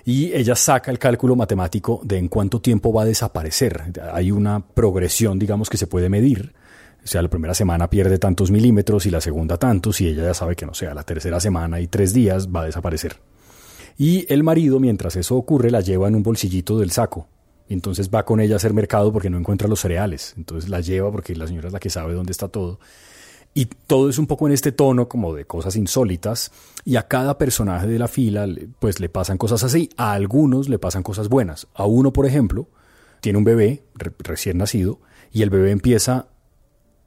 Y 0.06 0.34
ella 0.34 0.56
saca 0.56 0.90
el 0.90 0.98
cálculo 0.98 1.36
matemático 1.36 2.02
de 2.04 2.18
en 2.18 2.30
cuánto 2.30 2.62
tiempo 2.62 2.92
va 2.92 3.04
a 3.04 3.06
desaparecer. 3.06 3.94
Hay 4.12 4.32
una 4.32 4.60
progresión, 4.60 5.38
digamos, 5.38 5.70
que 5.70 5.78
se 5.78 5.86
puede 5.86 6.10
medir 6.10 6.56
o 7.04 7.08
sea, 7.08 7.22
la 7.22 7.30
primera 7.30 7.54
semana 7.54 7.90
pierde 7.90 8.18
tantos 8.18 8.52
milímetros 8.52 9.06
y 9.06 9.12
la 9.12 9.22
segunda 9.22 9.58
tantos 9.58 10.02
y 10.02 10.08
ella 10.08 10.24
ya 10.24 10.34
sabe 10.34 10.58
que 10.58 10.66
no 10.66 10.74
sea, 10.74 10.94
la 10.94 11.04
tercera 11.04 11.40
semana 11.40 11.80
y 11.80 11.88
tres 11.88 12.12
días 12.12 12.50
va 12.50 12.64
a 12.64 12.66
desaparecer. 12.66 13.18
Y 13.98 14.26
el 14.34 14.44
marido, 14.44 14.80
mientras 14.82 15.16
eso 15.16 15.36
ocurre, 15.38 15.72
la 15.72 15.80
lleva 15.80 16.08
en 16.08 16.16
un 16.16 16.24
bolsillito 16.24 16.78
del 16.80 16.92
saco. 16.92 17.28
Entonces 17.70 18.10
va 18.14 18.24
con 18.24 18.40
ella 18.40 18.56
a 18.56 18.58
hacer 18.58 18.74
mercado 18.74 19.12
porque 19.12 19.30
no 19.30 19.38
encuentra 19.38 19.68
los 19.68 19.82
cereales. 19.82 20.34
Entonces 20.38 20.70
la 20.70 20.80
lleva 20.80 21.12
porque 21.12 21.36
la 21.36 21.48
señora 21.48 21.68
es 21.68 21.74
la 21.74 21.80
que 21.80 21.90
sabe 21.90 22.14
dónde 22.14 22.32
está 22.32 22.48
todo. 22.48 22.80
Y 23.54 23.66
todo 23.66 24.10
es 24.10 24.20
un 24.20 24.28
poco 24.28 24.48
en 24.48 24.54
este 24.54 24.72
tono 24.72 25.10
como 25.10 25.34
de 25.34 25.46
cosas 25.46 25.76
insólitas. 25.76 26.52
Y 26.86 26.96
a 26.96 27.08
cada 27.08 27.38
personaje 27.38 27.88
de 27.88 28.00
la 28.00 28.08
fila 28.08 28.48
pues 28.80 29.00
le 29.00 29.10
pasan 29.10 29.38
cosas 29.38 29.64
así. 29.64 29.90
A 29.98 30.14
algunos 30.14 30.70
le 30.70 30.80
pasan 30.80 31.04
cosas 31.04 31.28
buenas. 31.28 31.68
A 31.74 31.86
uno, 31.86 32.14
por 32.14 32.26
ejemplo, 32.26 32.68
tiene 33.20 33.38
un 33.38 33.44
bebé 33.44 33.84
recién 34.20 34.58
nacido 34.58 35.00
y 35.32 35.42
el 35.42 35.50
bebé 35.50 35.72
empieza 35.72 36.28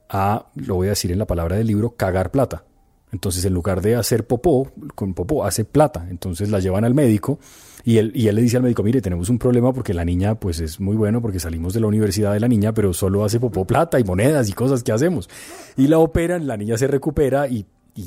a, 0.09 0.47
lo 0.55 0.75
voy 0.75 0.87
a 0.87 0.91
decir 0.91 1.11
en 1.11 1.19
la 1.19 1.25
palabra 1.25 1.55
del 1.55 1.67
libro, 1.67 1.95
cagar 1.95 2.31
plata. 2.31 2.65
Entonces, 3.11 3.43
en 3.45 3.53
lugar 3.53 3.81
de 3.81 3.95
hacer 3.95 4.27
popó, 4.27 4.71
con 4.93 5.13
popó 5.13 5.45
hace 5.45 5.65
plata. 5.65 6.07
Entonces 6.09 6.49
la 6.49 6.59
llevan 6.59 6.85
al 6.85 6.93
médico 6.93 7.39
y 7.83 7.97
él, 7.97 8.11
y 8.15 8.27
él 8.27 8.35
le 8.35 8.41
dice 8.41 8.57
al 8.57 8.63
médico, 8.63 8.83
mire, 8.83 9.01
tenemos 9.01 9.29
un 9.29 9.39
problema 9.39 9.73
porque 9.73 9.93
la 9.93 10.05
niña, 10.05 10.35
pues 10.35 10.59
es 10.59 10.79
muy 10.79 10.95
bueno 10.95 11.21
porque 11.21 11.39
salimos 11.39 11.73
de 11.73 11.79
la 11.79 11.87
universidad 11.87 12.33
de 12.33 12.39
la 12.39 12.47
niña, 12.47 12.73
pero 12.73 12.93
solo 12.93 13.23
hace 13.23 13.39
popó 13.39 13.65
plata 13.65 13.99
y 13.99 14.03
monedas 14.03 14.49
y 14.49 14.53
cosas 14.53 14.83
que 14.83 14.91
hacemos. 14.91 15.29
Y 15.77 15.87
la 15.87 15.99
operan, 15.99 16.47
la 16.47 16.57
niña 16.57 16.77
se 16.77 16.87
recupera 16.87 17.47
y, 17.47 17.65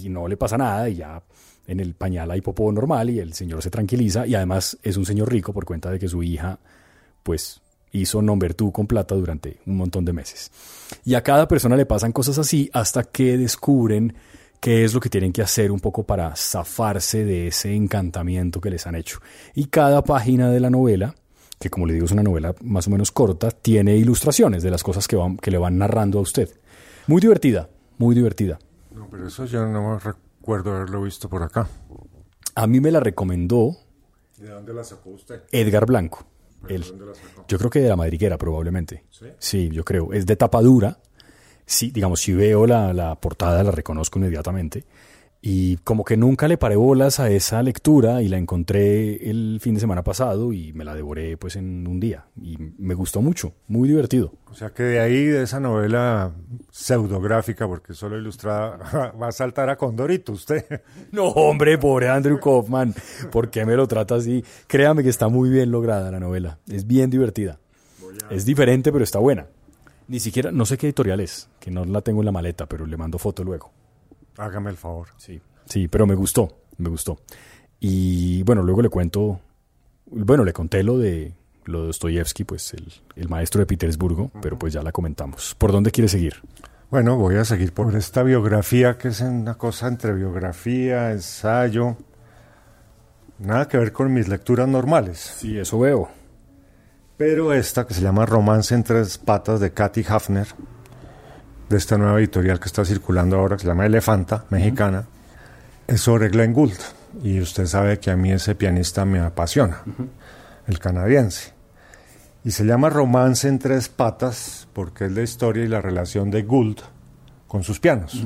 no 0.08 0.28
le 0.28 0.36
pasa 0.36 0.56
nada 0.56 0.88
y 0.88 0.96
ya 0.96 1.22
en 1.66 1.78
el 1.78 1.94
pañal 1.94 2.30
hay 2.30 2.40
popó 2.40 2.72
normal 2.72 3.10
y 3.10 3.20
el 3.20 3.34
señor 3.34 3.62
se 3.62 3.70
tranquiliza 3.70 4.26
y 4.26 4.34
además 4.34 4.78
es 4.82 4.96
un 4.96 5.04
señor 5.04 5.30
rico 5.30 5.52
por 5.52 5.64
cuenta 5.64 5.90
de 5.90 5.98
que 5.98 6.08
su 6.08 6.22
hija, 6.22 6.58
pues 7.22 7.60
hizo 7.92 8.22
Number 8.22 8.54
Two 8.54 8.72
con 8.72 8.86
plata 8.86 9.14
durante 9.14 9.60
un 9.66 9.76
montón 9.76 10.04
de 10.04 10.12
meses. 10.12 10.50
Y 11.04 11.14
a 11.14 11.22
cada 11.22 11.46
persona 11.46 11.76
le 11.76 11.86
pasan 11.86 12.12
cosas 12.12 12.38
así 12.38 12.70
hasta 12.72 13.04
que 13.04 13.38
descubren 13.38 14.14
qué 14.64 14.82
es 14.82 14.94
lo 14.94 15.00
que 15.00 15.10
tienen 15.10 15.30
que 15.30 15.42
hacer 15.42 15.70
un 15.70 15.78
poco 15.78 16.04
para 16.04 16.34
zafarse 16.36 17.26
de 17.26 17.48
ese 17.48 17.74
encantamiento 17.74 18.62
que 18.62 18.70
les 18.70 18.86
han 18.86 18.94
hecho. 18.94 19.18
Y 19.54 19.66
cada 19.66 20.02
página 20.02 20.50
de 20.50 20.58
la 20.58 20.70
novela, 20.70 21.14
que 21.60 21.68
como 21.68 21.84
le 21.84 21.92
digo 21.92 22.06
es 22.06 22.12
una 22.12 22.22
novela 22.22 22.54
más 22.62 22.86
o 22.86 22.90
menos 22.90 23.12
corta, 23.12 23.50
tiene 23.50 23.94
ilustraciones 23.94 24.62
de 24.62 24.70
las 24.70 24.82
cosas 24.82 25.06
que, 25.06 25.16
van, 25.16 25.36
que 25.36 25.50
le 25.50 25.58
van 25.58 25.76
narrando 25.76 26.18
a 26.18 26.22
usted. 26.22 26.48
Muy 27.08 27.20
divertida, 27.20 27.68
muy 27.98 28.14
divertida. 28.14 28.58
No, 28.90 29.06
pero 29.10 29.28
eso 29.28 29.44
yo 29.44 29.66
no 29.66 29.98
recuerdo 29.98 30.74
haberlo 30.74 31.02
visto 31.02 31.28
por 31.28 31.42
acá. 31.42 31.68
A 32.54 32.66
mí 32.66 32.80
me 32.80 32.90
la 32.90 33.00
recomendó. 33.00 33.76
¿De 34.38 34.48
dónde 34.48 34.72
la 34.72 34.82
sacó 34.82 35.10
usted? 35.10 35.42
Edgar 35.52 35.84
Blanco 35.84 36.24
yo 37.48 37.58
creo 37.58 37.70
que 37.70 37.80
de 37.80 37.88
la 37.88 37.96
madriguera 37.96 38.38
probablemente. 38.38 39.04
¿Sí? 39.38 39.68
yo 39.70 39.84
creo. 39.84 40.12
Es 40.12 40.26
de 40.26 40.36
tapa 40.36 40.60
dura. 40.62 40.98
Sí, 41.66 41.90
digamos, 41.90 42.20
si 42.20 42.32
veo 42.32 42.66
la, 42.66 42.92
la 42.92 43.14
portada 43.16 43.62
la 43.62 43.70
reconozco 43.70 44.18
inmediatamente. 44.18 44.84
Y 45.46 45.76
como 45.84 46.06
que 46.06 46.16
nunca 46.16 46.48
le 46.48 46.56
paré 46.56 46.74
bolas 46.74 47.20
a 47.20 47.28
esa 47.28 47.62
lectura 47.62 48.22
y 48.22 48.28
la 48.28 48.38
encontré 48.38 49.28
el 49.28 49.58
fin 49.60 49.74
de 49.74 49.80
semana 49.80 50.02
pasado 50.02 50.54
y 50.54 50.72
me 50.72 50.86
la 50.86 50.94
devoré 50.94 51.36
pues 51.36 51.56
en 51.56 51.86
un 51.86 52.00
día. 52.00 52.24
Y 52.40 52.56
me 52.78 52.94
gustó 52.94 53.20
mucho, 53.20 53.52
muy 53.68 53.86
divertido. 53.90 54.32
O 54.50 54.54
sea 54.54 54.70
que 54.70 54.84
de 54.84 55.00
ahí, 55.00 55.26
de 55.26 55.42
esa 55.42 55.60
novela 55.60 56.32
pseudográfica, 56.70 57.68
porque 57.68 57.92
solo 57.92 58.16
ilustrada, 58.16 59.12
va 59.22 59.28
a 59.28 59.32
saltar 59.32 59.68
a 59.68 59.76
Condorito 59.76 60.32
usted. 60.32 60.64
No, 61.12 61.26
hombre, 61.26 61.76
pobre 61.76 62.08
Andrew 62.08 62.40
Kaufman, 62.40 62.94
¿por 63.30 63.50
qué 63.50 63.66
me 63.66 63.76
lo 63.76 63.86
trata 63.86 64.14
así? 64.14 64.42
Créame 64.66 65.02
que 65.02 65.10
está 65.10 65.28
muy 65.28 65.50
bien 65.50 65.70
lograda 65.70 66.10
la 66.10 66.20
novela, 66.20 66.58
es 66.68 66.86
bien 66.86 67.10
divertida. 67.10 67.60
Es 68.30 68.46
diferente, 68.46 68.90
pero 68.92 69.04
está 69.04 69.18
buena. 69.18 69.46
Ni 70.08 70.20
siquiera, 70.20 70.52
no 70.52 70.66
sé 70.66 70.76
qué 70.76 70.86
editorial 70.86 71.20
es, 71.20 71.48
que 71.60 71.70
no 71.70 71.84
la 71.84 72.00
tengo 72.02 72.20
en 72.20 72.26
la 72.26 72.32
maleta, 72.32 72.66
pero 72.66 72.86
le 72.86 72.96
mando 72.96 73.18
foto 73.18 73.42
luego. 73.42 73.70
Hágame 74.36 74.70
el 74.70 74.76
favor. 74.76 75.08
Sí, 75.16 75.40
sí, 75.66 75.88
pero 75.88 76.06
me 76.06 76.14
gustó, 76.14 76.58
me 76.78 76.88
gustó. 76.88 77.18
Y 77.80 78.42
bueno, 78.42 78.62
luego 78.62 78.82
le 78.82 78.88
cuento, 78.88 79.40
bueno, 80.06 80.44
le 80.44 80.52
conté 80.52 80.82
lo 80.82 80.98
de 80.98 81.32
lo 81.66 81.80
de 81.80 81.86
Dostoyevsky, 81.88 82.44
pues 82.44 82.74
el, 82.74 82.92
el 83.16 83.28
maestro 83.28 83.60
de 83.60 83.66
Petersburgo, 83.66 84.30
pero 84.40 84.58
pues 84.58 84.72
ya 84.72 84.82
la 84.82 84.92
comentamos. 84.92 85.54
¿Por 85.54 85.72
dónde 85.72 85.90
quiere 85.90 86.08
seguir? 86.08 86.42
Bueno, 86.90 87.16
voy 87.16 87.36
a 87.36 87.44
seguir 87.44 87.72
por 87.72 87.94
esta 87.96 88.22
biografía, 88.22 88.98
que 88.98 89.08
es 89.08 89.20
una 89.20 89.54
cosa 89.54 89.88
entre 89.88 90.12
biografía, 90.12 91.10
ensayo, 91.10 91.96
nada 93.38 93.66
que 93.66 93.78
ver 93.78 93.92
con 93.92 94.12
mis 94.12 94.28
lecturas 94.28 94.68
normales. 94.68 95.18
Sí, 95.18 95.58
eso 95.58 95.78
veo. 95.78 96.08
Pero 97.16 97.52
esta, 97.52 97.86
que 97.86 97.94
se 97.94 98.00
llama 98.00 98.26
Romance 98.26 98.74
en 98.74 98.82
tres 98.82 99.18
patas 99.18 99.60
de 99.60 99.72
Katy 99.72 100.04
Hafner, 100.08 100.48
de 101.68 101.76
esta 101.76 101.96
nueva 101.96 102.18
editorial 102.18 102.58
que 102.58 102.66
está 102.66 102.84
circulando 102.84 103.36
ahora, 103.36 103.56
que 103.56 103.62
se 103.62 103.68
llama 103.68 103.86
Elefanta, 103.86 104.44
mexicana, 104.50 105.04
es 105.86 106.00
sobre 106.00 106.28
Glenn 106.28 106.52
Gould. 106.52 106.78
Y 107.22 107.40
usted 107.40 107.66
sabe 107.66 108.00
que 108.00 108.10
a 108.10 108.16
mí 108.16 108.32
ese 108.32 108.56
pianista 108.56 109.04
me 109.04 109.20
apasiona, 109.20 109.82
el 110.66 110.78
canadiense. 110.80 111.52
Y 112.42 112.50
se 112.50 112.64
llama 112.64 112.90
Romance 112.90 113.48
en 113.48 113.58
tres 113.58 113.88
patas 113.88 114.68
porque 114.72 115.06
es 115.06 115.12
la 115.12 115.22
historia 115.22 115.64
y 115.64 115.68
la 115.68 115.80
relación 115.80 116.30
de 116.30 116.42
Gould 116.42 116.80
con 117.46 117.62
sus 117.62 117.78
pianos. 117.78 118.20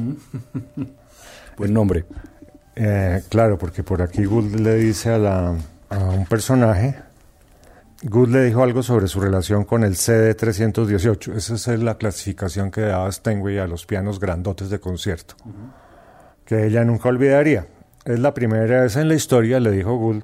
Buen 1.58 1.74
nombre. 1.74 2.06
Eh, 2.74 3.22
claro, 3.28 3.58
porque 3.58 3.82
por 3.82 4.00
aquí 4.00 4.24
Gould 4.24 4.54
le 4.54 4.76
dice 4.76 5.10
a, 5.10 5.18
la, 5.18 5.54
a 5.90 5.98
un 5.98 6.26
personaje, 6.26 6.96
Gould 8.02 8.32
le 8.32 8.44
dijo 8.44 8.62
algo 8.62 8.82
sobre 8.84 9.08
su 9.08 9.20
relación 9.20 9.64
con 9.64 9.82
el 9.82 9.94
CD318. 9.96 11.34
Esa 11.34 11.74
es 11.74 11.82
la 11.82 11.98
clasificación 11.98 12.70
que 12.70 12.82
daba 12.82 13.10
Steinway 13.10 13.58
a 13.58 13.66
los 13.66 13.86
pianos 13.86 14.20
grandotes 14.20 14.70
de 14.70 14.78
concierto, 14.78 15.34
que 16.44 16.66
ella 16.66 16.84
nunca 16.84 17.08
olvidaría. 17.08 17.66
Es 18.04 18.20
la 18.20 18.34
primera 18.34 18.82
vez 18.82 18.94
en 18.94 19.08
la 19.08 19.14
historia, 19.14 19.58
le 19.58 19.72
dijo 19.72 19.96
Gould, 19.96 20.22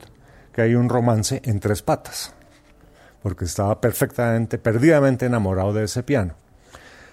que 0.52 0.62
hay 0.62 0.76
un 0.76 0.88
romance 0.88 1.42
en 1.44 1.58
tres 1.58 1.82
patas, 1.82 2.32
porque 3.22 3.44
estaba 3.44 3.80
perfectamente, 3.80 4.58
perdidamente 4.58 5.26
enamorado 5.26 5.72
de 5.72 5.84
ese 5.84 6.04
piano. 6.04 6.34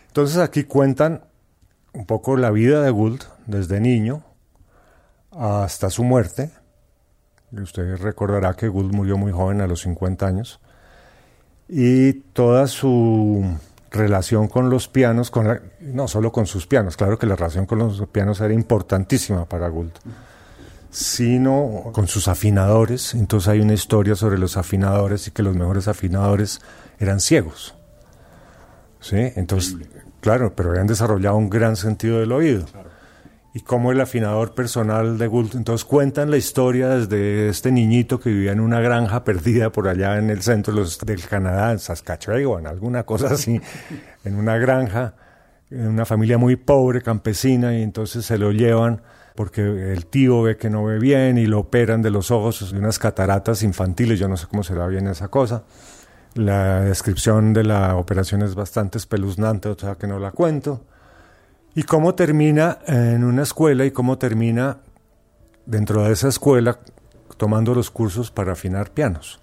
Entonces 0.07 0.37
aquí 0.37 0.65
cuentan 0.65 1.23
un 1.93 2.05
poco 2.05 2.37
la 2.37 2.51
vida 2.51 2.83
de 2.83 2.91
Gould 2.91 3.23
desde 3.47 3.79
niño 3.79 4.23
hasta 5.31 5.89
su 5.89 6.03
muerte. 6.03 6.51
Usted 7.51 7.97
recordará 7.97 8.53
que 8.53 8.67
Gould 8.67 8.93
murió 8.93 9.17
muy 9.17 9.31
joven, 9.31 9.61
a 9.61 9.67
los 9.67 9.81
50 9.81 10.25
años. 10.25 10.59
Y 11.67 12.13
toda 12.33 12.67
su 12.67 13.45
relación 13.91 14.47
con 14.47 14.69
los 14.69 14.87
pianos, 14.87 15.31
con 15.31 15.61
no 15.81 16.07
solo 16.07 16.31
con 16.31 16.45
sus 16.45 16.65
pianos, 16.65 16.95
claro 16.95 17.19
que 17.19 17.25
la 17.25 17.35
relación 17.35 17.65
con 17.65 17.79
los 17.79 18.07
pianos 18.07 18.39
era 18.39 18.53
importantísima 18.53 19.45
para 19.45 19.67
Gould, 19.67 19.91
sino 20.89 21.91
con 21.93 22.07
sus 22.07 22.27
afinadores. 22.29 23.13
Entonces 23.13 23.49
hay 23.49 23.59
una 23.59 23.73
historia 23.73 24.15
sobre 24.15 24.37
los 24.37 24.55
afinadores 24.55 25.27
y 25.27 25.31
que 25.31 25.43
los 25.43 25.55
mejores 25.55 25.87
afinadores 25.87 26.61
eran 26.99 27.19
ciegos. 27.19 27.75
¿Sí? 29.01 29.17
Entonces, 29.35 29.75
claro, 30.21 30.53
pero 30.55 30.69
habían 30.69 30.87
desarrollado 30.87 31.35
un 31.35 31.49
gran 31.49 31.75
sentido 31.75 32.19
del 32.19 32.31
oído 32.31 32.65
y 33.53 33.61
cómo 33.61 33.91
el 33.91 33.99
afinador 33.99 34.53
personal 34.53 35.17
de 35.17 35.27
Gould. 35.27 35.55
Entonces 35.55 35.85
cuentan 35.85 36.31
la 36.31 36.37
historia 36.37 36.89
desde 36.89 37.49
este 37.49 37.71
niñito 37.71 38.19
que 38.19 38.29
vivía 38.29 38.53
en 38.53 38.59
una 38.59 38.79
granja 38.79 39.23
perdida 39.25 39.71
por 39.71 39.87
allá 39.87 40.17
en 40.17 40.29
el 40.29 40.41
centro 40.41 40.73
del 40.73 41.27
Canadá, 41.27 41.71
en 41.71 41.79
Saskatchewan, 41.79 42.67
alguna 42.67 43.03
cosa 43.03 43.33
así, 43.33 43.59
en 44.23 44.35
una 44.35 44.57
granja, 44.57 45.15
en 45.69 45.87
una 45.87 46.05
familia 46.05 46.37
muy 46.37 46.55
pobre, 46.55 47.01
campesina, 47.01 47.77
y 47.77 47.83
entonces 47.83 48.25
se 48.25 48.37
lo 48.37 48.51
llevan 48.51 49.01
porque 49.35 49.61
el 49.61 50.05
tío 50.05 50.41
ve 50.43 50.57
que 50.57 50.69
no 50.69 50.83
ve 50.83 50.99
bien 50.99 51.37
y 51.37 51.45
lo 51.45 51.59
operan 51.59 52.01
de 52.01 52.09
los 52.09 52.31
ojos 52.31 52.71
de 52.71 52.77
unas 52.77 52.99
cataratas 52.99 53.63
infantiles, 53.63 54.19
yo 54.19 54.27
no 54.27 54.37
sé 54.37 54.47
cómo 54.47 54.63
será 54.63 54.87
bien 54.87 55.07
esa 55.07 55.29
cosa. 55.29 55.63
La 56.35 56.81
descripción 56.81 57.53
de 57.53 57.63
la 57.63 57.95
operación 57.95 58.41
es 58.41 58.55
bastante 58.55 58.97
espeluznante, 58.97 59.69
o 59.69 59.77
sea 59.77 59.95
que 59.95 60.07
no 60.07 60.19
la 60.19 60.31
cuento. 60.31 60.85
Y 61.73 61.83
cómo 61.83 62.15
termina 62.15 62.79
en 62.85 63.23
una 63.23 63.43
escuela 63.43 63.85
y 63.85 63.91
cómo 63.91 64.17
termina 64.17 64.79
dentro 65.65 66.03
de 66.03 66.11
esa 66.11 66.27
escuela 66.27 66.79
tomando 67.37 67.73
los 67.73 67.89
cursos 67.89 68.29
para 68.29 68.51
afinar 68.51 68.91
pianos. 68.91 69.39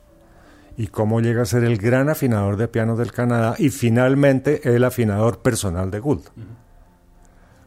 Y 0.76 0.88
cómo 0.88 1.20
llega 1.20 1.42
a 1.42 1.46
ser 1.46 1.64
el 1.64 1.78
gran 1.78 2.08
afinador 2.08 2.56
de 2.56 2.68
pianos 2.68 2.98
del 2.98 3.12
Canadá 3.12 3.56
y 3.58 3.70
finalmente 3.70 4.74
el 4.74 4.84
afinador 4.84 5.40
personal 5.40 5.90
de 5.90 5.98
Gould. 5.98 6.26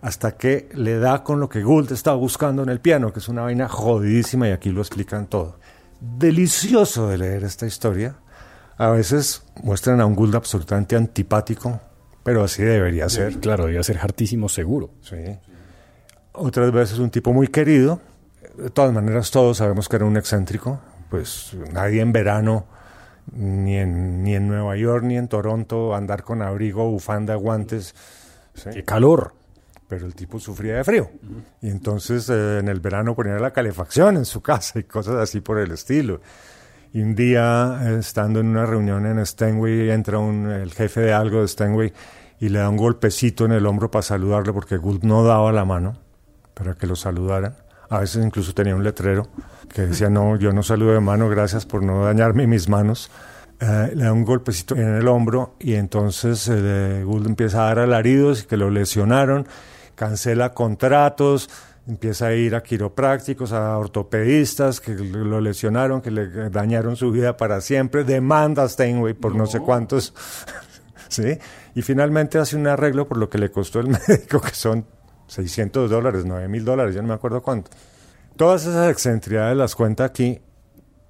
Hasta 0.02 0.38
que 0.38 0.70
le 0.74 1.00
da 1.00 1.24
con 1.24 1.40
lo 1.40 1.50
que 1.50 1.64
Gould 1.64 1.92
estaba 1.92 2.16
buscando 2.18 2.64
en 2.64 2.70
el 2.70 2.80
piano, 2.80 3.12
que 3.12 3.20
es 3.20 3.30
una 3.30 3.42
vaina 3.42 3.68
jodidísima 3.68 4.48
y 4.48 4.52
aquí 4.52 4.70
lo 4.70 4.82
explican 4.82 5.28
todo. 5.28 5.60
Delicioso 6.00 7.10
de 7.10 7.18
leer 7.18 7.44
esta 7.44 7.66
historia. 7.66 8.16
A 8.78 8.90
veces 8.90 9.44
muestran 9.62 10.00
a 10.02 10.06
un 10.06 10.16
Gould 10.16 10.36
absolutamente 10.36 10.96
antipático, 10.96 11.82
pero 12.24 12.44
así 12.44 12.64
debería 12.64 13.10
ser. 13.10 13.40
Claro, 13.40 13.64
debería 13.64 13.84
ser 13.84 13.98
hartísimo 13.98 14.50
seguro. 14.50 14.92
Sí. 15.02 15.18
Otras 16.34 16.72
veces 16.72 17.00
un 17.00 17.10
tipo 17.10 17.34
muy 17.34 17.48
querido. 17.48 18.00
De 18.58 18.70
todas 18.70 18.94
maneras, 18.94 19.32
todos 19.32 19.58
sabemos 19.58 19.90
que 19.90 19.96
era 19.96 20.06
un 20.06 20.18
excéntrico. 20.18 20.80
Pues 21.10 21.56
nadie 21.74 22.02
en 22.02 22.14
verano, 22.14 22.66
ni 23.34 23.78
en, 23.78 24.24
ni 24.24 24.36
en 24.36 24.48
Nueva 24.48 24.78
York, 24.78 25.04
ni 25.04 25.18
en 25.18 25.28
Toronto, 25.28 25.96
andar 25.96 26.24
con 26.24 26.42
abrigo, 26.42 26.90
bufanda, 26.90 27.36
guantes. 27.36 27.96
¡Qué 28.72 28.84
calor! 28.84 29.34
Pero 29.88 30.06
el 30.06 30.16
tipo 30.16 30.40
sufría 30.40 30.78
de 30.78 30.84
frío. 30.84 31.12
Y 31.62 31.70
entonces 31.70 32.30
eh, 32.30 32.60
en 32.60 32.70
el 32.70 32.80
verano 32.80 33.14
ponía 33.14 33.34
la 33.40 33.52
calefacción 33.52 34.16
en 34.16 34.26
su 34.26 34.42
casa 34.42 34.80
y 34.80 34.84
cosas 34.84 35.16
así 35.16 35.42
por 35.42 35.60
el 35.60 35.72
estilo. 35.72 36.22
Y 36.94 37.02
un 37.02 37.16
día, 37.16 37.80
eh, 37.84 37.98
estando 38.00 38.42
en 38.42 38.48
una 38.48 38.66
reunión 38.66 39.06
en 39.06 39.26
Stenway, 39.26 39.92
entra 39.92 40.20
el 40.20 40.74
jefe 40.74 41.02
de 41.02 41.14
algo 41.14 41.42
de 41.42 41.48
Stenway 41.48 41.94
y 42.40 42.50
le 42.50 42.60
da 42.60 42.70
un 42.70 42.76
golpecito 42.76 43.46
en 43.46 43.54
el 43.54 43.66
hombro 43.66 43.90
para 43.90 44.02
saludarle 44.02 44.52
porque 44.52 44.78
Gould 44.78 45.04
no 45.04 45.24
daba 45.24 45.52
la 45.52 45.64
mano 45.64 45.98
para 46.54 46.74
que 46.74 46.88
lo 46.88 46.96
saludaran. 46.96 47.56
A 47.90 48.00
veces 48.00 48.26
incluso 48.26 48.54
tenía 48.54 48.76
un 48.76 48.84
letrero 48.84 49.28
que 49.74 49.84
decía, 49.84 50.10
no, 50.10 50.36
yo 50.38 50.52
no 50.52 50.64
saludo 50.64 50.94
de 50.94 51.00
mano, 51.00 51.30
gracias 51.30 51.66
por 51.66 51.84
no 51.84 52.06
dañarme 52.06 52.48
mis 52.48 52.68
manos. 52.68 53.10
Eh, 53.60 53.92
le 53.96 54.06
da 54.06 54.12
un 54.12 54.26
golpecito 54.26 54.76
en 54.76 54.96
el 54.96 55.08
hombro 55.08 55.56
y 55.60 55.76
entonces 55.76 56.50
eh, 56.52 57.04
Gould 57.06 57.28
empieza 57.28 57.64
a 57.64 57.68
dar 57.68 57.80
alaridos 57.80 58.44
y 58.44 58.46
que 58.48 58.58
lo 58.58 58.70
lesionaron, 58.70 59.48
cancela 59.96 60.54
contratos, 60.54 61.50
empieza 61.88 62.28
a 62.28 62.34
ir 62.34 62.56
a 62.56 62.62
quiroprácticos, 62.62 63.52
a 63.52 63.78
ortopedistas 63.78 64.80
que 64.80 64.94
lo 64.94 65.42
lesionaron, 65.42 66.02
que 66.02 66.12
le 66.12 66.50
dañaron 66.50 66.96
su 66.96 67.12
vida 67.12 67.38
para 67.38 67.62
siempre, 67.62 68.04
demanda 68.04 68.64
a 68.64 68.70
Steinway 68.70 69.14
por 69.14 69.36
no, 69.36 69.48
sé 69.48 69.60
cuántos, 69.60 70.14
¿sí? 71.08 71.38
Y 71.76 71.82
finalmente 71.82 72.38
hace 72.38 72.56
un 72.56 72.68
arreglo 72.68 73.08
por 73.08 73.18
lo 73.18 73.30
que 73.30 73.38
le 73.38 73.52
costó 73.52 73.80
el 73.80 73.88
médico, 74.08 74.42
que 74.42 74.54
son 74.54 74.86
600 75.28 75.90
dólares, 75.90 76.24
9 76.26 76.48
mil 76.48 76.66
dólares, 76.66 76.94
ya 76.94 77.02
no 77.02 77.08
me 77.08 77.14
acuerdo 77.14 77.42
cuánto. 77.42 77.72
Todas 78.36 78.66
esas 78.66 78.90
excentricidades 78.90 79.58
las 79.58 79.76
cuenta 79.76 80.04
aquí, 80.04 80.40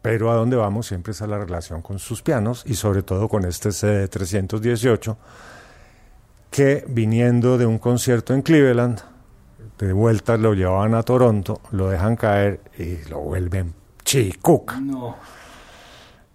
pero 0.01 0.31
a 0.31 0.35
dónde 0.35 0.55
vamos 0.55 0.87
siempre 0.87 1.11
es 1.11 1.21
a 1.21 1.27
la 1.27 1.37
relación 1.37 1.81
con 1.81 1.99
sus 1.99 2.21
pianos 2.21 2.63
y 2.65 2.75
sobre 2.75 3.03
todo 3.03 3.29
con 3.29 3.45
este 3.45 3.69
CD318, 3.69 5.17
que 6.49 6.83
viniendo 6.87 7.57
de 7.57 7.65
un 7.65 7.77
concierto 7.77 8.33
en 8.33 8.41
Cleveland, 8.41 9.01
de 9.85 9.93
vuelta 9.93 10.37
lo 10.37 10.53
llevaban 10.53 10.95
a 10.95 11.03
Toronto, 11.03 11.61
lo 11.71 11.89
dejan 11.89 12.15
caer 12.15 12.61
y 12.77 13.07
lo 13.09 13.19
vuelven 13.19 13.73
chicuca. 14.03 14.79
No. 14.79 15.15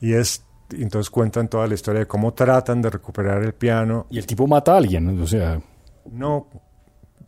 Y 0.01 0.15
es 0.15 0.43
entonces 0.71 1.11
cuentan 1.11 1.49
toda 1.49 1.67
la 1.67 1.75
historia 1.75 2.01
de 2.01 2.07
cómo 2.07 2.35
tratan 2.35 2.83
de 2.83 2.91
recuperar 2.91 3.43
el 3.43 3.53
piano. 3.53 4.07
Y 4.11 4.19
el 4.19 4.27
tipo 4.27 4.47
mata 4.47 4.75
a 4.75 4.79
alguien, 4.79 5.21
o 5.21 5.27
sea. 5.27 5.61
No, 6.11 6.49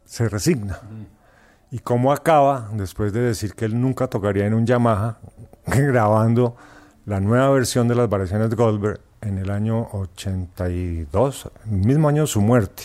se 0.05 0.29
resigna. 0.29 0.81
Y 1.71 1.81
cómo 1.81 2.13
acaba, 2.13 2.71
después 2.73 3.13
de 3.13 3.21
decir 3.21 3.55
que 3.55 3.67
él 3.67 3.81
nunca 3.81 4.09
tocaría 4.09 4.47
en 4.47 4.55
un 4.55 4.67
Yamaha, 4.67 5.19
grabando 5.67 6.57
la 7.07 7.21
nueva 7.21 7.51
versión 7.51 7.89
de 7.89 7.95
las 7.95 8.09
variaciones 8.09 8.51
de 8.51 8.57
Goldberg 8.57 9.01
en 9.21 9.39
el 9.39 9.51
año 9.51 9.89
82, 9.93 11.51
el 11.67 11.79
mismo 11.79 12.09
año 12.09 12.23
de 12.23 12.29
su 12.29 12.41
muerte, 12.41 12.85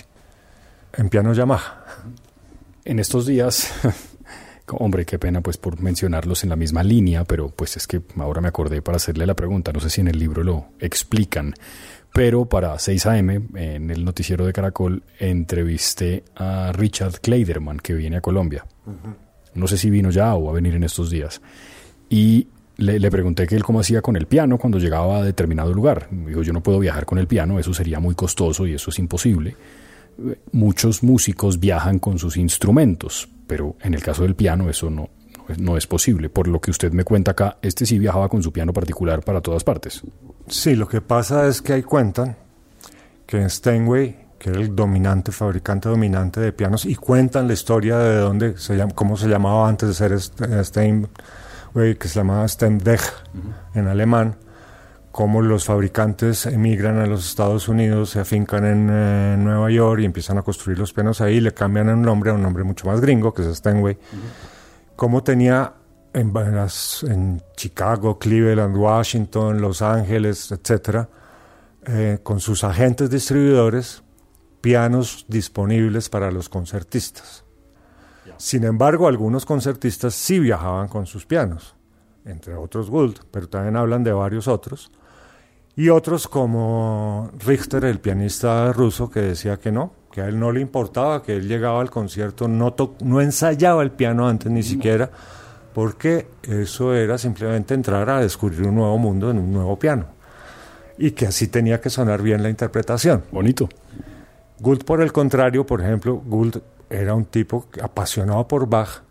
en 0.94 1.10
piano 1.10 1.34
Yamaha. 1.34 1.83
En 2.86 3.00
estos 3.00 3.26
días, 3.26 3.72
hombre, 4.68 5.06
qué 5.06 5.18
pena 5.18 5.40
pues 5.40 5.58
por 5.58 5.82
mencionarlos 5.82 6.44
en 6.44 6.50
la 6.50 6.58
misma 6.58 6.84
línea, 6.84 7.24
pero 7.24 7.50
pues 7.50 7.78
es 7.78 7.88
que 7.88 8.02
ahora 8.18 8.42
me 8.42 8.50
acordé 8.50 8.82
para 8.82 8.98
hacerle 8.98 9.26
la 9.26 9.36
pregunta, 9.36 9.72
no 9.72 9.80
sé 9.80 9.90
si 9.90 10.02
en 10.02 10.10
el 10.10 10.20
libro 10.20 10.44
lo 10.44 10.66
explican, 10.80 11.54
pero 12.14 12.46
para 12.46 12.78
6 12.78 13.06
AM, 13.06 13.30
en 13.56 13.90
el 13.90 14.04
noticiero 14.04 14.46
de 14.46 14.52
Caracol, 14.52 15.02
entrevisté 15.18 16.26
a 16.36 16.74
Richard 16.74 17.22
Kleiderman, 17.22 17.80
que 17.80 17.94
viene 17.94 18.18
a 18.18 18.22
Colombia. 18.22 18.66
No 19.56 19.68
sé 19.68 19.78
si 19.78 19.90
vino 19.90 20.12
ya 20.12 20.36
o 20.36 20.46
va 20.46 20.52
a 20.52 20.56
venir 20.56 20.76
en 20.76 20.84
estos 20.84 21.10
días. 21.10 21.42
Y 22.10 22.48
le, 22.78 23.00
le, 23.00 23.10
pregunté 23.10 23.48
que 23.48 23.56
él 23.56 23.64
cómo 23.64 23.80
hacía 23.80 24.02
con 24.02 24.16
el 24.16 24.28
piano 24.28 24.58
cuando 24.58 24.78
llegaba 24.78 25.20
a 25.20 25.24
determinado 25.24 25.74
lugar. 25.74 26.08
Dijo, 26.12 26.44
yo 26.44 26.54
no 26.54 26.62
puedo 26.62 26.80
viajar 26.80 27.06
con 27.06 27.18
el 27.18 27.28
piano, 27.28 27.60
eso 27.60 27.74
sería 27.74 28.00
muy 28.00 28.14
costoso 28.14 28.68
y 28.68 28.74
eso 28.74 28.90
es 28.90 29.00
imposible 29.00 29.56
muchos 30.52 31.04
músicos 31.04 31.60
viajan 31.60 32.00
con 32.00 32.20
sus 32.20 32.38
instrumentos, 32.38 33.30
pero 33.48 33.76
en 33.82 33.94
el 33.94 34.02
caso 34.02 34.24
del 34.24 34.36
piano 34.36 34.70
eso 34.70 34.90
no, 34.90 35.10
no 35.58 35.78
es 35.78 35.88
posible. 35.88 36.30
Por 36.30 36.48
lo 36.48 36.60
que 36.62 36.72
usted 36.72 36.92
me 36.92 37.04
cuenta 37.04 37.32
acá, 37.32 37.58
este 37.62 37.86
sí 37.86 38.00
viajaba 38.00 38.30
con 38.30 38.44
su 38.44 38.52
piano 38.52 38.74
particular 38.74 39.24
para 39.24 39.42
todas 39.42 39.64
partes. 39.64 40.02
Sí, 40.48 40.76
lo 40.76 40.88
que 40.88 41.02
pasa 41.02 41.48
es 41.48 41.62
que 41.62 41.74
hay 41.74 41.84
cuentan 41.84 42.36
que 43.26 43.50
Steinway, 43.50 44.28
que 44.38 44.50
era 44.50 44.60
el 44.60 44.76
dominante, 44.76 45.32
fabricante 45.32 45.90
dominante 45.90 46.40
de 46.40 46.52
pianos, 46.52 46.86
y 46.86 46.96
cuentan 46.96 47.48
la 47.48 47.54
historia 47.54 47.98
de 47.98 48.18
dónde 48.18 48.58
se 48.58 48.76
llama, 48.76 48.94
cómo 48.94 49.18
se 49.18 49.28
llamaba 49.28 49.68
antes 49.68 49.90
de 49.90 49.96
ser 49.96 50.66
Steinway, 50.66 51.96
que 51.98 52.08
se 52.08 52.16
llamaba 52.16 52.48
Steinweg 52.48 53.02
en 53.74 53.88
alemán, 53.88 54.36
cómo 55.14 55.44
los 55.44 55.66
fabricantes 55.66 56.48
emigran 56.48 56.98
a 56.98 57.06
los 57.06 57.30
Estados 57.30 57.68
Unidos, 57.68 58.10
se 58.10 58.20
afincan 58.20 58.66
en 58.66 58.90
eh, 58.92 59.36
Nueva 59.38 59.70
York 59.70 60.02
y 60.02 60.06
empiezan 60.06 60.40
a 60.40 60.42
construir 60.42 60.80
los 60.80 60.92
pianos 60.92 61.22
ahí, 61.22 61.40
le 61.40 61.54
cambian 61.54 61.88
el 61.88 62.02
nombre 62.02 62.32
a 62.32 62.34
un 62.34 62.42
nombre 62.42 62.64
mucho 62.64 62.88
más 62.88 63.00
gringo, 63.00 63.32
que 63.32 63.44
es 63.44 63.58
Steinway. 63.58 63.96
Cómo 64.96 65.22
tenía 65.22 65.72
en, 66.14 66.34
en, 66.36 67.44
Chicago, 67.56 68.18
Cleveland, 68.18 68.76
Washington, 68.76 69.62
Los 69.62 69.84
Ángeles, 69.84 70.52
etcétera, 70.52 71.08
eh, 71.86 72.18
con 72.24 72.40
sus 72.40 72.64
agentes 72.64 73.12
distribuidores, 73.12 74.02
pianos 74.62 75.28
disponibles 75.28 76.10
para 76.10 76.32
los 76.32 76.50
concertistas. 76.50 77.46
Sin 78.38 78.64
embargo, 78.64 79.08
algunos 79.08 79.46
concertistas 79.46 80.16
sí 80.16 80.40
viajaban 80.40 80.88
con 80.88 81.06
sus 81.06 81.28
pianos, 81.28 81.76
entre 82.26 82.56
otros 82.56 82.90
Gould, 82.90 83.20
pero 83.30 83.48
también 83.48 83.76
hablan 83.76 84.04
de 84.04 84.12
varios 84.12 84.48
otros. 84.48 84.92
Y 85.76 85.90
otros 85.90 86.28
como 86.28 87.32
Richter, 87.40 87.86
el 87.86 88.00
pianista 88.00 88.72
ruso, 88.74 89.10
que 89.10 89.22
decía 89.22 89.58
que 89.58 89.72
no, 89.72 89.94
que 90.12 90.22
a 90.22 90.28
él 90.28 90.40
no 90.40 90.52
le 90.52 90.62
importaba, 90.62 91.24
que 91.24 91.36
él 91.36 91.48
llegaba 91.48 91.82
al 91.82 91.90
concierto, 91.90 92.48
no, 92.48 92.76
no 93.02 93.22
ensayaba 93.22 93.82
el 93.82 93.92
piano 93.92 94.28
antes 94.28 94.52
ni 94.52 94.62
siquiera, 94.62 95.10
porque 95.74 96.28
eso 96.44 96.94
era 96.94 97.18
simplemente 97.18 97.74
entrar 97.74 98.08
a 98.10 98.20
descubrir 98.20 98.68
un 98.68 98.76
nuevo 98.76 98.98
mundo 99.00 99.32
en 99.32 99.40
un 99.40 99.52
nuevo 99.52 99.80
piano. 99.80 100.06
Y 101.00 101.12
que 101.12 101.26
así 101.26 101.48
tenía 101.48 101.82
que 101.82 101.90
sonar 101.90 102.22
bien 102.22 102.44
la 102.44 102.50
interpretación. 102.50 103.24
Bonito. 103.32 103.68
Gould, 104.60 104.84
por 104.86 105.02
el 105.02 105.12
contrario, 105.12 105.66
por 105.66 105.82
ejemplo, 105.82 106.22
Gould 106.24 106.62
era 106.88 107.16
un 107.16 107.26
tipo 107.26 107.66
apasionado 107.82 108.48
por 108.48 108.70
Bach, 108.70 109.02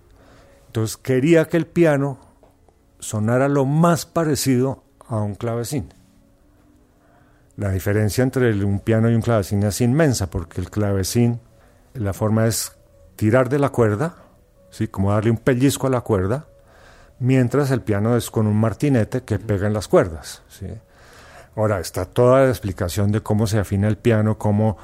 entonces 0.68 0.96
quería 0.96 1.48
que 1.48 1.56
el 1.56 1.66
piano 1.66 2.18
sonara 3.00 3.48
lo 3.48 3.66
más 3.66 4.06
parecido 4.06 4.84
a 5.08 5.16
un 5.16 5.34
clavecín. 5.34 5.92
La 7.62 7.70
diferencia 7.70 8.24
entre 8.24 8.52
un 8.64 8.80
piano 8.80 9.08
y 9.08 9.14
un 9.14 9.22
clavecín 9.22 9.62
es 9.62 9.80
inmensa, 9.80 10.28
porque 10.28 10.60
el 10.60 10.68
clavecín, 10.68 11.38
la 11.94 12.12
forma 12.12 12.48
es 12.48 12.72
tirar 13.14 13.48
de 13.48 13.60
la 13.60 13.68
cuerda, 13.68 14.16
¿sí? 14.68 14.88
como 14.88 15.12
darle 15.12 15.30
un 15.30 15.36
pellizco 15.36 15.86
a 15.86 15.90
la 15.90 16.00
cuerda, 16.00 16.48
mientras 17.20 17.70
el 17.70 17.80
piano 17.80 18.16
es 18.16 18.32
con 18.32 18.48
un 18.48 18.56
martinete 18.56 19.22
que 19.22 19.38
pega 19.38 19.68
en 19.68 19.74
las 19.74 19.86
cuerdas. 19.86 20.42
¿sí? 20.48 20.66
Ahora, 21.54 21.78
está 21.78 22.04
toda 22.04 22.42
la 22.42 22.48
explicación 22.48 23.12
de 23.12 23.20
cómo 23.20 23.46
se 23.46 23.60
afina 23.60 23.86
el 23.86 23.96
piano, 23.96 24.38
cómo 24.38 24.76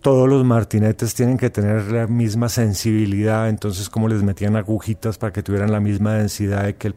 todos 0.00 0.28
los 0.28 0.44
martinetes 0.44 1.14
tienen 1.14 1.38
que 1.38 1.50
tener 1.50 1.92
la 1.92 2.08
misma 2.08 2.48
sensibilidad, 2.48 3.48
entonces 3.48 3.88
cómo 3.88 4.08
les 4.08 4.24
metían 4.24 4.56
agujitas 4.56 5.16
para 5.16 5.32
que 5.32 5.44
tuvieran 5.44 5.70
la 5.70 5.78
misma 5.78 6.14
densidad 6.14 6.64
de 6.64 6.74
que 6.74 6.88
el 6.88 6.96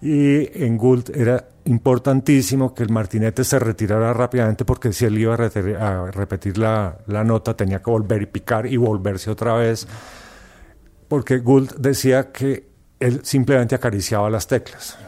y 0.00 0.64
en 0.64 0.76
Gould 0.76 1.10
era 1.14 1.48
importantísimo 1.68 2.74
que 2.74 2.82
el 2.82 2.90
martinete 2.90 3.44
se 3.44 3.58
retirara 3.58 4.12
rápidamente 4.14 4.64
porque 4.64 4.92
si 4.92 5.04
él 5.04 5.18
iba 5.18 5.34
a, 5.34 6.10
repetir 6.10 6.56
la, 6.56 6.98
la, 7.06 7.24
nota 7.24 7.54
tenía 7.54 7.82
que 7.82 7.90
volver 7.90 8.22
y 8.22 8.26
picar 8.26 8.66
y 8.66 8.76
volverse 8.76 9.30
otra 9.30 9.54
vez. 9.54 9.86
Porque 11.08 11.38
Gould 11.38 11.76
decía 11.76 12.32
que 12.32 12.68
él 12.98 13.20
simplemente 13.22 13.74
acariciaba 13.74 14.30
las 14.30 14.46
teclas. 14.46 14.98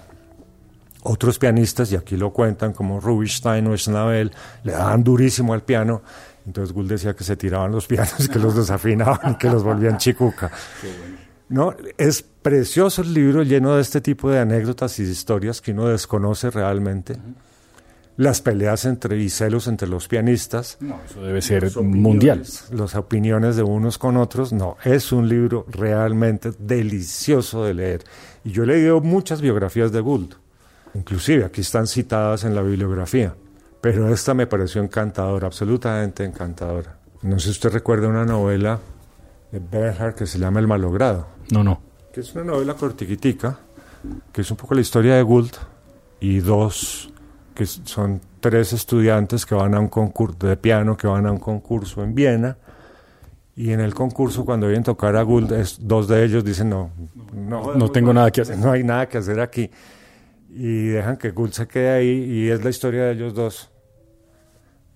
Otros 1.03 1.39
pianistas, 1.39 1.91
y 1.93 1.97
aquí 1.97 2.17
lo 2.17 2.31
cuentan, 2.31 2.75
como 2.75 3.01
Rubinstein 3.01 3.67
o 3.67 3.77
Schnabel, 3.77 4.31
le 4.63 4.73
daban 4.73 5.03
durísimo 5.03 5.55
al 5.55 5.63
piano. 5.63 6.03
Entonces 6.47 6.75
Gould 6.75 6.91
decía 6.91 7.15
que 7.15 7.25
se 7.25 7.37
tiraban 7.37 7.73
los 7.73 7.87
pianos, 7.87 8.29
que 8.29 8.39
los 8.39 8.55
desafinaban 8.55 9.33
y 9.33 9.35
que 9.37 9.49
los 9.49 9.65
volvían 9.65 9.97
chicuca. 9.97 10.51
¿no? 11.51 11.75
Es 11.99 12.23
precioso 12.23 13.03
el 13.03 13.13
libro 13.13 13.43
lleno 13.43 13.75
de 13.75 13.83
este 13.83 14.01
tipo 14.01 14.31
de 14.31 14.39
anécdotas 14.39 14.99
y 14.99 15.03
historias 15.03 15.61
que 15.61 15.73
uno 15.73 15.89
desconoce 15.89 16.49
realmente. 16.51 17.17
Las 18.17 18.41
peleas 18.41 18.85
entre 18.85 19.19
y 19.19 19.29
celos 19.31 19.67
entre 19.67 19.89
los 19.89 20.07
pianistas. 20.07 20.77
No, 20.81 21.01
eso 21.09 21.23
debe 21.23 21.43
ser 21.43 21.75
mundial. 21.81 22.45
Las 22.71 22.95
opiniones 22.95 23.57
de 23.57 23.63
unos 23.63 23.99
con 23.99 24.17
otros. 24.17 24.53
No, 24.53 24.77
es 24.85 25.11
un 25.11 25.29
libro 25.29 25.65
realmente 25.69 26.53
delicioso 26.59 27.65
de 27.65 27.75
leer. 27.75 28.05
Y 28.45 28.53
yo 28.53 28.65
he 28.65 28.67
leído 28.67 29.01
muchas 29.01 29.41
biografías 29.41 29.91
de 29.91 30.01
Gould. 30.01 30.35
Inclusive 30.95 31.45
aquí 31.45 31.63
están 31.63 31.87
citadas 31.87 32.45
en 32.45 32.55
la 32.55 32.63
bibliografía. 32.63 33.35
Pero 33.81 34.13
esta 34.13 34.35
me 34.35 34.47
pareció 34.47 34.83
encantadora, 34.83 35.47
absolutamente 35.47 36.25
encantadora. 36.25 36.99
No 37.23 37.39
sé 37.39 37.47
si 37.47 37.51
usted 37.53 37.73
recuerda 37.73 38.09
una 38.09 38.27
novela 38.27 38.81
de 39.51 39.59
Bernhard 39.59 40.15
que 40.15 40.27
se 40.27 40.39
llama 40.39 40.61
El 40.61 40.67
malogrado. 40.67 41.27
No, 41.51 41.65
no. 41.65 41.81
Que 42.13 42.21
es 42.21 42.35
una 42.35 42.45
novela 42.45 42.75
cortiquitica, 42.75 43.59
que 44.33 44.41
es 44.41 44.51
un 44.51 44.57
poco 44.57 44.75
la 44.75 44.81
historia 44.81 45.17
de 45.17 45.23
Gould 45.23 45.53
y 46.21 46.39
dos, 46.41 47.13
que 47.55 47.67
son 47.67 48.21
tres 48.41 48.73
estudiantes 48.73 49.47
que 49.47 49.55
van 49.55 49.75
a 49.75 49.81
un 49.81 49.89
concurso 49.89 50.47
de 50.47 50.57
piano, 50.57 50.97
que 50.97 51.07
van 51.07 51.27
a 51.27 51.33
un 51.33 51.39
concurso 51.39 52.03
en 52.03 52.15
Viena. 52.15 52.57
Y 53.57 53.73
en 53.73 53.81
el 53.81 53.95
concurso, 53.95 54.45
cuando 54.45 54.67
vienen 54.67 54.83
a 54.83 54.85
tocar 54.85 55.17
a 55.17 55.23
Gould, 55.23 55.53
dos 55.81 56.09
de 56.09 56.25
ellos 56.25 56.45
dicen, 56.45 56.71
no, 56.71 56.91
no, 57.35 57.75
no 57.75 57.91
tengo 57.91 58.13
nada 58.13 58.31
que 58.31 58.41
hacer. 58.41 58.57
No 58.59 58.71
hay 58.71 58.83
nada 58.83 59.09
que 59.09 59.19
hacer 59.19 59.41
aquí. 59.41 59.71
Y 60.49 60.87
dejan 60.87 61.17
que 61.17 61.31
Gould 61.31 61.53
se 61.53 61.69
quede 61.69 61.91
ahí 61.91 62.09
y 62.09 62.49
es 62.49 62.65
la 62.65 62.71
historia 62.71 63.05
de 63.05 63.13
ellos 63.13 63.35
dos. 63.35 63.71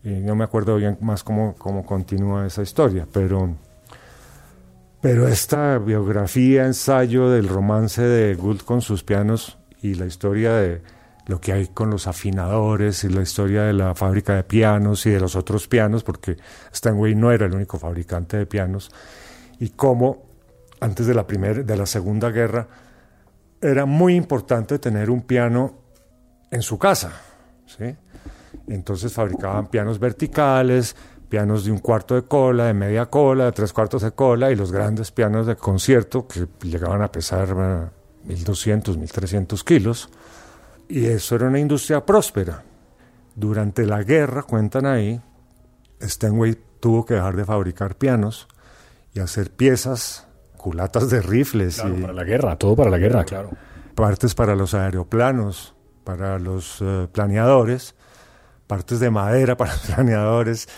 Y 0.03 0.11
no 0.11 0.35
me 0.35 0.45
acuerdo 0.45 0.77
bien 0.77 0.99
más 1.01 1.23
cómo, 1.23 1.55
cómo 1.57 1.85
continúa 1.85 2.47
esa 2.47 2.63
historia, 2.63 3.07
pero 3.11 3.57
pero 5.05 5.29
esta 5.29 5.77
biografía, 5.77 6.65
ensayo 6.65 7.29
del 7.29 7.47
romance 7.47 8.01
de 8.01 8.35
Gould 8.37 8.63
con 8.63 8.81
sus 8.81 9.05
pianos 9.05 9.59
y 9.83 9.97
la 9.97 10.07
historia 10.07 10.55
de 10.55 10.81
lo 11.27 11.43
que 11.43 11.53
hay 11.53 11.67
con 11.67 11.91
los 11.91 12.07
afinadores 12.07 13.05
y 13.05 13.11
la 13.11 13.21
historia 13.21 13.65
de 13.65 13.75
la 13.75 13.95
fábrica 13.95 14.35
de 14.35 14.45
pianos 14.45 15.05
y 15.05 15.11
de 15.11 15.21
los 15.21 15.37
otros 15.37 15.69
pianos, 15.69 16.05
porque 16.05 16.39
Steinway 16.75 17.15
no 17.15 17.31
era 17.33 17.45
el 17.45 17.55
único 17.55 17.79
fabricante 17.79 18.39
de 18.39 18.47
pianos, 18.47 18.91
y 19.61 19.69
cómo 19.69 20.23
antes 20.81 21.07
de 21.07 21.13
la, 21.13 21.27
primera, 21.27 21.63
de 21.63 21.77
la 21.77 21.85
Segunda 21.85 22.31
Guerra 22.31 22.67
era 23.61 23.85
muy 23.85 24.15
importante 24.15 24.79
tener 24.79 25.11
un 25.11 25.21
piano 25.21 25.81
en 26.51 26.63
su 26.63 26.79
casa. 26.79 27.13
¿sí? 27.67 27.95
Entonces 28.69 29.13
fabricaban 29.13 29.67
pianos 29.67 29.99
verticales, 29.99 30.97
pianos 31.35 31.65
de 31.65 31.73
un 31.73 31.79
cuarto 31.79 32.15
de 32.15 32.23
cola, 32.23 32.67
de 32.67 32.75
media 32.75 33.07
cola, 33.07 33.47
de 33.47 33.51
tres 33.51 33.73
cuartos 33.73 34.03
de 34.03 34.13
cola 34.13 34.53
y 34.53 34.55
los 34.55 34.71
grandes 34.71 35.11
pianos 35.11 35.49
de 35.49 35.57
concierto 35.57 36.29
que 36.29 36.47
llegaban 36.63 37.03
a 37.03 37.11
pesar 37.11 37.49
1.200, 37.49 38.95
eh, 38.95 38.99
1.300 39.01 39.65
kilos. 39.65 40.11
Y 40.89 41.07
eso 41.07 41.35
era 41.35 41.49
una 41.49 41.59
industria 41.59 42.07
próspera. 42.07 42.63
Durante 43.35 43.85
la 43.85 44.05
guerra, 44.05 44.45
cuentan 44.45 44.87
ahí, 44.87 45.21
Steinway 46.01 46.57
tuvo 46.79 47.05
que 47.05 47.15
dejar 47.15 47.35
de 47.35 47.45
fabricar 47.45 47.97
pianos 47.97 48.47
y 49.13 49.19
hacer 49.19 49.51
piezas, 49.51 50.29
culatas 50.57 51.11
de 51.11 51.21
rifles. 51.21 51.83
y 51.85 52.01
para 52.01 52.13
la 52.13 52.23
guerra, 52.23 52.57
todo 52.57 52.77
para 52.77 52.91
la 52.91 52.99
guerra, 52.99 53.25
claro. 53.25 53.51
Partes 53.97 54.37
para 54.37 54.55
los 54.55 54.73
aeroplanos, 54.73 55.75
para 56.05 56.39
los 56.39 56.79
eh, 56.81 57.09
planeadores, 57.11 57.97
partes 58.69 59.01
de 59.01 59.11
madera 59.11 59.57
para 59.57 59.73
los 59.73 59.81
planeadores 59.87 60.69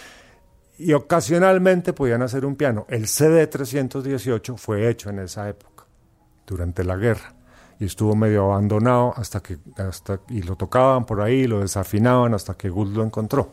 y 0.78 0.92
ocasionalmente 0.92 1.92
podían 1.92 2.22
hacer 2.22 2.44
un 2.44 2.56
piano. 2.56 2.86
El 2.88 3.06
CD318 3.06 4.56
fue 4.56 4.88
hecho 4.88 5.10
en 5.10 5.20
esa 5.20 5.48
época, 5.48 5.84
durante 6.46 6.84
la 6.84 6.96
guerra, 6.96 7.34
y 7.78 7.86
estuvo 7.86 8.14
medio 8.14 8.44
abandonado 8.44 9.14
hasta 9.16 9.40
que 9.40 9.58
hasta 9.76 10.20
y 10.28 10.42
lo 10.42 10.56
tocaban 10.56 11.04
por 11.04 11.20
ahí, 11.20 11.46
lo 11.46 11.60
desafinaban 11.60 12.34
hasta 12.34 12.54
que 12.54 12.68
Gould 12.68 12.96
lo 12.96 13.02
encontró 13.02 13.52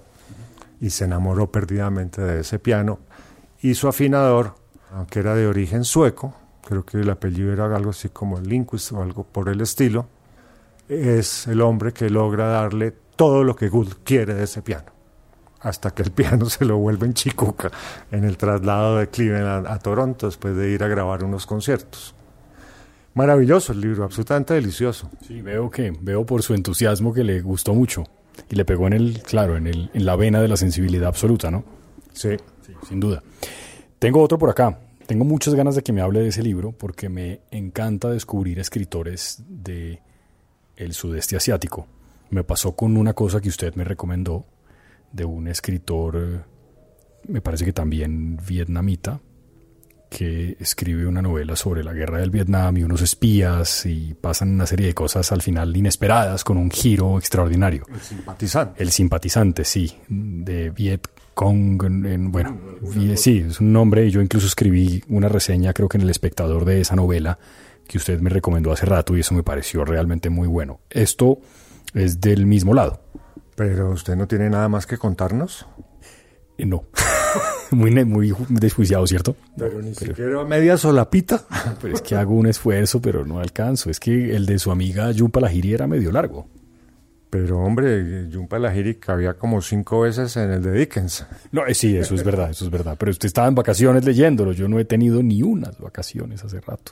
y 0.80 0.90
se 0.90 1.06
enamoró 1.06 1.52
perdidamente 1.52 2.22
de 2.22 2.42
ese 2.42 2.60
piano 2.60 3.00
y 3.62 3.76
su 3.76 3.88
afinador, 3.88 4.56
aunque 4.94 5.20
era 5.20 5.36
de 5.36 5.48
origen 5.48 5.84
sueco, 5.84 6.34
creo 6.66 6.86
que 6.86 7.00
el 7.00 7.10
apellido 7.10 7.52
era 7.52 7.66
algo 7.74 7.92
así 7.92 8.10
como 8.10 8.40
Linquist 8.40 8.92
o 8.92 9.02
algo 9.02 9.24
por 9.24 9.50
el 9.50 9.62
estilo, 9.62 10.08
es 10.88 11.48
el 11.48 11.62
hombre 11.62 11.94
que 11.94 12.10
logra 12.10 12.48
darle 12.48 12.94
todo 13.16 13.44
lo 13.44 13.56
que 13.56 13.70
Gould 13.70 14.04
quiere 14.04 14.34
de 14.34 14.44
ese 14.44 14.62
piano 14.62 14.93
hasta 15.64 15.92
que 15.92 16.04
el 16.04 16.12
piano 16.12 16.46
se 16.50 16.66
lo 16.66 16.78
vuelve 16.78 17.08
en 17.08 17.14
Chicuca 17.14 17.72
en 18.12 18.24
el 18.24 18.38
traslado 18.38 18.98
de 18.98 19.08
Cleveland 19.08 19.66
a, 19.66 19.80
Toronto 19.80 20.28
después 20.28 20.56
de 20.56 20.70
ir 20.70 20.84
a 20.84 20.88
grabar 20.88 21.24
unos 21.24 21.46
conciertos. 21.46 22.14
Maravilloso 23.16 23.74
el 23.74 23.82
libro, 23.82 24.04
absolutamente 24.04 24.54
delicioso. 24.54 25.10
Sí, 25.28 25.42
veo 25.42 25.70
que 25.70 25.94
veo 26.02 26.26
por 26.26 26.42
su 26.42 26.54
entusiasmo 26.54 27.14
que 27.14 27.24
le 27.24 27.42
gustó 27.42 27.74
mucho 27.74 28.04
y 28.50 28.56
le 28.56 28.66
pegó 28.66 28.88
en 28.88 28.94
el, 28.94 29.22
claro, 29.22 29.56
en 29.56 29.68
el 29.68 29.92
en 29.94 30.06
la 30.06 30.16
vena 30.16 30.42
de 30.42 30.48
la 30.48 30.58
sensibilidad 30.58 31.08
absoluta, 31.08 31.52
¿no? 31.52 31.64
Sí, 32.14 32.30
sí 32.66 32.74
sin 32.88 33.00
duda. 33.00 33.22
Tengo 34.00 34.22
otro 34.22 34.38
por 34.38 34.50
acá. 34.50 34.80
Tengo 35.06 35.26
muchas 35.26 35.54
ganas 35.54 35.76
de 35.76 35.84
que 35.84 35.94
me 35.94 36.02
hable 36.02 36.22
de 36.22 36.30
ese 36.30 36.42
libro 36.42 36.72
porque 36.72 37.10
me 37.10 37.42
encanta 37.52 38.10
descubrir 38.10 38.60
escritores 38.60 39.44
de 39.48 40.02
el 40.76 40.94
sudeste 40.94 41.36
asiático. 41.36 41.88
Me 42.30 42.44
pasó 42.44 42.76
con 42.76 42.98
una 42.98 43.14
cosa 43.14 43.42
que 43.42 43.50
usted 43.50 43.76
me 43.76 43.84
recomendó 43.84 44.46
de 45.14 45.24
un 45.24 45.48
escritor, 45.48 46.18
eh, 46.18 46.42
me 47.30 47.40
parece 47.40 47.64
que 47.64 47.72
también 47.72 48.38
vietnamita, 48.46 49.22
que 50.10 50.58
escribe 50.60 51.08
una 51.08 51.22
novela 51.22 51.56
sobre 51.56 51.84
la 51.84 51.92
guerra 51.92 52.20
del 52.20 52.30
Vietnam 52.30 52.78
y 52.78 52.84
unos 52.84 53.02
espías 53.02 53.86
y 53.86 54.14
pasan 54.14 54.52
una 54.52 54.68
serie 54.68 54.88
de 54.88 54.94
cosas 54.94 55.32
al 55.32 55.42
final 55.42 55.76
inesperadas 55.76 56.44
con 56.44 56.58
un 56.58 56.70
giro 56.70 57.18
extraordinario. 57.18 57.86
El 57.92 58.00
simpatizante. 58.00 58.84
El 58.84 58.92
simpatizante, 58.92 59.66
sí, 59.66 59.92
de 60.08 60.70
Viet 60.70 61.08
Cong, 61.34 61.84
en, 62.06 62.32
bueno, 62.32 62.60
sí, 63.16 63.44
es 63.48 63.60
un 63.60 63.74
nombre 63.74 64.06
y 64.06 64.12
yo 64.12 64.22
incluso 64.22 64.46
escribí 64.46 65.04
una 65.08 65.30
reseña 65.30 65.74
creo 65.74 65.90
que 65.90 65.98
en 65.98 66.04
El 66.04 66.12
Espectador 66.12 66.64
de 66.64 66.82
esa 66.82 66.96
novela 66.96 67.40
que 67.88 67.98
usted 67.98 68.20
me 68.20 68.30
recomendó 68.30 68.72
hace 68.72 68.86
rato 68.86 69.18
y 69.18 69.22
eso 69.22 69.34
me 69.34 69.42
pareció 69.42 69.84
realmente 69.84 70.30
muy 70.30 70.48
bueno. 70.48 70.80
Esto 70.92 71.40
es 71.96 72.22
del 72.22 72.46
mismo 72.46 72.76
lado. 72.76 73.02
Pero 73.56 73.92
usted 73.92 74.16
no 74.16 74.28
tiene 74.28 74.50
nada 74.50 74.70
más 74.70 74.86
que 74.86 74.98
contarnos. 74.98 75.68
Eh, 76.58 76.66
no. 76.66 76.86
muy, 77.72 77.92
muy 78.06 78.34
desjuiciado, 78.50 79.06
¿cierto? 79.08 79.36
Pero 79.58 79.82
ni 79.82 79.94
siquiera 79.94 80.44
media 80.44 80.78
solapita. 80.78 81.44
Pero 81.82 81.96
es 81.96 82.02
que 82.02 82.16
hago 82.16 82.34
un 82.34 82.48
esfuerzo, 82.48 83.02
pero 83.02 83.26
no 83.26 83.40
alcanzo. 83.40 83.90
Es 83.90 84.00
que 84.00 84.36
el 84.36 84.46
de 84.46 84.60
su 84.60 84.72
amiga 84.72 85.12
Jumpa 85.18 85.40
Lajiri 85.40 85.74
era 85.74 85.88
medio 85.88 86.12
largo. 86.12 86.48
Pero 87.30 87.60
hombre, 87.60 88.30
Jumpa 88.32 88.60
Lajiri 88.60 88.96
cabía 88.96 89.34
como 89.34 89.60
cinco 89.62 90.02
veces 90.02 90.38
en 90.38 90.52
el 90.52 90.62
de 90.62 90.72
Dickens. 90.72 91.26
No, 91.52 91.66
eh, 91.66 91.74
sí, 91.74 91.98
eso 91.98 92.14
es 92.14 92.24
verdad, 92.24 92.52
eso 92.52 92.66
es 92.66 92.72
verdad. 92.72 92.96
Pero 93.00 93.12
usted 93.12 93.26
estaba 93.26 93.48
en 93.48 93.56
vacaciones 93.56 94.06
leyéndolo. 94.06 94.52
Yo 94.52 94.68
no 94.68 94.80
he 94.80 94.86
tenido 94.86 95.24
ni 95.24 95.42
unas 95.42 95.80
vacaciones 95.80 96.44
hace 96.44 96.62
rato. 96.62 96.92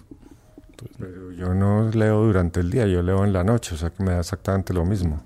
pero 0.98 1.32
yo 1.32 1.54
no 1.54 1.92
leo 1.92 2.24
durante 2.24 2.60
el 2.60 2.72
día, 2.72 2.88
yo 2.88 3.04
leo 3.04 3.24
en 3.24 3.34
la 3.34 3.44
noche, 3.44 3.76
o 3.76 3.78
sea 3.78 3.92
que 3.92 4.04
me 4.04 4.14
da 4.14 4.22
exactamente 4.22 4.74
lo 4.74 4.84
mismo. 4.84 5.22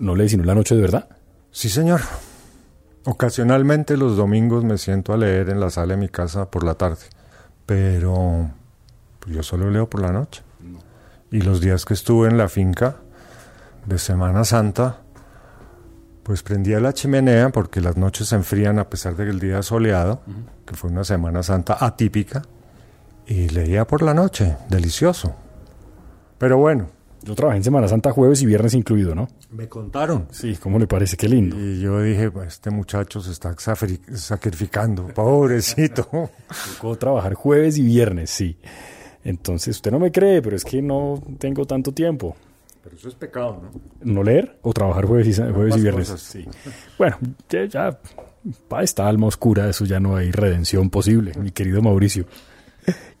¿No 0.00 0.14
lee 0.14 0.30
sino 0.30 0.44
la 0.44 0.54
noche 0.54 0.74
de 0.74 0.80
verdad? 0.80 1.08
Sí, 1.50 1.68
señor. 1.68 2.00
Ocasionalmente 3.04 3.98
los 3.98 4.16
domingos 4.16 4.64
me 4.64 4.78
siento 4.78 5.12
a 5.12 5.18
leer 5.18 5.50
en 5.50 5.60
la 5.60 5.68
sala 5.68 5.94
de 5.94 6.00
mi 6.00 6.08
casa 6.08 6.50
por 6.50 6.64
la 6.64 6.74
tarde, 6.74 7.02
pero 7.66 8.50
yo 9.26 9.42
solo 9.42 9.70
leo 9.70 9.88
por 9.90 10.00
la 10.00 10.10
noche. 10.10 10.42
Y 11.30 11.42
los 11.42 11.60
días 11.60 11.84
que 11.84 11.94
estuve 11.94 12.28
en 12.28 12.38
la 12.38 12.48
finca 12.48 12.96
de 13.84 13.98
Semana 13.98 14.44
Santa, 14.44 15.00
pues 16.22 16.42
prendía 16.42 16.80
la 16.80 16.94
chimenea 16.94 17.50
porque 17.50 17.82
las 17.82 17.98
noches 17.98 18.28
se 18.28 18.36
enfrían 18.36 18.78
a 18.78 18.88
pesar 18.88 19.16
de 19.16 19.24
que 19.24 19.30
el 19.30 19.38
día 19.38 19.62
soleado, 19.62 20.22
que 20.64 20.76
fue 20.76 20.90
una 20.90 21.04
Semana 21.04 21.42
Santa 21.42 21.76
atípica, 21.78 22.42
y 23.26 23.50
leía 23.50 23.86
por 23.86 24.02
la 24.02 24.14
noche, 24.14 24.56
delicioso. 24.70 25.34
Pero 26.38 26.56
bueno, 26.56 26.88
yo 27.22 27.34
trabajé 27.34 27.58
en 27.58 27.64
Semana 27.64 27.88
Santa 27.88 28.12
jueves 28.12 28.42
y 28.42 28.46
viernes 28.46 28.74
incluido, 28.74 29.14
¿no? 29.14 29.28
Me 29.50 29.68
contaron. 29.68 30.26
Sí, 30.30 30.56
¿cómo 30.56 30.78
le 30.78 30.86
parece? 30.86 31.16
Qué 31.16 31.28
lindo. 31.28 31.58
Y 31.58 31.80
yo 31.80 32.00
dije, 32.00 32.30
pues 32.30 32.48
este 32.48 32.70
muchacho 32.70 33.20
se 33.20 33.32
está 33.32 33.54
sacrificando, 34.14 35.08
pobrecito. 35.08 36.08
Tocó 36.76 36.96
trabajar 36.96 37.34
jueves 37.34 37.78
y 37.78 37.82
viernes, 37.82 38.30
sí. 38.30 38.56
Entonces, 39.24 39.76
usted 39.76 39.90
no 39.90 39.98
me 39.98 40.10
cree, 40.10 40.40
pero 40.40 40.56
es 40.56 40.64
que 40.64 40.80
no 40.80 41.22
tengo 41.38 41.66
tanto 41.66 41.92
tiempo. 41.92 42.36
Pero 42.82 42.96
eso 42.96 43.08
es 43.08 43.14
pecado, 43.14 43.62
¿no? 43.62 43.80
¿No 44.14 44.22
leer 44.22 44.58
o 44.62 44.72
trabajar 44.72 45.04
jueves 45.04 45.38
y, 45.38 45.52
jueves 45.52 45.76
y 45.76 45.80
viernes? 45.80 46.08
Sí. 46.08 46.46
Bueno, 46.98 47.18
ya, 47.48 47.64
ya 47.66 48.00
para 48.68 48.82
esta 48.82 49.06
alma 49.06 49.26
oscura, 49.26 49.68
eso 49.68 49.84
ya 49.84 50.00
no 50.00 50.16
hay 50.16 50.30
redención 50.30 50.88
posible, 50.88 51.32
mi 51.38 51.50
querido 51.50 51.82
Mauricio. 51.82 52.24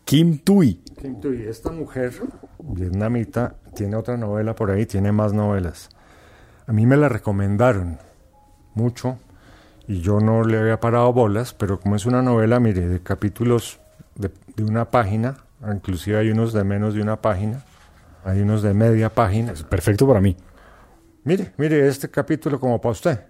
Kim 0.04 0.38
Tui. 0.38 0.82
Kim 1.00 1.20
Tui, 1.20 1.42
esta 1.42 1.70
mujer 1.70 2.12
vietnamita 2.58 3.56
tiene 3.74 3.96
otra 3.96 4.16
novela 4.16 4.54
por 4.54 4.70
ahí, 4.70 4.86
tiene 4.86 5.12
más 5.12 5.32
novelas. 5.32 5.88
A 6.66 6.72
mí 6.72 6.86
me 6.86 6.96
la 6.96 7.08
recomendaron 7.08 7.98
mucho 8.74 9.18
y 9.86 10.00
yo 10.00 10.20
no 10.20 10.44
le 10.44 10.58
había 10.58 10.78
parado 10.78 11.12
bolas, 11.12 11.52
pero 11.52 11.80
como 11.80 11.96
es 11.96 12.06
una 12.06 12.22
novela, 12.22 12.60
mire, 12.60 12.86
de 12.86 13.00
capítulos 13.00 13.80
de, 14.14 14.30
una 14.62 14.90
página, 14.90 15.38
inclusive 15.72 16.18
hay 16.18 16.30
unos 16.30 16.52
de 16.52 16.62
menos 16.64 16.94
de 16.94 17.02
una 17.02 17.20
página, 17.20 17.64
hay 18.24 18.40
unos 18.40 18.62
de 18.62 18.74
media 18.74 19.08
página. 19.08 19.52
Es 19.52 19.62
perfecto 19.62 20.06
para 20.06 20.20
mí. 20.20 20.36
Mire, 21.24 21.52
mire 21.56 21.88
este 21.88 22.08
capítulo 22.08 22.60
como 22.60 22.80
para 22.80 22.92
usted. 22.92 23.20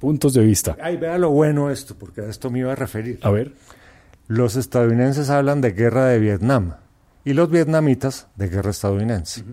Puntos 0.00 0.34
de 0.34 0.42
vista. 0.42 0.76
Ay, 0.80 0.96
vea 0.96 1.18
lo 1.18 1.30
bueno 1.30 1.70
esto, 1.70 1.94
porque 1.98 2.20
a 2.20 2.26
esto 2.26 2.50
me 2.50 2.60
iba 2.60 2.72
a 2.72 2.76
referir. 2.76 3.18
A 3.22 3.30
ver. 3.30 3.52
Los 4.28 4.56
estadounidenses 4.56 5.30
hablan 5.30 5.60
de 5.60 5.72
guerra 5.72 6.06
de 6.06 6.18
Vietnam 6.18 6.74
y 7.24 7.32
los 7.32 7.50
vietnamitas 7.50 8.28
de 8.36 8.48
guerra 8.48 8.70
estadounidense. 8.70 9.44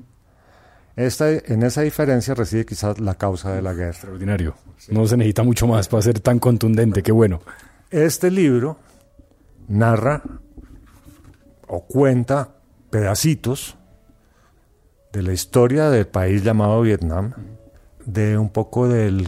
Esta, 0.96 1.32
en 1.32 1.64
esa 1.64 1.82
diferencia 1.82 2.36
reside 2.36 2.66
quizás 2.66 3.00
la 3.00 3.16
causa 3.16 3.52
de 3.54 3.62
la 3.62 3.74
guerra. 3.74 3.90
Extraordinario. 3.90 4.56
No 4.90 5.08
se 5.08 5.18
necesita 5.18 5.44
mucho 5.44 5.68
más 5.68 5.88
para 5.88 6.02
ser 6.04 6.20
tan 6.20 6.40
contundente, 6.40 7.02
qué 7.02 7.12
bueno. 7.12 7.42
Este 7.90 8.30
libro 8.30 8.78
narra 9.68 10.22
o 11.68 11.82
cuenta 11.86 12.50
pedacitos 12.90 13.76
de 15.12 15.24
la 15.24 15.34
historia 15.34 15.90
del 15.90 16.08
país 16.08 16.44
llamado 16.44 16.82
Vietnam, 16.82 17.34
de 18.06 18.38
un 18.38 18.50
poco 18.50 18.88
del 18.88 19.28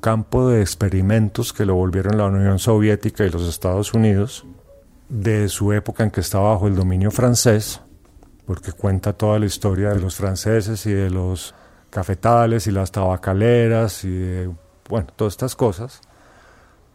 campo 0.00 0.48
de 0.48 0.60
experimentos 0.60 1.52
que 1.52 1.64
lo 1.64 1.74
volvieron 1.74 2.18
la 2.18 2.26
Unión 2.26 2.58
Soviética 2.58 3.24
y 3.24 3.30
los 3.30 3.48
Estados 3.48 3.94
Unidos, 3.94 4.46
de 5.08 5.48
su 5.48 5.72
época 5.72 6.04
en 6.04 6.10
que 6.10 6.20
estaba 6.20 6.52
bajo 6.52 6.66
el 6.66 6.74
dominio 6.74 7.10
francés, 7.10 7.80
porque 8.46 8.72
cuenta 8.72 9.12
toda 9.12 9.38
la 9.38 9.46
historia 9.46 9.90
de 9.90 10.00
los 10.00 10.16
franceses 10.16 10.84
y 10.86 10.92
de 10.92 11.10
los 11.10 11.54
cafetales 11.90 12.66
y 12.66 12.70
las 12.70 12.90
tabacaleras 12.90 14.04
y 14.04 14.48
bueno, 14.88 15.08
todas 15.16 15.34
estas 15.34 15.54
cosas. 15.54 16.00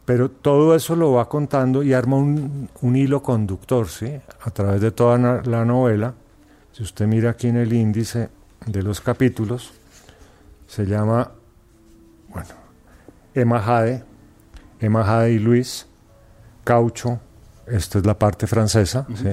Pero 0.06 0.30
todo 0.30 0.76
eso 0.76 0.96
lo 0.96 1.14
va 1.14 1.30
contando 1.30 1.84
y 1.84 1.94
arma 1.94 2.18
un, 2.18 2.96
hilo 2.96 3.22
conductor, 3.22 3.88
¿sí? 3.88 4.20
A 4.42 4.50
través 4.50 4.82
de 4.82 4.92
toda 4.92 5.42
la 5.44 5.66
novela. 5.66 6.16
Si 6.72 6.84
usted 6.84 7.06
mira 7.06 7.32
aquí 7.32 7.48
en 7.48 7.58
el 7.58 7.72
índice 7.74 8.30
de 8.66 8.82
los 8.82 9.02
capítulos, 9.02 9.72
se 10.68 10.86
llama, 10.86 11.32
bueno, 12.30 12.50
Emma 13.34 13.60
Jade, 13.60 14.04
Emma 14.80 15.04
Jade 15.04 15.34
y 15.34 15.40
Luis, 15.40 15.88
Caucho, 16.64 17.20
esta 17.72 18.00
es 18.00 18.06
la 18.06 18.18
parte 18.18 18.48
francesa, 18.48 19.06
¿sí? 19.16 19.30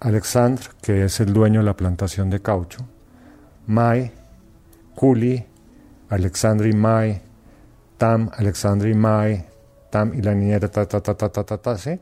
Alexandre, 0.00 0.64
que 0.80 1.04
es 1.04 1.20
el 1.20 1.32
dueño 1.32 1.60
de 1.60 1.66
la 1.66 1.76
plantación 1.76 2.30
de 2.30 2.40
caucho, 2.40 2.78
Mai, 3.66 4.12
Kuli, 4.94 5.44
Alexandre 6.08 6.70
y 6.70 6.72
Mai, 6.72 7.20
Tam, 7.98 8.30
Alexandre 8.36 8.90
y 8.90 8.94
Mai, 8.94 9.44
Tam 9.90 10.14
y 10.14 10.22
la 10.22 10.34
niñera, 10.34 10.68
ta, 10.70 10.86
ta, 10.86 11.00
ta, 11.00 11.14
ta, 11.14 11.28
ta, 11.28 11.44
ta, 11.44 11.58
ta, 11.58 11.76
¿sí? 11.76 12.00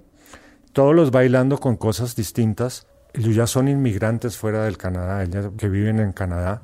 Todos 0.73 0.95
los 0.95 1.11
bailando 1.11 1.59
con 1.59 1.77
cosas 1.77 2.15
distintas. 2.15 2.87
Ellos 3.13 3.35
ya 3.35 3.47
son 3.47 3.69
inmigrantes 3.69 4.37
fuera 4.37 4.65
del 4.65 4.77
Canadá, 4.77 5.23
ellos 5.25 5.51
que 5.57 5.69
viven 5.69 5.99
en 5.99 6.13
Canadá, 6.13 6.63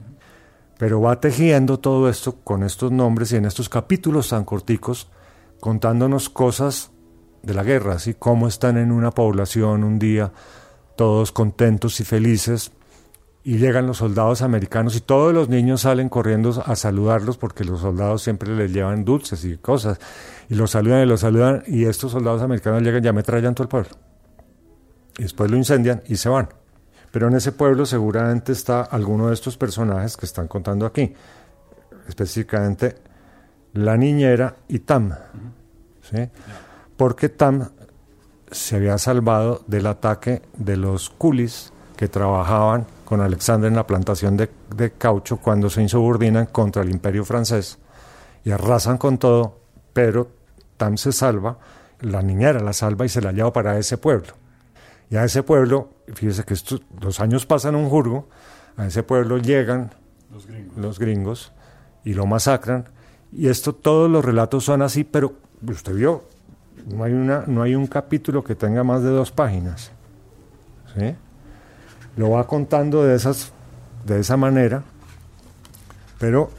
pero 0.78 1.01
va 1.01 1.18
tejiendo 1.18 1.80
todo 1.80 2.09
esto 2.09 2.37
con 2.45 2.62
estos 2.62 2.93
nombres 2.93 3.32
y 3.32 3.37
en 3.37 3.47
estos 3.47 3.68
capítulos 3.68 4.28
tan 4.28 4.45
corticos, 4.45 5.11
contándonos 5.59 6.28
cosas 6.28 6.91
de 7.45 7.55
la 7.55 7.62
guerra, 7.62 7.95
así 7.95 8.14
cómo 8.14 8.49
están 8.49 8.76
en 8.76 8.90
una 8.92 9.11
población 9.11 9.84
un 9.84 9.99
día, 9.99 10.32
todos 10.97 11.32
contentos 11.32 12.01
y 12.01 12.05
felices, 12.05 12.72
y 13.42 13.59
llegan 13.59 13.86
los 13.86 13.99
soldados 13.99 14.40
americanos 14.40 14.97
y 14.97 15.01
todos 15.01 15.34
los 15.34 15.51
niños 15.51 15.82
salen 15.82 16.09
corriendo 16.09 16.62
a 16.64 16.74
saludarlos 16.76 17.36
porque 17.36 17.62
los 17.62 17.80
soldados 17.80 18.22
siempre 18.22 18.57
les 18.57 18.72
llevan 18.72 19.05
dulces 19.05 19.45
y 19.45 19.59
cosas, 19.59 19.99
y 20.49 20.55
los 20.55 20.70
saludan 20.70 21.03
y 21.03 21.07
los 21.07 21.20
saludan, 21.20 21.62
y 21.66 21.84
estos 21.84 22.12
soldados 22.12 22.42
americanos 22.42 22.82
llegan 22.82 23.05
y 23.05 23.09
ametrallan 23.09 23.55
todo 23.55 23.64
el 23.64 23.68
pueblo. 23.68 23.90
Y 25.18 25.24
después 25.24 25.51
lo 25.51 25.57
incendian 25.57 26.03
y 26.07 26.16
se 26.16 26.28
van. 26.28 26.49
Pero 27.12 27.28
en 27.28 27.36
ese 27.36 27.53
pueblo 27.53 27.86
seguramente 27.86 28.53
está 28.53 28.82
alguno 28.82 29.28
de 29.28 29.34
estos 29.34 29.57
personajes 29.57 30.16
que 30.16 30.26
están 30.26 30.49
contando 30.49 30.86
aquí, 30.86 31.14
específicamente 32.09 32.97
la 33.74 33.97
niñera 33.97 34.57
y 34.68 34.80
Tam. 34.80 35.14
¿sí? 36.03 36.28
Porque 36.97 37.28
Tam 37.28 37.70
se 38.51 38.76
había 38.76 38.99
salvado 38.99 39.62
del 39.66 39.86
ataque 39.86 40.42
de 40.57 40.76
los 40.76 41.11
culis 41.11 41.72
que 41.97 42.09
trabajaban 42.09 42.86
con 43.05 43.20
Alexander 43.20 43.68
en 43.68 43.76
la 43.76 43.86
plantación 43.86 44.36
de, 44.36 44.92
caucho 44.97 45.36
cuando 45.38 45.70
se 45.70 45.82
insubordinan 45.82 46.47
contra 46.47 46.82
el 46.82 46.90
imperio 46.90 47.24
francés 47.24 47.78
y 48.45 48.51
arrasan 48.51 48.99
con 48.99 49.18
todo, 49.18 49.61
pero 49.92 50.28
Tam 50.76 50.97
se 50.97 51.12
salva, 51.12 51.59
la 52.01 52.22
niñera 52.22 52.61
la 52.61 52.72
salva 52.72 53.05
y 53.07 53.09
se 53.09 53.20
la 53.20 53.32
lleva 53.32 53.53
para 53.53 53.78
ese 53.78 53.99
pueblo. 53.99 54.34
Y 55.11 55.16
a 55.16 55.24
ese 55.24 55.42
pueblo, 55.42 55.90
fíjese 56.12 56.45
que 56.45 56.55
estos, 56.55 56.82
los 57.01 57.20
años 57.20 57.47
pasan 57.47 57.74
un 57.74 57.88
jurgo, 57.88 58.28
a 58.76 58.86
ese 58.86 59.03
pueblo 59.03 59.38
llegan 59.38 59.92
los 60.32 60.47
gringos. 60.47 60.76
los 60.76 60.99
gringos 60.99 61.53
y 62.05 62.14
lo 62.14 62.26
masacran. 62.26 62.88
Y 63.32 63.49
esto, 63.49 63.74
todos 63.74 64.11
los 64.11 64.24
relatos 64.24 64.64
son 64.64 64.82
así, 64.82 65.05
pero 65.05 65.34
usted 65.66 65.95
vio, 65.95 66.24
no 66.87 67.05
hay, 67.05 67.12
una, 67.12 67.45
no 67.47 67.62
hay 67.62 67.75
un 67.75 67.87
capítulo 67.87 68.45
que 68.45 68.55
tenga 68.55 68.85
más 68.85 69.03
de 69.03 69.11
dos 69.11 69.31
páginas. 69.31 69.91
¿sí? 70.97 71.14
Lo 72.16 72.31
va 72.31 72.47
contando 72.47 73.03
de, 73.05 73.16
esas, 73.16 73.53
de 74.05 74.20
esa 74.20 74.37
manera, 74.37 74.83
pero 76.18 76.51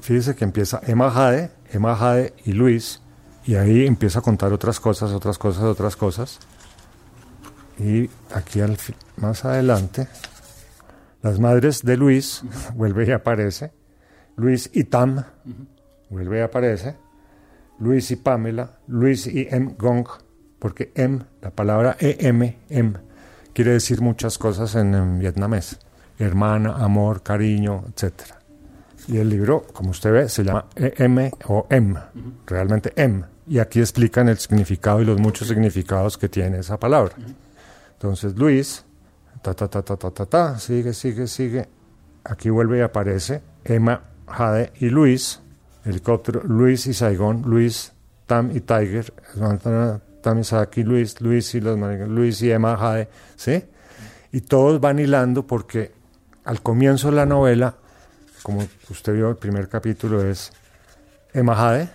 fíjese 0.00 0.34
que 0.34 0.44
empieza 0.44 0.80
Emma 0.86 1.10
Jade, 1.10 1.50
Emma 1.70 1.94
Jade 1.94 2.34
y 2.44 2.52
Luis, 2.52 3.00
y 3.44 3.54
ahí 3.54 3.86
empieza 3.86 4.18
a 4.18 4.22
contar 4.22 4.52
otras 4.52 4.80
cosas, 4.80 5.12
otras 5.12 5.38
cosas, 5.38 5.62
otras 5.64 5.96
cosas. 5.96 6.38
Y 7.78 8.10
aquí 8.34 8.60
al 8.60 8.76
más 9.16 9.44
adelante, 9.44 10.08
las 11.22 11.38
madres 11.38 11.82
de 11.82 11.96
Luis, 11.96 12.42
vuelve 12.74 13.06
y 13.06 13.12
aparece. 13.12 13.72
Luis 14.36 14.70
y 14.72 14.84
Tam, 14.84 15.24
vuelve 16.10 16.38
y 16.38 16.42
aparece. 16.42 16.96
Luis 17.80 18.10
y 18.10 18.16
Pamela, 18.16 18.78
Luis 18.88 19.26
y 19.26 19.46
M. 19.50 19.74
Gong, 19.78 20.06
porque 20.58 20.92
M, 20.94 21.20
la 21.40 21.50
palabra 21.50 21.96
EM, 22.00 22.56
M, 22.68 22.94
quiere 23.52 23.72
decir 23.72 24.00
muchas 24.00 24.38
cosas 24.38 24.74
en, 24.74 25.18
vietnamés. 25.18 25.78
Hermana, 26.18 26.74
amor, 26.76 27.22
cariño, 27.22 27.84
etc. 27.88 28.34
Y 29.06 29.18
el 29.18 29.28
libro, 29.28 29.64
como 29.72 29.90
usted 29.90 30.12
ve, 30.12 30.28
se 30.28 30.42
llama 30.42 30.66
EM 30.74 31.30
o 31.46 31.66
M, 31.70 31.98
realmente 32.46 32.92
M. 32.96 33.24
Y 33.46 33.60
aquí 33.60 33.80
explican 33.80 34.28
el 34.28 34.38
significado 34.38 35.00
y 35.00 35.04
los 35.04 35.20
muchos 35.20 35.48
significados 35.48 36.18
que 36.18 36.28
tiene 36.28 36.58
esa 36.58 36.78
palabra. 36.78 37.14
Entonces 37.92 38.36
Luis, 38.36 38.84
ta, 39.40 39.54
ta, 39.54 39.68
ta, 39.68 39.82
ta, 39.82 39.96
ta, 39.96 40.10
ta, 40.10 40.26
ta, 40.26 40.58
sigue, 40.58 40.92
sigue, 40.92 41.28
sigue. 41.28 41.68
Aquí 42.24 42.50
vuelve 42.50 42.78
y 42.78 42.82
aparece 42.82 43.42
Emma, 43.64 44.02
Jade 44.26 44.72
y 44.80 44.90
Luis, 44.90 45.40
helicóptero, 45.88 46.42
Luis 46.44 46.86
y 46.86 46.94
Saigón, 46.94 47.42
Luis, 47.46 47.92
Tam 48.26 48.50
y 48.54 48.60
Tiger, 48.60 49.12
Tam 50.22 50.42
y 50.74 50.82
Luis, 50.82 51.20
Luis 51.20 51.54
y 51.54 51.60
los 51.60 51.78
Luis 52.08 52.42
y 52.42 52.50
Emma, 52.50 52.76
Jade, 52.76 53.08
¿sí? 53.36 53.64
Y 54.32 54.42
todos 54.42 54.80
van 54.80 54.98
hilando 54.98 55.46
porque 55.46 55.92
al 56.44 56.62
comienzo 56.62 57.10
de 57.10 57.16
la 57.16 57.26
novela, 57.26 57.74
como 58.42 58.66
usted 58.90 59.14
vio, 59.14 59.30
el 59.30 59.36
primer 59.36 59.68
capítulo 59.68 60.22
es 60.22 60.52
Emma 61.32 61.54
Jade, 61.54 61.88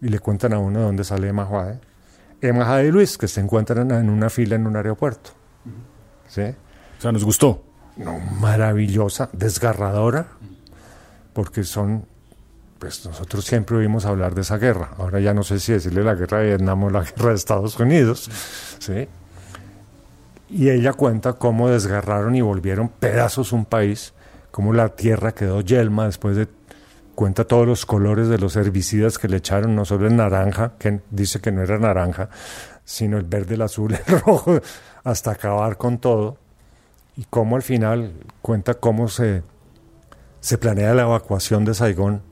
y 0.00 0.08
le 0.08 0.18
cuentan 0.18 0.52
a 0.52 0.58
uno 0.58 0.80
de 0.80 0.84
dónde 0.84 1.04
sale 1.04 1.28
Emma 1.28 1.46
Jade 1.46 1.92
Emma 2.42 2.82
y 2.82 2.90
Luis, 2.90 3.16
que 3.16 3.28
se 3.28 3.40
encuentran 3.40 3.88
en 3.92 4.10
una 4.10 4.28
fila 4.28 4.56
en 4.56 4.66
un 4.66 4.74
aeropuerto. 4.74 5.30
¿Sí? 6.26 6.42
O 6.42 7.00
sea, 7.00 7.12
nos 7.12 7.24
gustó. 7.24 7.64
No, 7.96 8.18
maravillosa, 8.18 9.30
desgarradora, 9.32 10.26
porque 11.32 11.62
son, 11.62 12.04
pues 12.82 13.06
nosotros 13.06 13.44
siempre 13.44 13.76
oímos 13.76 14.06
hablar 14.06 14.34
de 14.34 14.40
esa 14.40 14.58
guerra. 14.58 14.90
Ahora 14.98 15.20
ya 15.20 15.32
no 15.32 15.44
sé 15.44 15.60
si 15.60 15.70
decirle 15.70 16.02
la 16.02 16.16
guerra 16.16 16.38
de 16.38 16.46
Vietnam 16.46 16.82
o 16.82 16.90
la 16.90 17.02
guerra 17.16 17.28
de 17.28 17.36
Estados 17.36 17.78
Unidos. 17.78 18.28
¿sí? 18.80 19.06
Y 20.50 20.68
ella 20.68 20.92
cuenta 20.92 21.34
cómo 21.34 21.68
desgarraron 21.68 22.34
y 22.34 22.40
volvieron 22.40 22.88
pedazos 22.88 23.52
un 23.52 23.66
país, 23.66 24.14
cómo 24.50 24.72
la 24.72 24.88
tierra 24.88 25.30
quedó 25.30 25.60
yelma 25.60 26.06
después 26.06 26.34
de 26.36 26.48
cuenta 27.14 27.44
todos 27.44 27.68
los 27.68 27.86
colores 27.86 28.26
de 28.26 28.38
los 28.38 28.56
herbicidas 28.56 29.16
que 29.16 29.28
le 29.28 29.36
echaron, 29.36 29.76
no 29.76 29.84
solo 29.84 30.08
el 30.08 30.16
naranja, 30.16 30.72
que 30.76 31.02
dice 31.08 31.40
que 31.40 31.52
no 31.52 31.62
era 31.62 31.78
naranja, 31.78 32.30
sino 32.84 33.16
el 33.16 33.22
verde, 33.22 33.54
el 33.54 33.62
azul, 33.62 33.96
el 34.06 34.20
rojo, 34.20 34.60
hasta 35.04 35.30
acabar 35.30 35.76
con 35.76 35.98
todo. 35.98 36.36
Y 37.16 37.26
cómo 37.30 37.54
al 37.54 37.62
final 37.62 38.12
cuenta 38.40 38.74
cómo 38.74 39.06
se, 39.06 39.44
se 40.40 40.58
planea 40.58 40.94
la 40.94 41.02
evacuación 41.02 41.64
de 41.64 41.74
Saigón 41.74 42.31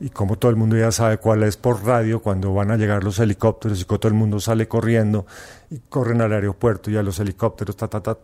y 0.00 0.10
cómo 0.10 0.36
todo 0.36 0.50
el 0.50 0.56
mundo 0.56 0.76
ya 0.76 0.92
sabe 0.92 1.18
cuál 1.18 1.42
es 1.42 1.56
por 1.56 1.84
radio 1.84 2.22
cuando 2.22 2.54
van 2.54 2.70
a 2.70 2.76
llegar 2.76 3.02
los 3.02 3.18
helicópteros 3.18 3.80
y 3.80 3.84
todo 3.84 4.08
el 4.08 4.14
mundo 4.14 4.40
sale 4.40 4.68
corriendo 4.68 5.26
y 5.70 5.78
corren 5.88 6.20
al 6.20 6.32
aeropuerto 6.32 6.90
y 6.90 6.96
a 6.96 7.02
los 7.02 7.18
helicópteros, 7.18 7.76
ta, 7.76 7.88
ta, 7.88 8.00
ta. 8.00 8.18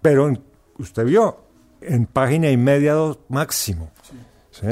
Pero 0.00 0.32
usted 0.78 1.04
vio, 1.04 1.44
en 1.80 2.06
página 2.06 2.50
y 2.50 2.56
media 2.56 2.94
dos 2.94 3.18
máximo. 3.28 3.90
¿sí? 4.50 4.66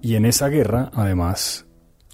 Y 0.00 0.14
en 0.14 0.24
esa 0.24 0.48
guerra, 0.48 0.90
además... 0.94 1.64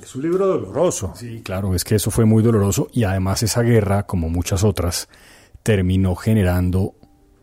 Es 0.02 0.16
un 0.16 0.22
libro 0.22 0.46
doloroso. 0.46 1.12
Sí, 1.14 1.42
claro, 1.44 1.74
es 1.74 1.84
que 1.84 1.94
eso 1.94 2.10
fue 2.10 2.24
muy 2.24 2.42
doloroso 2.42 2.88
y 2.92 3.04
además 3.04 3.42
esa 3.42 3.62
guerra, 3.62 4.04
como 4.04 4.28
muchas 4.28 4.64
otras, 4.64 5.08
terminó 5.62 6.16
generando 6.16 6.96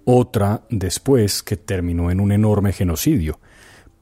otra 0.03 0.63
después 0.69 1.43
que 1.43 1.55
terminó 1.55 2.11
en 2.11 2.19
un 2.19 2.31
enorme 2.31 2.73
genocidio. 2.73 3.39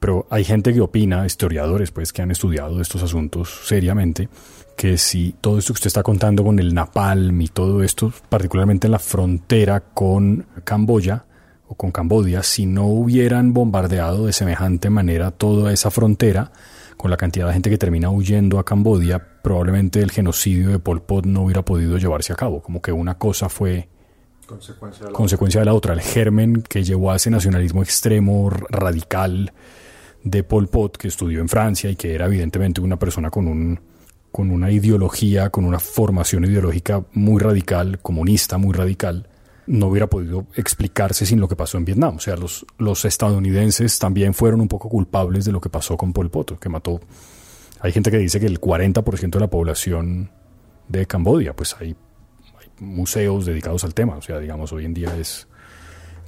Pero 0.00 0.26
hay 0.30 0.44
gente 0.44 0.72
que 0.72 0.80
opina, 0.80 1.26
historiadores 1.26 1.90
pues 1.90 2.12
que 2.12 2.22
han 2.22 2.30
estudiado 2.30 2.80
estos 2.80 3.02
asuntos 3.02 3.62
seriamente, 3.64 4.28
que 4.76 4.96
si 4.96 5.34
todo 5.40 5.58
esto 5.58 5.72
que 5.72 5.78
usted 5.78 5.88
está 5.88 6.02
contando 6.02 6.44
con 6.44 6.58
el 6.58 6.72
napalm 6.72 7.40
y 7.40 7.48
todo 7.48 7.82
esto, 7.82 8.12
particularmente 8.28 8.86
en 8.86 8.92
la 8.92 9.00
frontera 9.00 9.80
con 9.80 10.46
Camboya, 10.64 11.24
o 11.66 11.74
con 11.74 11.90
Cambodia, 11.90 12.42
si 12.42 12.64
no 12.64 12.86
hubieran 12.86 13.52
bombardeado 13.52 14.26
de 14.26 14.32
semejante 14.32 14.88
manera 14.88 15.32
toda 15.32 15.72
esa 15.72 15.90
frontera, 15.90 16.52
con 16.96 17.10
la 17.10 17.16
cantidad 17.16 17.46
de 17.46 17.52
gente 17.52 17.70
que 17.70 17.78
termina 17.78 18.10
huyendo 18.10 18.58
a 18.58 18.64
Cambodia, 18.64 19.24
probablemente 19.42 20.00
el 20.00 20.10
genocidio 20.10 20.70
de 20.70 20.78
Pol 20.78 21.00
Pot 21.00 21.26
no 21.26 21.42
hubiera 21.42 21.64
podido 21.64 21.96
llevarse 21.96 22.32
a 22.32 22.36
cabo. 22.36 22.60
Como 22.60 22.82
que 22.82 22.90
una 22.90 23.16
cosa 23.16 23.48
fue 23.48 23.88
consecuencia 25.12 25.60
de 25.60 25.66
la, 25.66 25.74
otra. 25.74 25.94
El 25.94 26.00
germen 26.00 26.62
que 26.62 26.82
llevó 26.82 27.12
a 27.12 27.16
ese 27.16 27.30
nacionalismo 27.30 27.82
extremo, 27.82 28.50
radical 28.50 29.52
de 30.30 30.44
Pol 30.44 30.68
Pot, 30.68 30.96
que 30.96 31.08
estudió 31.08 31.40
en 31.40 31.48
Francia 31.48 31.90
y 31.90 31.96
que 31.96 32.14
era 32.14 32.26
evidentemente 32.26 32.80
una 32.80 32.98
persona 32.98 33.30
con 33.30 33.46
un 33.46 33.80
con 34.30 34.50
una 34.50 34.70
ideología, 34.70 35.48
con 35.48 35.64
una 35.64 35.80
formación 35.80 36.44
ideológica 36.44 37.02
muy 37.14 37.40
radical, 37.40 37.98
comunista 38.00 38.58
muy 38.58 38.74
radical, 38.74 39.26
no 39.66 39.86
hubiera 39.86 40.06
podido 40.06 40.46
explicarse 40.54 41.24
sin 41.24 41.40
lo 41.40 41.48
que 41.48 41.56
pasó 41.56 41.78
en 41.78 41.86
Vietnam. 41.86 42.16
O 42.16 42.20
sea, 42.20 42.36
los, 42.36 42.66
los 42.76 43.04
estadounidenses 43.04 43.98
también 43.98 44.34
fueron 44.34 44.60
un 44.60 44.68
poco 44.68 44.88
culpables 44.88 45.46
de 45.46 45.52
lo 45.52 45.60
que 45.60 45.70
pasó 45.70 45.96
con 45.96 46.12
Pol 46.12 46.30
Pot, 46.30 46.58
que 46.58 46.68
mató. 46.68 47.00
Hay 47.80 47.92
gente 47.92 48.10
que 48.10 48.18
dice 48.18 48.38
que 48.38 48.46
el 48.46 48.60
40% 48.60 49.30
de 49.30 49.40
la 49.40 49.48
población 49.48 50.30
de 50.88 51.06
Cambodia, 51.06 51.54
pues 51.54 51.74
hay, 51.80 51.96
museos 52.80 53.44
dedicados 53.44 53.82
al 53.82 53.92
tema. 53.92 54.16
O 54.16 54.22
sea, 54.22 54.38
digamos, 54.38 54.72
hoy 54.72 54.84
en 54.84 54.94
día 54.94 55.12
es. 55.16 55.47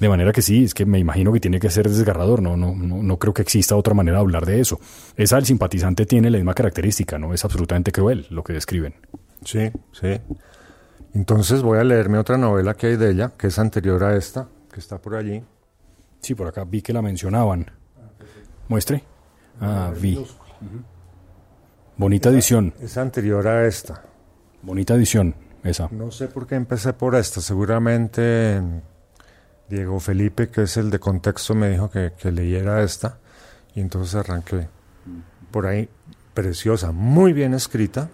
De 0.00 0.08
manera 0.08 0.32
que 0.32 0.40
sí, 0.40 0.64
es 0.64 0.72
que 0.72 0.86
me 0.86 0.98
imagino 0.98 1.30
que 1.30 1.40
tiene 1.40 1.60
que 1.60 1.68
ser 1.68 1.86
desgarrador, 1.86 2.40
no, 2.40 2.56
no, 2.56 2.74
no, 2.74 3.02
no 3.02 3.18
creo 3.18 3.34
que 3.34 3.42
exista 3.42 3.76
otra 3.76 3.92
manera 3.92 4.16
de 4.16 4.22
hablar 4.22 4.46
de 4.46 4.58
eso. 4.58 4.80
Esa 5.14 5.36
el 5.36 5.44
simpatizante 5.44 6.06
tiene 6.06 6.30
la 6.30 6.38
misma 6.38 6.54
característica, 6.54 7.18
no 7.18 7.34
es 7.34 7.44
absolutamente 7.44 7.92
cruel 7.92 8.26
lo 8.30 8.42
que 8.42 8.54
describen. 8.54 8.94
Sí, 9.44 9.70
sí. 9.92 10.18
Entonces 11.12 11.60
voy 11.60 11.78
a 11.78 11.84
leerme 11.84 12.16
otra 12.16 12.38
novela 12.38 12.74
que 12.74 12.86
hay 12.86 12.96
de 12.96 13.10
ella, 13.10 13.32
que 13.36 13.48
es 13.48 13.58
anterior 13.58 14.02
a 14.02 14.16
esta, 14.16 14.48
que 14.72 14.80
está 14.80 14.98
por 14.98 15.16
allí. 15.16 15.42
Sí, 16.20 16.34
por 16.34 16.46
acá 16.46 16.64
vi 16.64 16.80
que 16.80 16.94
la 16.94 17.02
mencionaban. 17.02 17.70
Muestre. 18.68 19.04
Ah, 19.60 19.92
vi. 19.94 20.24
Bonita 21.98 22.30
edición. 22.30 22.72
Es 22.80 22.96
anterior 22.96 23.46
a 23.46 23.66
esta. 23.66 24.02
Bonita 24.62 24.94
edición, 24.94 25.34
esa. 25.62 25.88
No 25.90 26.10
sé 26.10 26.28
por 26.28 26.46
qué 26.46 26.54
empecé 26.54 26.94
por 26.94 27.14
esta. 27.16 27.42
Seguramente 27.42 28.62
Diego 29.70 30.00
Felipe, 30.00 30.50
que 30.50 30.62
es 30.62 30.76
el 30.76 30.90
de 30.90 30.98
contexto, 30.98 31.54
me 31.54 31.70
dijo 31.70 31.90
que, 31.90 32.12
que 32.20 32.30
leyera 32.32 32.82
esta. 32.82 33.18
Y 33.74 33.80
entonces 33.80 34.14
arranqué. 34.16 34.68
Por 35.50 35.66
ahí, 35.66 35.88
preciosa, 36.34 36.92
muy 36.92 37.32
bien 37.32 37.54
escrita 37.54 38.10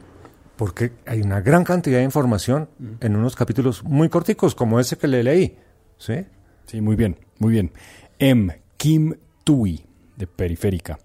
porque 0.56 0.92
hay 1.06 1.20
una 1.20 1.40
gran 1.40 1.64
cantidad 1.64 1.98
de 1.98 2.04
información 2.04 2.68
en 3.00 3.14
unos 3.14 3.36
capítulos 3.36 3.84
muy 3.84 4.08
corticos, 4.08 4.54
como 4.54 4.80
ese 4.80 4.96
que 4.96 5.06
le 5.06 5.22
leí. 5.22 5.58
¿Sí? 5.98 6.26
Sí, 6.66 6.80
muy 6.80 6.96
bien, 6.96 7.16
muy 7.38 7.52
bien. 7.52 7.72
M. 8.18 8.60
Kim 8.76 9.14
Tui, 9.44 9.84
de 10.16 10.26
Periférica. 10.26 10.98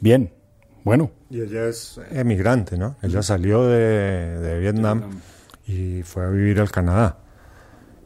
Bien, 0.00 0.32
bueno. 0.84 1.10
Y 1.30 1.40
ella 1.40 1.68
es 1.68 2.00
emigrante, 2.10 2.76
¿no? 2.76 2.96
Ella 3.02 3.22
salió 3.22 3.66
de, 3.66 4.58
Vietnam, 4.60 5.20
y 5.66 6.02
fue 6.02 6.24
a 6.24 6.28
vivir 6.28 6.60
al 6.60 6.70
Canadá. 6.70 7.18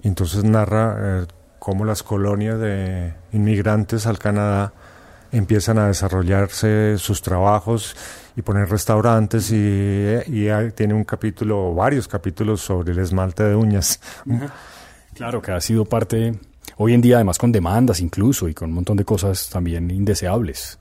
entonces 0.03 0.45
narra 0.45 1.22
eh, 1.22 1.26
cómo 1.65 1.87
las 1.87 2.03
colonias 2.03 2.61
de 2.61 3.15
inmigrantes 3.33 4.07
al 4.07 4.19
Canadá 4.19 4.75
empiezan 5.33 5.79
a 5.79 5.87
desarrollarse 5.87 6.99
sus 6.99 7.23
trabajos 7.23 7.97
y 8.37 8.43
poner 8.43 8.69
restaurantes 8.69 9.51
y, 9.51 10.19
tiene 10.75 10.93
un 10.93 11.05
capítulo, 11.05 11.75
varios 11.75 12.07
capítulos 12.07 12.61
sobre 12.61 12.93
el 12.93 12.99
esmalte 12.99 13.45
de 13.45 13.57
uñas. 13.57 13.99
Claro, 15.15 15.41
que 15.41 15.53
ha 15.53 15.61
sido 15.61 15.85
parte, 15.85 16.37
hoy 16.77 16.93
en 16.93 17.01
día 17.01 17.15
además 17.15 17.39
con 17.39 17.53
demandas 17.53 18.01
incluso 18.01 18.49
y 18.49 18.53
con 18.53 18.71
un 18.71 18.75
montón 18.75 18.97
de 18.97 19.05
cosas 19.05 19.49
también 19.49 19.89
indeseables. 19.93 20.81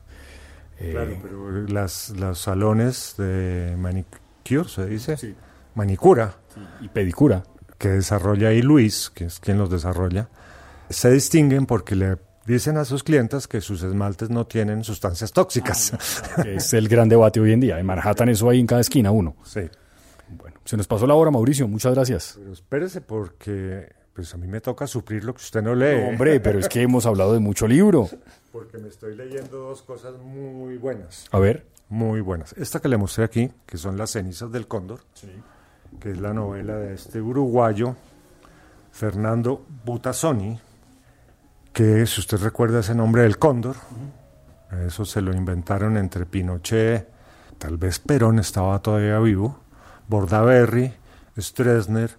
Claro, 0.80 1.12
eh, 1.12 1.20
pero 1.22 1.68
las, 1.68 2.10
los 2.10 2.40
salones 2.40 3.14
de 3.20 3.76
manicure, 3.78 4.68
se 4.68 4.88
dice, 4.88 5.18
sí. 5.18 5.36
manicura. 5.76 6.34
Y 6.82 6.88
pedicura. 6.88 7.44
Que 7.78 7.90
desarrolla 7.90 8.48
ahí 8.48 8.64
Luis, 8.64 9.12
que 9.14 9.26
es 9.26 9.40
quien 9.40 9.60
los 9.60 9.70
desarrolla, 9.70 10.30
se 10.90 11.12
distinguen 11.12 11.66
porque 11.66 11.96
le 11.96 12.18
dicen 12.46 12.78
a 12.78 12.86
sus 12.86 13.04
clientes 13.04 13.48
que 13.48 13.62
sus 13.62 13.84
esmaltes 13.84 14.30
no 14.30 14.46
tienen 14.46 14.84
sustancias 14.84 15.32
tóxicas. 15.32 15.94
Ah, 16.38 16.44
es 16.48 16.74
el 16.74 16.88
gran 16.88 17.10
debate 17.10 17.40
hoy 17.40 17.54
en 17.54 17.60
día. 17.60 17.80
En 17.80 17.86
Manhattan 17.86 18.30
eso 18.30 18.50
hay 18.50 18.60
en 18.60 18.68
cada 18.68 18.82
esquina 18.82 19.12
uno. 19.12 19.36
Sí. 19.44 19.62
Bueno, 20.30 20.58
se 20.66 20.78
nos 20.78 20.88
pasó 20.88 21.08
la 21.08 21.16
hora, 21.16 21.32
Mauricio. 21.32 21.68
Muchas 21.68 21.94
gracias. 21.94 22.36
Pero 22.38 22.54
espérese 22.54 23.02
porque 23.02 23.92
pues 24.14 24.34
a 24.34 24.38
mí 24.38 24.48
me 24.48 24.62
toca 24.62 24.86
suplir 24.86 25.24
lo 25.24 25.34
que 25.34 25.42
usted 25.42 25.62
no 25.62 25.74
lee. 25.74 26.10
hombre, 26.10 26.40
pero 26.40 26.60
es 26.60 26.70
que 26.70 26.82
hemos 26.82 27.06
hablado 27.06 27.34
de 27.34 27.40
mucho 27.40 27.68
libro. 27.68 28.08
Porque 28.54 28.78
me 28.78 28.88
estoy 28.88 29.16
leyendo 29.16 29.58
dos 29.58 29.82
cosas 29.82 30.14
muy 30.20 30.78
buenas. 30.78 31.26
A 31.32 31.40
ver. 31.40 31.66
Muy 31.90 32.22
buenas. 32.22 32.54
Esta 32.54 32.80
que 32.80 32.88
le 32.88 32.98
mostré 32.98 33.24
aquí, 33.24 33.52
que 33.66 33.78
son 33.78 33.98
Las 33.98 34.12
cenizas 34.12 34.52
del 34.52 34.68
cóndor, 34.68 35.00
que 36.00 36.12
es 36.12 36.20
la 36.20 36.34
novela 36.34 36.76
de 36.76 36.94
este 36.94 37.20
uruguayo 37.20 37.96
Fernando 38.92 39.66
Butazzoni, 39.84 40.60
que 41.74 42.06
si 42.06 42.22
usted 42.22 42.38
recuerda 42.38 42.80
ese 42.80 42.96
nombre 42.96 43.24
del 43.24 43.38
cóndor, 43.38 43.76
eso 44.86 45.06
se 45.06 45.22
lo 45.22 45.34
inventaron 45.34 45.98
entre 45.98 46.26
Pinochet, 46.26 47.10
tal 47.58 47.78
vez 47.78 48.00
Perón 48.00 48.40
estaba 48.40 48.80
todavía 48.80 49.20
vivo, 49.20 49.60
Bordaberry, 50.08 50.94
Stroessner, 51.38 52.12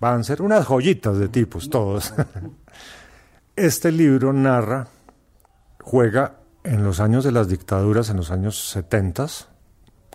Banzer, 0.00 0.42
unas 0.42 0.66
joyitas 0.66 1.18
de 1.18 1.28
tipos 1.28 1.70
todos. 1.70 2.12
Este 3.56 3.90
libro 3.90 4.34
narra, 4.34 4.86
juega 5.80 6.34
en 6.62 6.84
los 6.84 7.00
años 7.00 7.24
de 7.24 7.32
las 7.32 7.48
dictaduras, 7.48 8.10
en 8.10 8.18
los 8.18 8.30
años 8.30 8.68
70, 8.68 9.28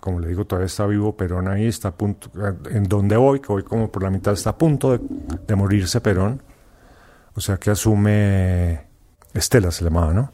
como 0.00 0.20
le 0.20 0.28
digo, 0.28 0.44
todavía 0.44 0.66
está 0.66 0.86
vivo 0.86 1.16
Perón 1.16 1.48
ahí, 1.48 1.66
está 1.66 1.88
a 1.88 1.94
punto, 1.96 2.30
en 2.70 2.84
donde 2.84 3.16
voy, 3.16 3.40
que 3.40 3.48
voy 3.48 3.62
como 3.62 3.90
por 3.90 4.02
la 4.02 4.10
mitad, 4.10 4.32
está 4.32 4.50
a 4.50 4.58
punto 4.58 4.98
de, 4.98 5.56
morirse 5.56 6.00
Perón, 6.00 6.42
o 7.34 7.40
sea 7.40 7.56
que 7.56 7.70
asume 7.70 8.86
Estela, 9.34 9.70
se 9.70 9.84
llamaba, 9.84 10.12
¿no? 10.12 10.30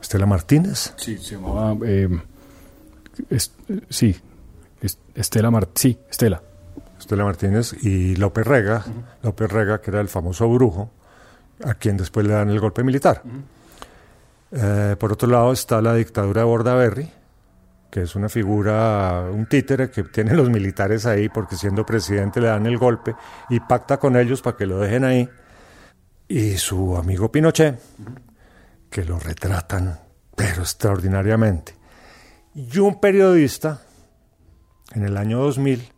Estela 0.00 0.26
Martínez. 0.26 0.94
Sí, 0.96 1.18
se 1.18 1.36
llamaba, 1.36 1.76
eh, 1.84 2.08
sí, 3.88 4.16
Estela 5.14 5.50
Martínez, 5.50 5.80
sí, 5.80 5.98
Estela. 6.10 6.42
Estela 6.98 7.24
Martínez 7.24 7.74
y 7.84 8.16
López 8.16 8.46
Rega, 8.46 8.84
López 9.22 9.50
Rega, 9.50 9.80
que 9.80 9.90
era 9.90 10.00
el 10.00 10.08
famoso 10.08 10.48
brujo, 10.48 10.90
a 11.64 11.74
quien 11.74 11.96
después 11.96 12.26
le 12.26 12.32
dan 12.32 12.50
el 12.50 12.60
golpe 12.60 12.82
militar. 12.82 13.22
Eh, 14.50 14.96
por 14.98 15.12
otro 15.12 15.28
lado 15.28 15.52
está 15.52 15.80
la 15.80 15.94
dictadura 15.94 16.40
de 16.40 16.46
Bordaberry, 16.46 17.10
que 17.90 18.02
es 18.02 18.16
una 18.16 18.28
figura, 18.28 19.28
un 19.32 19.46
títere 19.46 19.90
que 19.90 20.02
tienen 20.04 20.36
los 20.36 20.50
militares 20.50 21.06
ahí 21.06 21.28
porque 21.28 21.56
siendo 21.56 21.86
presidente 21.86 22.40
le 22.40 22.48
dan 22.48 22.66
el 22.66 22.78
golpe 22.78 23.14
y 23.48 23.60
pacta 23.60 23.98
con 23.98 24.16
ellos 24.16 24.42
para 24.42 24.56
que 24.56 24.66
lo 24.66 24.78
dejen 24.78 25.04
ahí. 25.04 25.28
Y 26.28 26.58
su 26.58 26.94
amigo 26.96 27.32
Pinochet, 27.32 27.80
que 28.90 29.02
lo 29.04 29.18
retratan, 29.18 29.98
pero 30.36 30.60
extraordinariamente. 30.60 31.74
Y 32.54 32.78
un 32.78 33.00
periodista, 33.00 33.80
en 34.92 35.04
el 35.04 35.16
año 35.16 35.38
2000, 35.38 35.88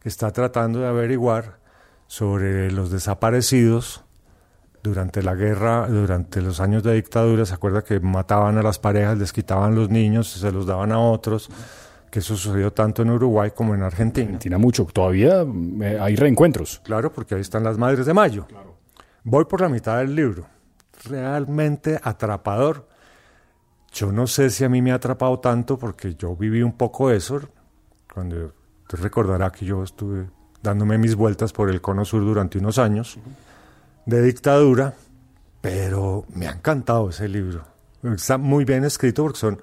que 0.00 0.08
está 0.08 0.32
tratando 0.32 0.80
de 0.80 0.88
averiguar 0.88 1.60
sobre 2.08 2.72
los 2.72 2.90
desaparecidos 2.90 4.04
durante 4.82 5.22
la 5.22 5.36
guerra, 5.36 5.86
durante 5.86 6.40
los 6.42 6.58
años 6.58 6.82
de 6.82 6.94
dictadura, 6.94 7.44
se 7.46 7.54
acuerda 7.54 7.82
que 7.82 8.00
mataban 8.00 8.58
a 8.58 8.62
las 8.62 8.80
parejas, 8.80 9.16
les 9.16 9.32
quitaban 9.32 9.76
los 9.76 9.90
niños, 9.90 10.28
se 10.28 10.50
los 10.50 10.66
daban 10.66 10.90
a 10.90 10.98
otros, 10.98 11.50
que 12.10 12.18
eso 12.18 12.36
sucedió 12.36 12.72
tanto 12.72 13.02
en 13.02 13.10
Uruguay 13.10 13.52
como 13.54 13.74
en 13.74 13.82
Argentina. 13.82 14.26
Argentina 14.26 14.58
mucho, 14.58 14.86
todavía 14.86 15.44
eh, 15.82 15.98
hay 16.00 16.16
reencuentros. 16.16 16.80
Claro, 16.82 17.12
porque 17.12 17.36
ahí 17.36 17.42
están 17.42 17.62
las 17.62 17.78
Madres 17.78 18.06
de 18.06 18.14
Mayo. 18.14 18.46
Voy 19.24 19.44
por 19.44 19.60
la 19.60 19.68
mitad 19.68 19.98
del 19.98 20.14
libro, 20.14 20.46
realmente 21.04 21.98
atrapador. 22.02 22.88
Yo 23.92 24.12
no 24.12 24.26
sé 24.26 24.50
si 24.50 24.64
a 24.64 24.68
mí 24.68 24.82
me 24.82 24.92
ha 24.92 24.96
atrapado 24.96 25.38
tanto 25.40 25.78
porque 25.78 26.14
yo 26.14 26.36
viví 26.36 26.62
un 26.62 26.76
poco 26.76 27.10
eso, 27.10 27.40
cuando 28.12 28.52
te 28.86 28.96
recordará 28.96 29.50
que 29.50 29.64
yo 29.64 29.82
estuve 29.82 30.28
dándome 30.62 30.98
mis 30.98 31.14
vueltas 31.14 31.52
por 31.52 31.70
el 31.70 31.80
Cono 31.80 32.04
Sur 32.04 32.24
durante 32.24 32.58
unos 32.58 32.78
años 32.78 33.18
de 34.06 34.22
dictadura, 34.22 34.94
pero 35.60 36.24
me 36.34 36.48
ha 36.48 36.52
encantado 36.52 37.10
ese 37.10 37.28
libro. 37.28 37.64
Está 38.02 38.38
muy 38.38 38.64
bien 38.64 38.84
escrito 38.84 39.22
porque 39.24 39.38
son 39.38 39.62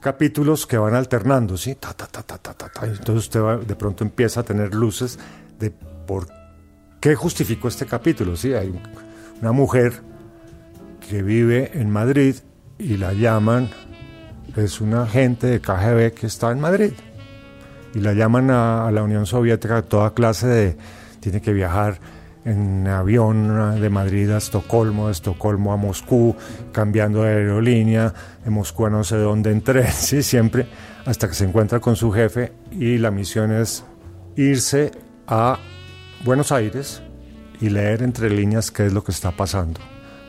capítulos 0.00 0.66
que 0.66 0.78
van 0.78 0.94
alternando, 0.94 1.56
¿sí? 1.56 1.74
Ta, 1.74 1.92
ta, 1.94 2.06
ta, 2.06 2.22
ta, 2.22 2.38
ta, 2.38 2.54
ta, 2.54 2.86
Entonces 2.86 3.24
usted 3.24 3.66
de 3.66 3.74
pronto 3.74 4.04
empieza 4.04 4.40
a 4.40 4.42
tener 4.42 4.74
luces 4.74 5.18
de 5.58 5.70
por 5.70 6.26
qué 7.04 7.14
justificó 7.14 7.68
este 7.68 7.84
capítulo, 7.84 8.34
¿sí? 8.34 8.54
Hay 8.54 8.72
una 9.42 9.52
mujer 9.52 9.92
que 11.06 11.22
vive 11.22 11.72
en 11.74 11.90
Madrid 11.90 12.36
y 12.78 12.96
la 12.96 13.12
llaman, 13.12 13.68
es 14.56 14.80
una 14.80 15.02
agente 15.02 15.48
de 15.48 15.60
KGB 15.60 16.14
que 16.14 16.26
está 16.26 16.50
en 16.50 16.60
Madrid 16.60 16.92
y 17.94 18.00
la 18.00 18.14
llaman 18.14 18.50
a, 18.50 18.90
la 18.90 19.02
Unión 19.02 19.26
Soviética, 19.26 19.82
toda 19.82 20.14
clase 20.14 20.46
de, 20.46 20.76
tiene 21.20 21.42
que 21.42 21.52
viajar 21.52 22.00
en 22.46 22.88
avión 22.88 23.78
de 23.78 23.90
Madrid 23.90 24.30
a 24.30 24.38
Estocolmo, 24.38 25.08
de 25.08 25.12
Estocolmo 25.12 25.74
a 25.74 25.76
Moscú, 25.76 26.34
cambiando 26.72 27.24
de 27.24 27.34
aerolínea, 27.34 28.14
de 28.42 28.50
Moscú 28.50 28.86
a 28.86 28.90
no 28.90 29.04
sé 29.04 29.18
dónde 29.18 29.50
en 29.50 29.62
sí, 29.92 30.22
siempre, 30.22 30.68
hasta 31.04 31.28
que 31.28 31.34
se 31.34 31.44
encuentra 31.44 31.80
con 31.80 31.96
su 31.96 32.10
jefe 32.10 32.54
y 32.70 32.96
la 32.96 33.10
misión 33.10 33.52
es 33.52 33.84
irse 34.36 34.90
a 35.26 35.58
Buenos 36.24 36.52
Aires 36.52 37.02
y 37.60 37.68
leer 37.68 38.02
entre 38.02 38.30
líneas 38.30 38.70
qué 38.70 38.86
es 38.86 38.94
lo 38.94 39.04
que 39.04 39.12
está 39.12 39.32
pasando. 39.32 39.78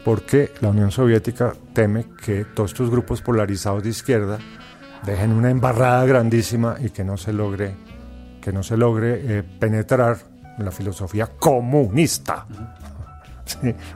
Porque 0.04 0.52
la 0.60 0.68
Unión 0.68 0.92
Soviética 0.92 1.54
teme 1.72 2.08
que 2.22 2.44
todos 2.44 2.72
estos 2.72 2.92
grupos 2.92 3.22
polarizados 3.22 3.82
de 3.82 3.92
izquierda 3.92 4.38
dejen 5.06 5.32
una 5.32 5.50
embarrada 5.50 6.06
grandísima 6.06 6.76
y 6.82 6.90
que 6.90 7.06
no 7.06 7.16
se 7.16 7.32
logre, 7.32 7.78
que 8.42 8.52
no 8.52 8.62
se 8.62 8.76
logre 8.76 9.22
eh, 9.24 9.44
penetrar 9.44 10.18
la 10.58 10.70
filosofía 10.70 11.28
comunista. 11.28 12.46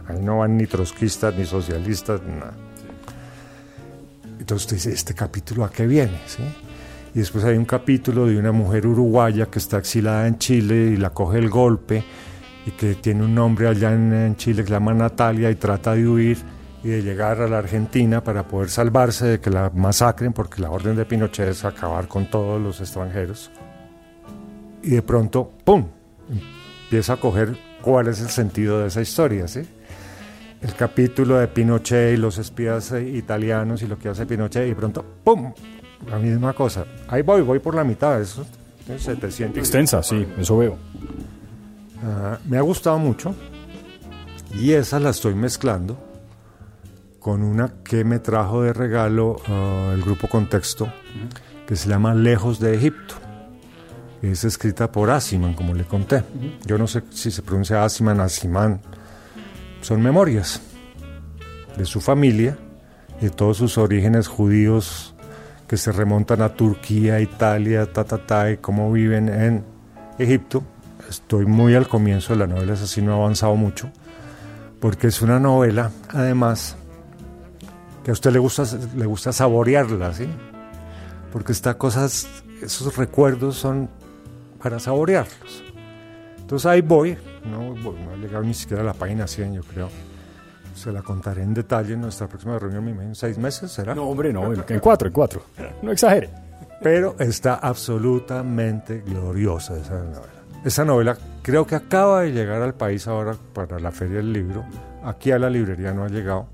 ahí 0.08 0.22
no 0.22 0.38
van 0.38 0.56
ni 0.56 0.68
trotskistas 0.68 1.36
ni 1.36 1.46
socialistas, 1.46 2.22
nada. 2.22 2.54
Entonces 4.40 4.86
¿este 4.86 5.14
capítulo 5.14 5.66
a 5.66 5.70
qué 5.70 5.86
viene? 5.86 6.18
Y 7.14 7.20
después 7.20 7.44
hay 7.44 7.58
un 7.58 7.66
capítulo 7.66 8.28
de 8.28 8.38
una 8.38 8.52
mujer 8.52 8.86
uruguaya 8.86 9.48
que 9.48 9.60
está 9.60 9.78
exilada 9.78 10.28
en 10.28 10.38
Chile 10.38 10.92
y 10.94 10.98
la 10.98 11.10
coge 11.10 11.40
el 11.40 11.50
golpe 11.50 12.04
y 12.66 12.72
que 12.72 12.96
tiene 12.96 13.24
un 13.24 13.34
nombre 13.34 13.68
allá 13.68 13.94
en, 13.94 14.36
Chile 14.36 14.62
que 14.62 14.68
se 14.68 14.74
llama 14.74 14.94
Natalia 14.94 15.50
y 15.50 15.56
trata 15.56 15.96
de 15.96 16.08
huir 16.08 16.38
y 16.84 16.90
de 16.90 17.02
llegar 17.02 17.42
a 17.42 17.48
la 17.48 17.58
Argentina 17.58 18.24
para 18.24 18.48
poder 18.48 18.70
salvarse 18.70 19.26
de 19.26 19.40
que 19.40 19.50
la 19.50 19.72
masacren 19.74 20.34
porque 20.34 20.62
la 20.62 20.70
orden 20.70 20.96
de 20.96 21.06
Pinochet 21.06 21.50
es 21.50 21.66
acabar 21.66 22.08
con 22.08 22.30
todos 22.30 22.62
los 22.62 22.80
extranjeros. 22.80 23.52
Y 24.84 24.92
de 24.92 25.02
pronto, 25.02 25.52
¡pum! 25.64 25.86
empieza 26.84 27.14
a 27.14 27.18
coger 27.18 27.58
cuál 27.82 28.08
es 28.08 28.22
el 28.22 28.30
sentido 28.30 28.82
de 28.82 28.88
esa 28.88 29.02
historia, 29.02 29.48
¿sí? 29.48 29.62
El 30.62 30.74
capítulo 30.74 31.38
de 31.38 31.48
Pinochet 31.48 32.14
y 32.14 32.18
los 32.18 32.38
espías 32.38 32.92
eh, 32.92 33.02
italianos 33.10 33.82
y 33.82 33.88
lo 33.88 33.98
que 33.98 34.10
hace 34.10 34.26
Pinochet 34.26 34.70
y 34.70 34.76
pronto, 34.76 35.06
¡pum! 35.24 35.54
La 36.08 36.18
misma 36.18 36.54
cosa. 36.54 36.86
Ahí 37.08 37.22
voy, 37.22 37.42
voy 37.42 37.60
por 37.60 37.76
la 37.76 37.84
mitad, 37.84 38.22
eso 38.22 38.46
700. 38.86 39.58
Extensa, 39.58 40.02
sí, 40.02 40.26
eso 40.38 40.58
veo. 40.58 40.78
Ah, 42.04 42.40
me 42.46 42.58
ha 42.58 42.62
gustado 42.62 42.98
mucho 42.98 43.36
y 44.54 44.72
esa 44.72 45.00
la 45.00 45.12
estoy 45.12 45.36
mezclando 45.36 45.98
con 47.20 47.44
una 47.44 47.74
que 47.84 48.04
me 48.04 48.20
trajo 48.20 48.64
de 48.64 48.74
regalo 48.74 49.42
ah, 49.48 49.92
el 49.94 50.02
grupo 50.02 50.28
Contexto, 50.28 50.92
que 51.68 51.76
se 51.76 51.90
llama 51.90 52.16
Lejos 52.16 52.60
de 52.60 52.76
Egipto 52.76 53.16
es 54.22 54.44
escrita 54.44 54.92
por 54.92 55.10
Asiman, 55.10 55.54
como 55.54 55.74
le 55.74 55.86
conté. 55.86 56.24
Yo 56.66 56.78
no 56.78 56.88
sé 56.88 57.04
si 57.12 57.32
se 57.32 57.42
pronuncia 57.42 57.84
Asiman, 57.84 58.20
Asiman. 58.20 58.82
Son 59.82 60.02
memorias 60.02 60.62
de 61.78 61.86
su 61.86 62.02
familia, 62.02 62.58
de 63.22 63.30
todos 63.30 63.58
sus 63.58 63.78
orígenes 63.78 64.28
judíos 64.28 65.16
que 65.70 65.78
se 65.78 65.92
remontan 65.92 66.42
a 66.42 66.50
Turquía, 66.50 67.22
Italia, 67.22 67.86
ta, 67.94 68.04
ta, 68.04 68.18
ta, 68.18 68.50
y 68.50 68.58
cómo 68.58 68.92
viven 68.92 69.30
en 69.30 69.64
Egipto. 70.18 70.64
Estoy 71.08 71.46
muy 71.46 71.76
al 71.76 71.88
comienzo 71.88 72.34
de 72.34 72.40
la 72.40 72.48
novela, 72.48 72.74
así 72.74 73.04
no 73.04 73.14
ha 73.14 73.16
avanzado 73.18 73.56
mucho, 73.56 73.92
porque 74.80 75.08
es 75.08 75.22
una 75.22 75.40
novela, 75.40 75.92
además, 76.10 76.76
que 78.04 78.10
a 78.10 78.14
usted 78.14 78.32
le 78.32 78.40
gusta, 78.40 78.64
le 78.98 79.06
gusta 79.06 79.32
saborearla, 79.32 80.12
¿sí? 80.12 80.28
Porque 81.32 81.52
estas 81.52 81.76
cosas, 81.76 82.28
esos 82.64 82.98
recuerdos 82.98 83.56
son 83.56 83.92
para 84.60 84.80
saborearlos. 84.80 85.64
Entonces 86.40 86.66
ahí 86.66 86.82
voy, 86.82 87.16
no, 87.46 87.76
no 87.76 88.14
he 88.16 88.18
llegado 88.18 88.44
ni 88.44 88.56
siquiera 88.56 88.82
a 88.82 88.86
la 88.86 88.94
página 88.94 89.28
100, 89.28 89.54
yo 89.54 89.62
creo. 89.62 89.90
Se 90.80 90.94
la 90.94 91.02
contaré 91.02 91.44
en 91.44 91.54
detalle 91.54 91.96
en 91.96 92.02
nuestra 92.02 92.28
próxima 92.28 92.58
reunión, 92.58 92.88
en 93.02 93.14
seis 93.14 93.38
meses, 93.38 93.70
¿será? 93.70 93.94
No, 93.94 94.04
hombre, 94.06 94.32
no, 94.32 94.54
en 94.54 94.80
cuatro, 94.80 95.08
en 95.08 95.14
cuatro. 95.14 95.42
No 95.82 95.92
exagere. 95.92 96.30
Pero 96.82 97.18
está 97.20 97.56
absolutamente 97.56 99.02
gloriosa 99.02 99.78
esa 99.78 99.96
novela. 99.96 100.22
Esa 100.64 100.86
novela 100.86 101.18
creo 101.42 101.68
que 101.68 101.76
acaba 101.76 102.22
de 102.22 102.32
llegar 102.32 102.62
al 102.62 102.74
país 102.74 103.08
ahora 103.08 103.36
para 103.54 103.78
la 103.80 103.92
Feria 103.92 104.18
del 104.18 104.32
Libro. 104.32 104.64
Aquí 105.04 105.32
a 105.32 105.40
la 105.40 105.50
librería 105.50 105.94
no 105.94 106.06
ha 106.06 106.08
llegado, 106.08 106.48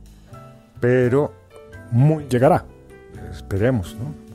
pero 0.79 1.31
muy... 1.91 2.25
Llegará. 2.27 2.65
Esperemos, 3.31 3.95
¿no? 3.95 4.25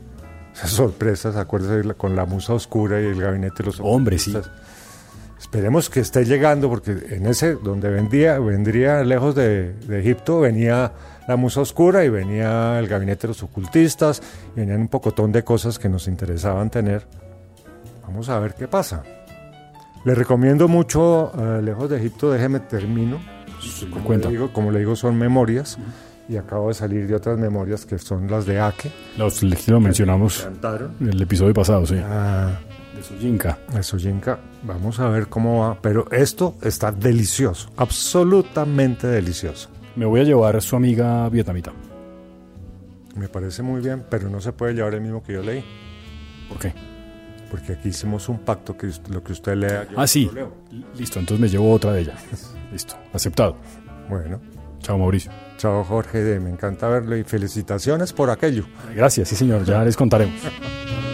esas 0.61 0.70
sorpresas, 0.70 1.36
acuérdese 1.36 1.95
con 1.95 2.14
la 2.14 2.26
musa 2.26 2.53
oscura 2.53 3.01
y 3.01 3.07
el 3.07 3.20
gabinete 3.20 3.62
de 3.62 3.64
los 3.64 3.80
hombres. 3.80 4.24
Sí. 4.24 4.36
Esperemos 5.41 5.88
que 5.88 6.01
esté 6.01 6.26
llegando, 6.26 6.68
porque 6.68 6.93
en 7.11 7.24
ese, 7.24 7.55
donde 7.55 7.88
vendría, 7.88 8.38
vendría 8.38 9.03
lejos 9.03 9.34
de, 9.34 9.74
Egipto, 9.91 10.41
venía 10.41 10.93
la 11.26 11.36
musa 11.36 11.62
oscura 11.62 12.05
y 12.05 12.11
venía 12.11 12.78
el 12.78 12.86
gabinete 12.86 13.22
de 13.22 13.28
los 13.28 13.43
ocultistas, 13.43 14.22
y 14.55 14.61
venían 14.61 14.82
un 14.82 14.88
pocotón 14.88 15.32
de 15.32 15.43
cosas 15.43 15.78
que 15.78 15.88
nos 15.88 16.09
interesaban 16.09 16.68
tener. 16.68 17.07
Vamos 18.03 18.28
a 18.28 18.38
ver 18.38 18.55
qué 18.55 18.68
pasa. 18.68 19.03
Le 20.05 20.14
recomiendo 20.14 20.68
mucho 20.68 21.32
uh, 21.34 21.62
Lejos 21.62 21.88
de 21.88 21.97
Egipto, 21.97 22.30
déjeme 22.30 22.61
termino. 22.61 23.18
Como 23.91 24.05
Cuenta. 24.05 24.28
le, 24.28 24.34
digo, 24.34 24.53
como 24.53 24.70
le 24.70 24.80
digo, 24.80 24.95
son 24.95 25.16
memorias. 25.16 25.78
Y 26.28 26.36
acabo 26.36 26.68
de 26.68 26.74
salir 26.74 27.07
de 27.07 27.14
otras 27.14 27.38
memorias 27.38 27.86
que 27.86 27.99
son 27.99 28.30
las 28.30 28.45
de 28.45 28.61
Ake. 28.61 28.93
Los 29.16 29.43
lo 29.43 29.80
mencionamos 29.80 30.47
en 31.01 31.09
el 31.09 31.20
episodio 31.22 31.53
pasado, 31.55 31.86
sí. 31.86 31.97
Ah, 31.99 32.61
De 33.01 33.07
Sojinka. 33.07 33.59
eso, 33.79 33.97
Yinka. 33.97 34.39
Vamos 34.63 35.01
a 35.01 35.09
ver 35.09 35.29
cómo 35.29 35.61
va. 35.61 35.79
Pero 35.81 36.11
esto 36.13 36.57
está 36.63 36.93
delicioso. 36.93 37.71
Absolutamente 37.77 39.07
delicioso. 39.07 39.71
Me 39.97 40.05
voy 40.05 40.21
a 40.21 40.25
llevar 40.25 40.57
a 40.57 40.61
su 40.61 40.77
amiga 40.77 41.29
vietnamita. 41.31 41.73
Me 43.17 43.29
parece 43.29 43.63
muy 43.63 43.81
bien, 43.81 44.05
pero 44.11 44.29
no 44.29 44.41
se 44.41 44.53
puede 44.53 44.75
llevar 44.75 44.95
el 44.95 45.01
mismo 45.01 45.23
que 45.23 45.33
yo 45.33 45.43
leí. 45.43 45.65
¿Por 46.49 46.59
qué? 46.59 46.75
Porque 47.51 47.73
aquí 47.73 47.89
hicimos 47.89 48.29
un 48.29 48.39
pacto 48.41 48.77
que 48.77 48.91
lo 49.09 49.25
que 49.25 49.33
usted 49.33 49.57
lea. 49.57 49.89
yo 49.91 49.99
Ah, 49.99 50.07
sí. 50.07 50.27
lo 50.27 50.33
leo. 50.33 50.53
Listo, 50.97 51.19
entonces 51.19 51.41
me 51.41 51.49
llevo 51.49 51.73
otra 51.73 51.93
de 51.93 52.03
ella. 52.03 52.15
Listo, 52.73 52.97
aceptado. 53.13 53.57
Bueno, 54.09 54.41
Chao, 54.81 54.97
Mauricio. 54.99 55.31
chao 55.59 55.85
Jorge, 55.85 56.39
me 56.41 56.49
encanta 56.51 56.89
verlo 56.89 57.17
y 57.17 57.25
felicitaciones 57.25 58.13
por 58.13 58.31
aquello. 58.31 58.65
Gracias, 58.95 59.29
sí, 59.29 59.37
señor. 59.37 59.65
Ya 59.65 59.83
les 59.85 59.97
contaremos. 59.97 60.35